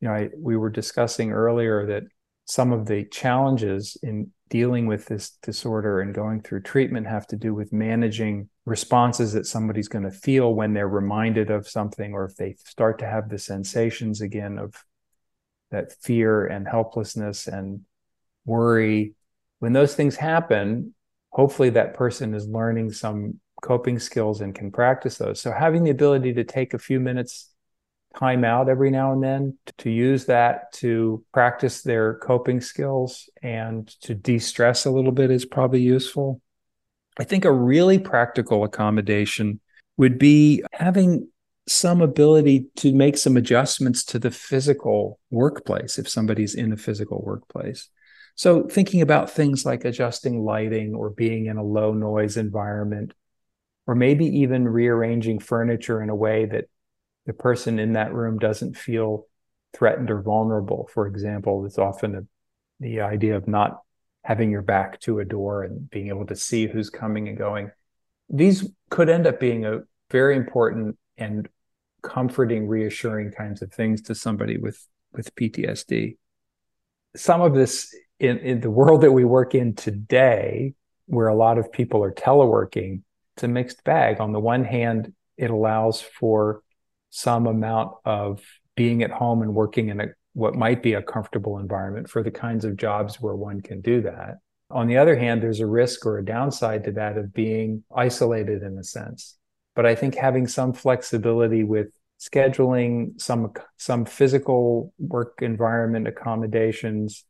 You 0.00 0.08
know, 0.08 0.14
I, 0.14 0.28
we 0.36 0.56
were 0.56 0.70
discussing 0.70 1.32
earlier 1.32 1.86
that 1.86 2.02
some 2.44 2.72
of 2.72 2.86
the 2.86 3.04
challenges 3.04 3.96
in 4.02 4.30
dealing 4.50 4.86
with 4.86 5.06
this 5.06 5.38
disorder 5.42 6.00
and 6.00 6.14
going 6.14 6.42
through 6.42 6.60
treatment 6.60 7.06
have 7.06 7.26
to 7.26 7.36
do 7.36 7.54
with 7.54 7.72
managing 7.72 8.50
responses 8.66 9.32
that 9.32 9.46
somebody's 9.46 9.88
going 9.88 10.04
to 10.04 10.10
feel 10.10 10.54
when 10.54 10.74
they're 10.74 10.88
reminded 10.88 11.50
of 11.50 11.66
something 11.66 12.12
or 12.12 12.26
if 12.26 12.36
they 12.36 12.54
start 12.66 12.98
to 12.98 13.06
have 13.06 13.30
the 13.30 13.38
sensations 13.38 14.20
again 14.20 14.58
of 14.58 14.74
that 15.70 15.92
fear 16.02 16.46
and 16.46 16.68
helplessness 16.68 17.46
and 17.46 17.80
worry 18.44 19.14
when 19.60 19.72
those 19.72 19.94
things 19.94 20.16
happen, 20.16 20.94
hopefully 21.30 21.70
that 21.70 21.94
person 21.94 22.34
is 22.34 22.48
learning 22.48 22.92
some 22.92 23.38
coping 23.62 23.98
skills 23.98 24.40
and 24.40 24.54
can 24.54 24.72
practice 24.72 25.18
those. 25.18 25.40
So 25.40 25.52
having 25.52 25.84
the 25.84 25.90
ability 25.90 26.34
to 26.34 26.44
take 26.44 26.74
a 26.74 26.78
few 26.78 26.98
minutes 26.98 27.48
time 28.18 28.44
out 28.44 28.68
every 28.68 28.90
now 28.90 29.12
and 29.12 29.22
then 29.22 29.56
to 29.78 29.88
use 29.90 30.26
that 30.26 30.72
to 30.72 31.24
practice 31.32 31.82
their 31.82 32.14
coping 32.18 32.60
skills 32.60 33.30
and 33.42 33.88
to 34.02 34.14
de-stress 34.14 34.84
a 34.84 34.90
little 34.90 35.12
bit 35.12 35.30
is 35.30 35.46
probably 35.46 35.80
useful. 35.80 36.40
I 37.18 37.24
think 37.24 37.44
a 37.44 37.52
really 37.52 37.98
practical 37.98 38.64
accommodation 38.64 39.60
would 39.96 40.18
be 40.18 40.64
having 40.72 41.28
some 41.68 42.00
ability 42.00 42.66
to 42.76 42.92
make 42.92 43.16
some 43.16 43.36
adjustments 43.36 44.04
to 44.06 44.18
the 44.18 44.30
physical 44.30 45.20
workplace 45.30 45.98
if 45.98 46.08
somebody's 46.08 46.54
in 46.54 46.72
a 46.72 46.76
physical 46.76 47.22
workplace. 47.24 47.88
So, 48.34 48.64
thinking 48.64 49.02
about 49.02 49.30
things 49.30 49.64
like 49.64 49.84
adjusting 49.84 50.44
lighting 50.44 50.94
or 50.94 51.10
being 51.10 51.46
in 51.46 51.58
a 51.58 51.64
low 51.64 51.92
noise 51.92 52.36
environment, 52.36 53.12
or 53.86 53.94
maybe 53.94 54.24
even 54.40 54.66
rearranging 54.66 55.38
furniture 55.38 56.02
in 56.02 56.08
a 56.08 56.14
way 56.14 56.46
that 56.46 56.64
the 57.26 57.32
person 57.32 57.78
in 57.78 57.92
that 57.92 58.12
room 58.12 58.38
doesn't 58.38 58.76
feel 58.76 59.26
threatened 59.74 60.10
or 60.10 60.22
vulnerable. 60.22 60.88
For 60.92 61.06
example, 61.06 61.64
it's 61.66 61.78
often 61.78 62.14
a, 62.14 62.22
the 62.80 63.00
idea 63.00 63.36
of 63.36 63.46
not 63.46 63.80
having 64.24 64.50
your 64.50 64.62
back 64.62 65.00
to 65.00 65.18
a 65.18 65.24
door 65.24 65.64
and 65.64 65.90
being 65.90 66.08
able 66.08 66.26
to 66.26 66.36
see 66.36 66.66
who's 66.66 66.90
coming 66.90 67.28
and 67.28 67.36
going. 67.36 67.70
These 68.28 68.68
could 68.88 69.08
end 69.08 69.26
up 69.26 69.40
being 69.40 69.64
a 69.64 69.80
very 70.10 70.36
important 70.36 70.96
and 71.16 71.48
comforting, 72.02 72.66
reassuring 72.66 73.32
kinds 73.32 73.62
of 73.62 73.72
things 73.72 74.02
to 74.02 74.14
somebody 74.14 74.58
with 74.58 74.86
with 75.12 75.34
PTSD. 75.34 76.16
Some 77.14 77.42
of 77.42 77.54
this 77.54 77.94
in, 78.22 78.38
in 78.38 78.60
the 78.60 78.70
world 78.70 79.00
that 79.00 79.10
we 79.10 79.24
work 79.24 79.54
in 79.54 79.74
today, 79.74 80.74
where 81.06 81.26
a 81.26 81.34
lot 81.34 81.58
of 81.58 81.72
people 81.72 82.04
are 82.04 82.12
teleworking, 82.12 83.02
it's 83.34 83.42
a 83.42 83.48
mixed 83.48 83.82
bag. 83.82 84.20
On 84.20 84.32
the 84.32 84.38
one 84.38 84.64
hand, 84.64 85.12
it 85.36 85.50
allows 85.50 86.00
for 86.00 86.62
some 87.10 87.48
amount 87.48 87.96
of 88.04 88.40
being 88.76 89.02
at 89.02 89.10
home 89.10 89.42
and 89.42 89.54
working 89.54 89.88
in 89.88 90.00
a 90.00 90.06
what 90.34 90.54
might 90.54 90.82
be 90.82 90.94
a 90.94 91.02
comfortable 91.02 91.58
environment 91.58 92.08
for 92.08 92.22
the 92.22 92.30
kinds 92.30 92.64
of 92.64 92.76
jobs 92.76 93.20
where 93.20 93.34
one 93.34 93.60
can 93.60 93.82
do 93.82 94.00
that. 94.00 94.38
On 94.70 94.86
the 94.86 94.96
other 94.96 95.14
hand, 95.14 95.42
there's 95.42 95.60
a 95.60 95.66
risk 95.66 96.06
or 96.06 96.16
a 96.16 96.24
downside 96.24 96.84
to 96.84 96.92
that 96.92 97.18
of 97.18 97.34
being 97.34 97.84
isolated 97.94 98.62
in 98.62 98.78
a 98.78 98.84
sense. 98.84 99.36
But 99.74 99.84
I 99.84 99.94
think 99.94 100.14
having 100.14 100.46
some 100.46 100.72
flexibility 100.72 101.64
with 101.64 101.88
scheduling 102.20 103.20
some 103.20 103.52
some 103.78 104.04
physical 104.04 104.94
work 104.98 105.40
environment 105.42 106.06
accommodations 106.06 107.24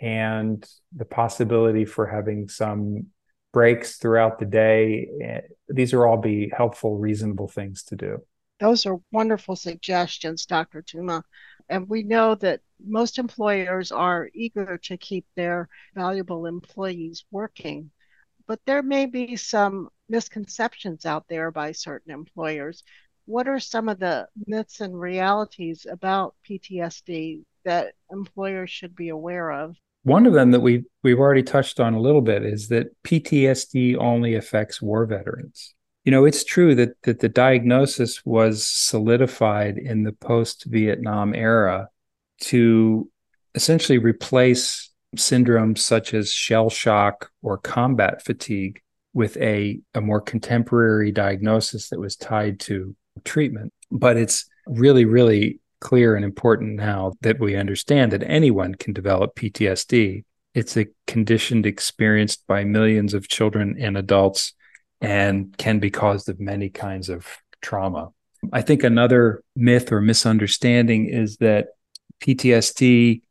and 0.00 0.68
the 0.94 1.04
possibility 1.04 1.84
for 1.84 2.06
having 2.06 2.48
some 2.48 3.06
breaks 3.52 3.96
throughout 3.96 4.38
the 4.38 4.46
day. 4.46 5.08
Eh, 5.22 5.40
these 5.68 5.92
are 5.92 6.06
all 6.06 6.16
be 6.16 6.50
helpful, 6.56 6.96
reasonable 6.98 7.48
things 7.48 7.82
to 7.84 7.96
do. 7.96 8.18
Those 8.60 8.86
are 8.86 9.00
wonderful 9.12 9.56
suggestions, 9.56 10.46
Dr. 10.46 10.82
Tuma. 10.82 11.22
And 11.68 11.88
we 11.88 12.02
know 12.02 12.34
that 12.36 12.60
most 12.84 13.18
employers 13.18 13.92
are 13.92 14.30
eager 14.34 14.78
to 14.78 14.96
keep 14.96 15.26
their 15.36 15.68
valuable 15.94 16.46
employees 16.46 17.24
working. 17.30 17.90
But 18.46 18.60
there 18.64 18.82
may 18.82 19.06
be 19.06 19.36
some 19.36 19.90
misconceptions 20.08 21.04
out 21.04 21.28
there 21.28 21.50
by 21.50 21.72
certain 21.72 22.12
employers. 22.12 22.82
What 23.26 23.46
are 23.46 23.60
some 23.60 23.88
of 23.88 23.98
the 23.98 24.28
myths 24.46 24.80
and 24.80 24.98
realities 24.98 25.86
about 25.88 26.34
PTSD 26.48 27.44
that 27.64 27.94
employers 28.10 28.70
should 28.70 28.96
be 28.96 29.10
aware 29.10 29.50
of? 29.52 29.76
One 30.02 30.26
of 30.26 30.32
them 30.32 30.52
that 30.52 30.60
we 30.60 30.84
we've 31.02 31.18
already 31.18 31.42
touched 31.42 31.80
on 31.80 31.94
a 31.94 32.00
little 32.00 32.22
bit 32.22 32.44
is 32.44 32.68
that 32.68 32.88
PTSD 33.04 33.96
only 33.98 34.34
affects 34.34 34.80
war 34.80 35.04
veterans. 35.06 35.74
You 36.04 36.12
know, 36.12 36.24
it's 36.24 36.44
true 36.44 36.74
that 36.76 37.00
that 37.02 37.20
the 37.20 37.28
diagnosis 37.28 38.24
was 38.24 38.66
solidified 38.66 39.76
in 39.78 40.04
the 40.04 40.12
post-Vietnam 40.12 41.34
era 41.34 41.88
to 42.42 43.10
essentially 43.54 43.98
replace 43.98 44.90
syndromes 45.16 45.78
such 45.78 46.14
as 46.14 46.32
shell 46.32 46.70
shock 46.70 47.30
or 47.42 47.58
combat 47.58 48.24
fatigue 48.24 48.80
with 49.14 49.36
a, 49.38 49.80
a 49.94 50.00
more 50.00 50.20
contemporary 50.20 51.10
diagnosis 51.10 51.88
that 51.88 51.98
was 51.98 52.14
tied 52.16 52.60
to 52.60 52.94
treatment. 53.24 53.72
But 53.90 54.16
it's 54.16 54.46
really, 54.66 55.04
really 55.04 55.60
clear 55.80 56.16
and 56.16 56.24
important 56.24 56.76
now 56.76 57.12
that 57.20 57.38
we 57.38 57.56
understand 57.56 58.12
that 58.12 58.22
anyone 58.24 58.74
can 58.74 58.92
develop 58.92 59.36
PTSD. 59.36 60.24
It's 60.54 60.76
a 60.76 60.86
condition 61.06 61.64
experienced 61.64 62.46
by 62.46 62.64
millions 62.64 63.14
of 63.14 63.28
children 63.28 63.76
and 63.78 63.96
adults 63.96 64.54
and 65.00 65.56
can 65.56 65.78
be 65.78 65.90
caused 65.90 66.28
of 66.28 66.40
many 66.40 66.68
kinds 66.68 67.08
of 67.08 67.26
trauma. 67.60 68.08
I 68.52 68.62
think 68.62 68.82
another 68.82 69.42
myth 69.54 69.92
or 69.92 70.00
misunderstanding 70.00 71.08
is 71.08 71.36
that 71.38 71.68
PTSD 72.20 73.22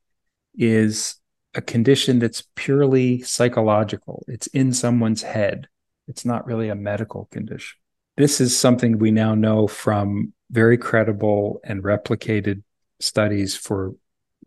is 0.55 1.15
a 1.53 1.61
condition 1.61 2.19
that's 2.19 2.43
purely 2.55 3.21
psychological. 3.21 4.23
It's 4.27 4.47
in 4.47 4.73
someone's 4.73 5.23
head. 5.23 5.67
It's 6.07 6.25
not 6.25 6.45
really 6.45 6.69
a 6.69 6.75
medical 6.75 7.25
condition. 7.31 7.77
This 8.17 8.41
is 8.41 8.57
something 8.57 8.97
we 8.97 9.11
now 9.11 9.35
know 9.35 9.67
from 9.67 10.33
very 10.49 10.77
credible 10.77 11.59
and 11.63 11.83
replicated 11.83 12.63
studies 12.99 13.55
for 13.55 13.93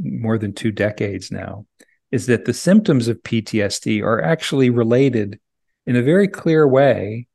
more 0.00 0.38
than 0.38 0.52
two 0.52 0.72
decades 0.72 1.30
now 1.30 1.66
is 2.10 2.26
that 2.26 2.46
the 2.46 2.52
symptoms 2.52 3.06
of 3.06 3.22
PTSD 3.22 4.02
are 4.02 4.20
actually 4.20 4.70
related 4.70 5.38
in 5.86 5.94
a 5.94 6.02
very 6.02 6.26
clear 6.26 6.66
way 6.66 7.28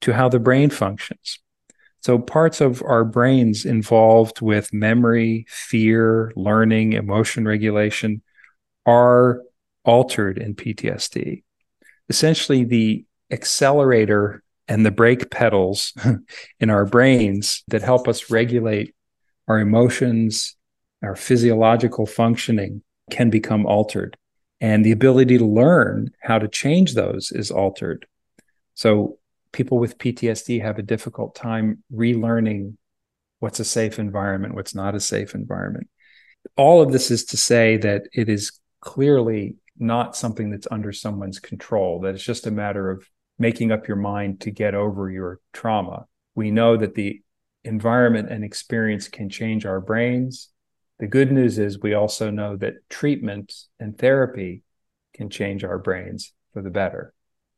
to 0.00 0.12
how 0.12 0.28
the 0.28 0.40
brain 0.40 0.70
functions. 0.70 1.38
So, 2.00 2.18
parts 2.18 2.60
of 2.60 2.82
our 2.82 3.04
brains 3.04 3.64
involved 3.64 4.40
with 4.40 4.72
memory, 4.72 5.46
fear, 5.48 6.32
learning, 6.36 6.92
emotion 6.92 7.46
regulation 7.46 8.22
are 8.84 9.40
altered 9.84 10.38
in 10.38 10.54
PTSD. 10.54 11.42
Essentially, 12.08 12.64
the 12.64 13.04
accelerator 13.30 14.42
and 14.68 14.84
the 14.84 14.90
brake 14.90 15.30
pedals 15.30 15.92
in 16.60 16.70
our 16.70 16.84
brains 16.84 17.62
that 17.68 17.82
help 17.82 18.08
us 18.08 18.30
regulate 18.30 18.94
our 19.48 19.58
emotions, 19.60 20.56
our 21.02 21.16
physiological 21.16 22.06
functioning 22.06 22.82
can 23.10 23.30
become 23.30 23.66
altered. 23.66 24.16
And 24.60 24.84
the 24.84 24.92
ability 24.92 25.38
to 25.38 25.46
learn 25.46 26.10
how 26.20 26.38
to 26.38 26.48
change 26.48 26.94
those 26.94 27.30
is 27.30 27.50
altered. 27.50 28.06
So 28.74 29.18
people 29.52 29.78
with 29.78 29.98
PTSD 29.98 30.62
have 30.62 30.78
a 30.78 30.82
difficult 30.82 31.34
time 31.34 31.82
relearning 31.94 32.76
what's 33.38 33.60
a 33.60 33.64
safe 33.64 33.98
environment, 33.98 34.54
what's 34.54 34.74
not 34.74 34.94
a 34.94 35.00
safe 35.00 35.34
environment. 35.34 35.88
All 36.56 36.80
of 36.80 36.92
this 36.92 37.10
is 37.10 37.24
to 37.26 37.36
say 37.36 37.76
that 37.78 38.04
it 38.12 38.28
is 38.28 38.58
clearly 38.80 39.56
not 39.78 40.16
something 40.16 40.50
that's 40.50 40.68
under 40.70 40.92
someone's 40.92 41.38
control, 41.38 42.00
that 42.00 42.14
it's 42.14 42.24
just 42.24 42.46
a 42.46 42.50
matter 42.50 42.90
of 42.90 43.06
making 43.38 43.72
up 43.72 43.88
your 43.88 43.96
mind 43.96 44.40
to 44.40 44.50
get 44.50 44.74
over 44.74 45.10
your 45.10 45.40
trauma. 45.52 46.06
We 46.34 46.50
know 46.50 46.76
that 46.76 46.94
the 46.94 47.22
environment 47.64 48.30
and 48.30 48.44
experience 48.44 49.08
can 49.08 49.28
change 49.28 49.66
our 49.66 49.80
brains. 49.80 50.48
The 50.98 51.06
good 51.06 51.30
news 51.30 51.58
is 51.58 51.78
we 51.80 51.94
also 51.94 52.30
know 52.30 52.56
that 52.56 52.88
treatment 52.88 53.54
and 53.78 53.98
therapy 53.98 54.62
can 55.14 55.28
change 55.28 55.64
our 55.64 55.78
brains 55.78 56.32
for 56.52 56.62
the 56.62 56.70
better. 56.70 57.12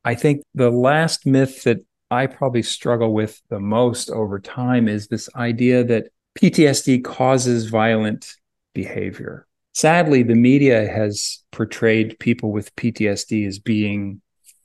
I 0.05 0.15
think 0.15 0.43
the 0.55 0.71
last 0.71 1.27
myth 1.27 1.65
that 1.65 1.79
I 2.11 2.27
probably 2.27 2.63
struggle 2.63 3.13
with 3.13 3.41
the 3.51 3.61
most 3.61 4.11
over 4.11 4.41
time 4.41 4.89
is 4.89 5.09
this 5.09 5.29
idea 5.37 5.85
that 5.85 6.09
PTSD 6.39 7.05
causes 7.05 7.67
violent 7.67 8.35
behavior. 8.75 9.47
Sadly, 9.75 10.23
the 10.23 10.35
media 10.35 10.89
has 10.89 11.45
portrayed 11.53 12.19
people 12.19 12.51
with 12.51 12.75
PTSD 12.77 13.47
as 13.47 13.59
being 13.59 14.21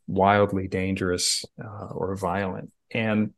wildly 0.08 0.68
dangerous 0.68 1.46
uh, 1.64 1.88
or 1.88 2.16
violent. 2.16 2.72
And 2.92 3.32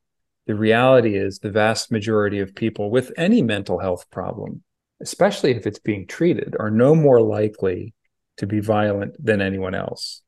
the 0.47 0.55
reality 0.55 1.16
is, 1.16 1.39
the 1.39 1.51
vast 1.51 1.91
majority 1.91 2.39
of 2.39 2.53
people 2.53 2.91
with 2.91 3.11
any 3.18 3.41
mental 3.41 3.80
health 3.80 4.09
problem, 4.11 4.63
especially 5.01 5.51
if 5.51 5.66
it's 5.66 5.80
being 5.80 6.05
treated, 6.05 6.55
are 6.59 6.70
no 6.70 6.93
more 6.93 7.22
likely 7.22 7.93
to 8.38 8.45
be 8.45 8.59
violent 8.59 9.16
than 9.24 9.41
anyone 9.41 9.74
else. 9.74 10.22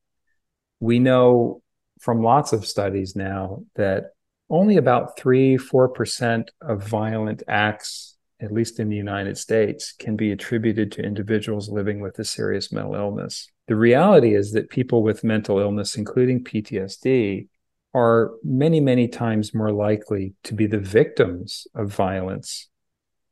We 0.80 0.98
know 0.98 1.62
from 2.00 2.22
lots 2.22 2.52
of 2.52 2.66
studies 2.66 3.14
now 3.14 3.64
that 3.76 4.12
only 4.50 4.76
about 4.76 5.18
3 5.18 5.56
4% 5.56 6.48
of 6.62 6.86
violent 6.86 7.42
acts 7.46 8.07
at 8.40 8.52
least 8.52 8.78
in 8.78 8.88
the 8.88 8.96
United 8.96 9.36
States, 9.36 9.92
can 9.92 10.16
be 10.16 10.30
attributed 10.30 10.92
to 10.92 11.02
individuals 11.02 11.68
living 11.68 12.00
with 12.00 12.18
a 12.18 12.24
serious 12.24 12.72
mental 12.72 12.94
illness. 12.94 13.48
The 13.66 13.76
reality 13.76 14.34
is 14.34 14.52
that 14.52 14.70
people 14.70 15.02
with 15.02 15.24
mental 15.24 15.58
illness, 15.58 15.96
including 15.96 16.44
PTSD, 16.44 17.48
are 17.94 18.32
many, 18.44 18.80
many 18.80 19.08
times 19.08 19.54
more 19.54 19.72
likely 19.72 20.34
to 20.44 20.54
be 20.54 20.66
the 20.66 20.78
victims 20.78 21.66
of 21.74 21.92
violence 21.92 22.68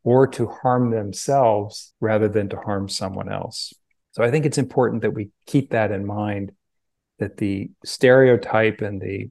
or 0.02 0.26
to 0.26 0.46
harm 0.46 0.90
themselves 0.90 1.92
rather 2.00 2.28
than 2.28 2.48
to 2.48 2.56
harm 2.56 2.88
someone 2.88 3.30
else. 3.30 3.74
So 4.12 4.22
I 4.22 4.30
think 4.30 4.46
it's 4.46 4.58
important 4.58 5.02
that 5.02 5.14
we 5.14 5.30
keep 5.46 5.70
that 5.70 5.92
in 5.92 6.06
mind 6.06 6.52
that 7.18 7.36
the 7.36 7.70
stereotype 7.84 8.80
and 8.80 9.00
the 9.00 9.30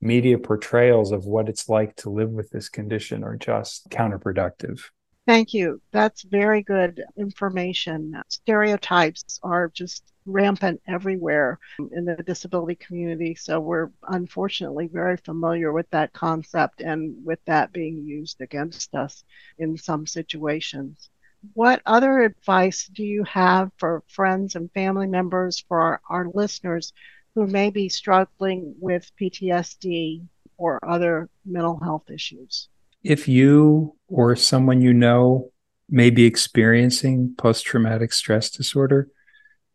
media 0.00 0.38
portrayals 0.38 1.12
of 1.12 1.24
what 1.24 1.48
it's 1.48 1.68
like 1.68 1.96
to 1.96 2.10
live 2.10 2.30
with 2.30 2.50
this 2.50 2.68
condition 2.68 3.24
are 3.24 3.36
just 3.36 3.88
counterproductive. 3.90 4.80
Thank 5.26 5.52
you. 5.54 5.80
That's 5.92 6.22
very 6.22 6.62
good 6.62 7.02
information. 7.16 8.20
Stereotypes 8.28 9.38
are 9.42 9.68
just 9.68 10.02
rampant 10.26 10.80
everywhere 10.86 11.58
in 11.92 12.04
the 12.06 12.16
disability 12.16 12.74
community. 12.76 13.34
So 13.34 13.60
we're 13.60 13.90
unfortunately 14.08 14.86
very 14.88 15.16
familiar 15.18 15.72
with 15.72 15.88
that 15.90 16.12
concept 16.14 16.80
and 16.80 17.24
with 17.24 17.38
that 17.46 17.72
being 17.72 18.04
used 18.04 18.40
against 18.40 18.94
us 18.94 19.24
in 19.58 19.76
some 19.76 20.06
situations. 20.06 21.10
What 21.54 21.82
other 21.86 22.20
advice 22.22 22.86
do 22.88 23.04
you 23.04 23.24
have 23.24 23.72
for 23.78 24.02
friends 24.08 24.54
and 24.56 24.70
family 24.72 25.06
members, 25.06 25.60
for 25.60 25.80
our, 25.80 26.00
our 26.08 26.28
listeners 26.28 26.92
who 27.34 27.46
may 27.46 27.70
be 27.70 27.88
struggling 27.88 28.74
with 28.78 29.10
PTSD 29.16 30.28
or 30.56 30.78
other 30.86 31.28
mental 31.44 31.78
health 31.78 32.10
issues? 32.10 32.68
If 33.04 33.28
you 33.28 33.94
or 34.08 34.34
someone 34.34 34.80
you 34.80 34.92
know 34.92 35.50
may 35.88 36.10
be 36.10 36.24
experiencing 36.24 37.34
post 37.36 37.64
traumatic 37.64 38.12
stress 38.12 38.50
disorder, 38.50 39.08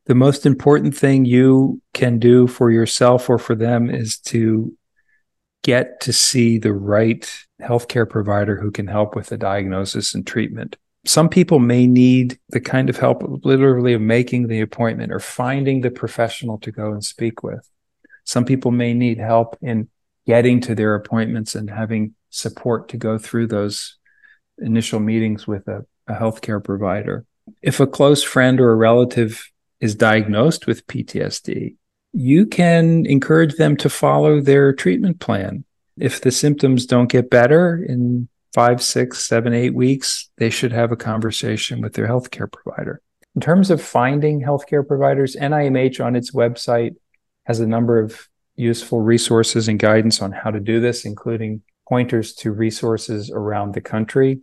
the 0.07 0.15
most 0.15 0.45
important 0.45 0.97
thing 0.97 1.23
you 1.23 1.81
can 1.93 2.17
do 2.17 2.47
for 2.47 2.71
yourself 2.71 3.29
or 3.29 3.37
for 3.37 3.55
them 3.55 3.89
is 3.89 4.17
to 4.17 4.75
get 5.63 6.01
to 6.01 6.11
see 6.11 6.57
the 6.57 6.73
right 6.73 7.31
healthcare 7.61 8.09
provider 8.09 8.59
who 8.59 8.71
can 8.71 8.87
help 8.87 9.15
with 9.15 9.27
the 9.27 9.37
diagnosis 9.37 10.15
and 10.15 10.25
treatment. 10.25 10.77
Some 11.05 11.29
people 11.29 11.59
may 11.59 11.85
need 11.85 12.39
the 12.49 12.59
kind 12.59 12.89
of 12.89 12.97
help 12.97 13.23
literally 13.43 13.93
of 13.93 14.01
making 14.01 14.47
the 14.47 14.61
appointment 14.61 15.11
or 15.11 15.19
finding 15.19 15.81
the 15.81 15.91
professional 15.91 16.57
to 16.59 16.71
go 16.71 16.91
and 16.91 17.03
speak 17.03 17.43
with. 17.43 17.69
Some 18.23 18.45
people 18.45 18.71
may 18.71 18.93
need 18.93 19.19
help 19.19 19.57
in 19.61 19.89
getting 20.29 20.61
to 20.61 20.75
their 20.75 20.93
appointments 20.93 21.55
and 21.55 21.71
having 21.71 22.13
support 22.29 22.89
to 22.89 22.97
go 22.97 23.17
through 23.17 23.47
those 23.47 23.97
initial 24.59 24.99
meetings 24.99 25.47
with 25.47 25.67
a, 25.67 25.83
a 26.05 26.13
healthcare 26.13 26.63
provider. 26.63 27.25
If 27.63 27.79
a 27.79 27.87
close 27.87 28.21
friend 28.21 28.61
or 28.61 28.69
a 28.69 28.75
relative 28.75 29.43
is 29.79 29.95
diagnosed 29.95 30.67
with 30.67 30.85
PTSD, 30.85 31.77
you 32.13 32.45
can 32.45 33.07
encourage 33.07 33.55
them 33.55 33.75
to 33.77 33.89
follow 33.89 34.39
their 34.39 34.71
treatment 34.71 35.19
plan. 35.19 35.65
If 35.97 36.21
the 36.21 36.29
symptoms 36.29 36.85
don't 36.85 37.09
get 37.09 37.31
better 37.31 37.83
in 37.83 38.29
five, 38.53 38.83
six, 38.83 39.27
seven, 39.27 39.51
eight 39.55 39.73
weeks, 39.73 40.29
they 40.37 40.51
should 40.51 40.73
have 40.73 40.91
a 40.91 40.95
conversation 40.95 41.81
with 41.81 41.93
their 41.93 42.07
healthcare 42.07 42.51
provider. 42.51 43.01
In 43.33 43.41
terms 43.41 43.71
of 43.71 43.81
finding 43.81 44.41
healthcare 44.41 44.87
providers, 44.87 45.35
NIMH 45.35 46.05
on 46.05 46.15
its 46.15 46.35
website 46.35 46.97
has 47.45 47.59
a 47.59 47.65
number 47.65 47.99
of 47.99 48.29
useful 48.59 48.99
resources 48.99 49.69
and 49.69 49.79
guidance 49.79 50.21
on 50.21 50.31
how 50.31 50.51
to 50.51 50.59
do 50.59 50.79
this, 50.79 51.05
including 51.05 51.61
pointers 51.87 52.33
to 52.33 52.51
resources 52.51 53.31
around 53.31 53.73
the 53.73 53.81
country 53.81 54.41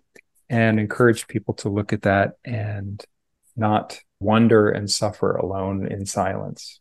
and 0.48 0.80
encourage 0.80 1.28
people 1.28 1.54
to 1.54 1.68
look 1.68 1.92
at 1.92 2.02
that 2.02 2.36
and 2.44 3.04
not 3.56 4.00
wonder 4.20 4.70
and 4.70 4.90
suffer 4.90 5.36
alone 5.36 5.86
in 5.86 6.06
silence. 6.06 6.80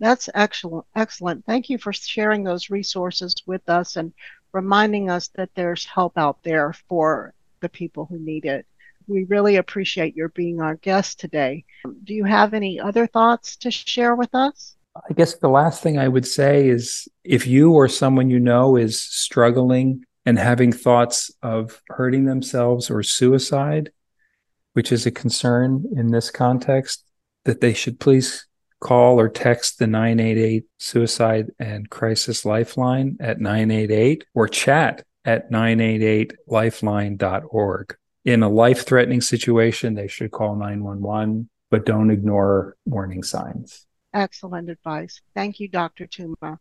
That's 0.00 0.28
excellent. 0.34 0.86
Excellent. 0.94 1.44
Thank 1.44 1.70
you 1.70 1.78
for 1.78 1.92
sharing 1.92 2.42
those 2.42 2.70
resources 2.70 3.34
with 3.46 3.68
us 3.68 3.96
and 3.96 4.12
reminding 4.52 5.10
us 5.10 5.28
that 5.36 5.50
there's 5.54 5.84
help 5.84 6.16
out 6.16 6.42
there 6.42 6.72
for 6.88 7.34
the 7.60 7.68
people 7.68 8.06
who 8.06 8.18
need 8.18 8.44
it. 8.44 8.66
We 9.06 9.24
really 9.24 9.56
appreciate 9.56 10.16
your 10.16 10.30
being 10.30 10.60
our 10.60 10.76
guest 10.76 11.20
today. 11.20 11.64
Do 12.04 12.14
you 12.14 12.24
have 12.24 12.54
any 12.54 12.80
other 12.80 13.06
thoughts 13.06 13.56
to 13.58 13.70
share 13.70 14.16
with 14.16 14.34
us? 14.34 14.75
I 15.08 15.12
guess 15.14 15.36
the 15.36 15.48
last 15.48 15.82
thing 15.82 15.98
I 15.98 16.08
would 16.08 16.26
say 16.26 16.68
is 16.68 17.08
if 17.24 17.46
you 17.46 17.72
or 17.72 17.88
someone 17.88 18.30
you 18.30 18.40
know 18.40 18.76
is 18.76 19.00
struggling 19.00 20.04
and 20.24 20.38
having 20.38 20.72
thoughts 20.72 21.30
of 21.42 21.82
hurting 21.88 22.24
themselves 22.24 22.90
or 22.90 23.02
suicide, 23.02 23.90
which 24.72 24.92
is 24.92 25.06
a 25.06 25.10
concern 25.10 25.84
in 25.96 26.10
this 26.10 26.30
context, 26.30 27.04
that 27.44 27.60
they 27.60 27.72
should 27.72 28.00
please 28.00 28.46
call 28.80 29.18
or 29.18 29.28
text 29.28 29.78
the 29.78 29.86
988 29.86 30.64
Suicide 30.78 31.50
and 31.58 31.88
Crisis 31.88 32.44
Lifeline 32.44 33.16
at 33.20 33.40
988 33.40 34.24
or 34.34 34.48
chat 34.48 35.04
at 35.24 35.50
988lifeline.org. 35.50 37.96
in 38.24 38.42
a 38.42 38.48
life 38.48 38.84
threatening 38.84 39.20
situation, 39.20 39.94
they 39.94 40.08
should 40.08 40.32
call 40.32 40.56
911, 40.56 41.48
but 41.70 41.86
don't 41.86 42.10
ignore 42.10 42.76
warning 42.84 43.22
signs. 43.22 43.86
Excellent 44.14 44.70
advice. 44.70 45.20
Thank 45.34 45.60
you, 45.60 45.68
Dr. 45.68 46.06
Tuma. 46.06 46.58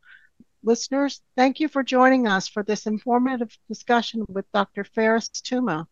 Listeners, 0.64 1.22
thank 1.36 1.60
you 1.60 1.68
for 1.68 1.84
joining 1.84 2.28
us 2.28 2.48
for 2.48 2.64
this 2.64 2.88
informative 2.88 3.56
discussion 3.68 4.26
with 4.28 4.52
Dr. 4.52 4.84
Farris 4.84 5.30
Tuma, 5.30 5.86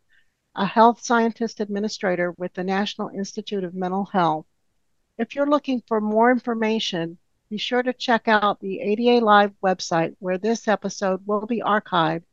a 0.55 0.65
health 0.65 1.03
scientist 1.03 1.59
administrator 1.59 2.31
with 2.37 2.53
the 2.53 2.63
National 2.63 3.09
Institute 3.09 3.63
of 3.63 3.75
Mental 3.75 4.05
Health. 4.05 4.47
If 5.17 5.35
you're 5.35 5.49
looking 5.49 5.83
for 5.87 6.01
more 6.01 6.31
information, 6.31 7.19
be 7.49 7.57
sure 7.57 7.83
to 7.83 7.93
check 7.93 8.27
out 8.27 8.59
the 8.59 8.81
ADA 8.81 9.23
Live 9.23 9.53
website 9.63 10.15
where 10.17 10.39
this 10.39 10.67
episode 10.67 11.21
will 11.27 11.45
be 11.45 11.61
archived, 11.61 12.23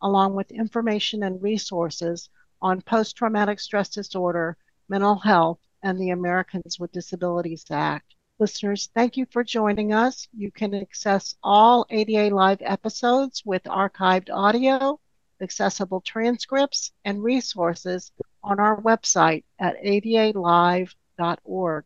along 0.00 0.34
with 0.34 0.50
information 0.50 1.22
and 1.22 1.42
resources 1.42 2.30
on 2.62 2.80
post 2.80 3.14
traumatic 3.14 3.60
stress 3.60 3.90
disorder, 3.90 4.56
mental 4.88 5.16
health, 5.16 5.60
and 5.82 6.00
the 6.00 6.10
Americans 6.10 6.80
with 6.80 6.92
Disabilities 6.92 7.66
Act. 7.70 8.14
Listeners, 8.40 8.88
thank 8.94 9.18
you 9.18 9.26
for 9.26 9.44
joining 9.44 9.92
us. 9.92 10.26
You 10.32 10.50
can 10.50 10.74
access 10.74 11.36
all 11.42 11.84
ADA 11.90 12.34
Live 12.34 12.62
episodes 12.62 13.42
with 13.44 13.62
archived 13.64 14.30
audio, 14.32 14.98
accessible 15.42 16.00
transcripts, 16.00 16.90
and 17.04 17.22
resources 17.22 18.12
on 18.42 18.58
our 18.58 18.80
website 18.80 19.44
at 19.58 19.76
adalive.org. 19.84 21.84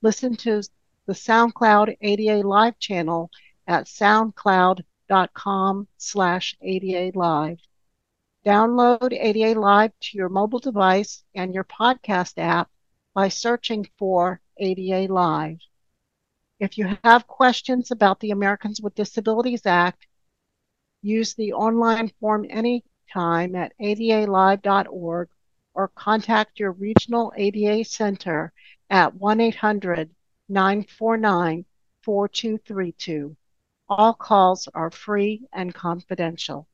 Listen 0.00 0.36
to 0.36 0.62
the 1.06 1.12
SoundCloud 1.12 1.96
ADA 2.02 2.46
Live 2.46 2.78
channel 2.78 3.28
at 3.66 3.86
soundcloud.com 3.86 5.88
slash 5.96 6.56
ADA 6.62 7.18
Live. 7.18 7.58
Download 8.46 9.12
ADA 9.12 9.58
Live 9.58 9.90
to 10.02 10.18
your 10.18 10.28
mobile 10.28 10.60
device 10.60 11.24
and 11.34 11.52
your 11.52 11.64
podcast 11.64 12.34
app 12.36 12.70
by 13.12 13.26
searching 13.26 13.88
for 13.98 14.40
ADA 14.58 15.12
Live. 15.12 15.58
If 16.60 16.76
you 16.76 16.96
have 17.04 17.26
questions 17.26 17.90
about 17.90 18.20
the 18.20 18.30
Americans 18.30 18.80
with 18.80 18.94
Disabilities 18.94 19.64
Act, 19.64 20.06
use 21.02 21.34
the 21.34 21.52
online 21.52 22.10
form 22.20 22.46
anytime 22.50 23.54
at 23.54 23.72
adalive.org 23.80 25.28
or 25.74 25.88
contact 25.88 26.58
your 26.58 26.72
regional 26.72 27.32
ADA 27.36 27.84
center 27.84 28.52
at 28.90 29.14
1 29.14 29.40
800 29.40 30.10
949 30.48 31.64
4232. 32.02 33.36
All 33.88 34.14
calls 34.14 34.68
are 34.74 34.90
free 34.90 35.46
and 35.52 35.74
confidential. 35.74 36.68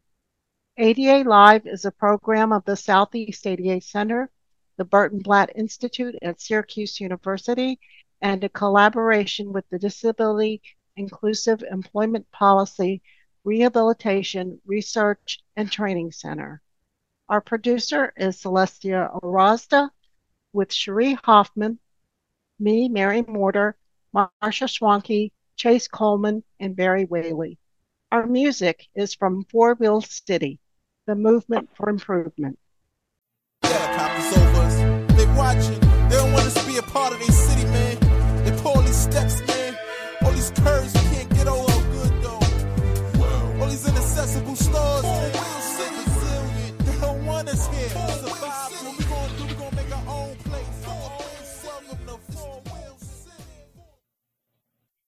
ADA 0.77 1.29
Live 1.29 1.67
is 1.67 1.85
a 1.85 1.93
program 1.93 2.53
of 2.53 2.65
the 2.65 2.77
Southeast 2.77 3.47
ADA 3.47 3.81
Center, 3.81 4.31
the 4.77 4.85
Burton 4.85 5.19
Blatt 5.19 5.51
Institute 5.55 6.17
at 6.23 6.41
Syracuse 6.41 7.01
University, 7.01 7.79
and 8.21 8.43
a 8.43 8.49
collaboration 8.49 9.53
with 9.53 9.69
the 9.71 9.79
Disability 9.79 10.63
Inclusive 10.97 11.63
Employment 11.63 12.31
Policy 12.31 13.03
Rehabilitation 13.45 14.61
Research 14.67 15.41
and 15.57 15.71
Training 15.71 16.13
Center. 16.13 16.63
Our 17.29 17.41
producer 17.41 18.13
is 18.17 18.41
Celestia 18.41 19.21
Ohrazda 19.23 19.91
with 20.53 20.73
Cherie 20.73 21.19
Hoffman, 21.25 21.79
me, 22.59 22.89
Mary 22.89 23.23
Morder, 23.23 23.75
Marsha 24.15 24.69
Schwanke, 24.69 25.33
Chase 25.57 25.89
Coleman, 25.89 26.45
and 26.61 26.77
Barry 26.77 27.05
Whaley. 27.05 27.59
Our 28.13 28.27
music 28.27 28.89
is 28.95 29.15
from 29.15 29.45
Four 29.45 29.75
Wheel 29.75 30.01
City 30.01 30.61
the 31.07 31.15
movement 31.15 31.69
for 31.77 31.89
improvement 31.91 32.59
over 34.15 34.63
us. 34.63 34.77
They 35.17 35.27
watching. 35.35 35.84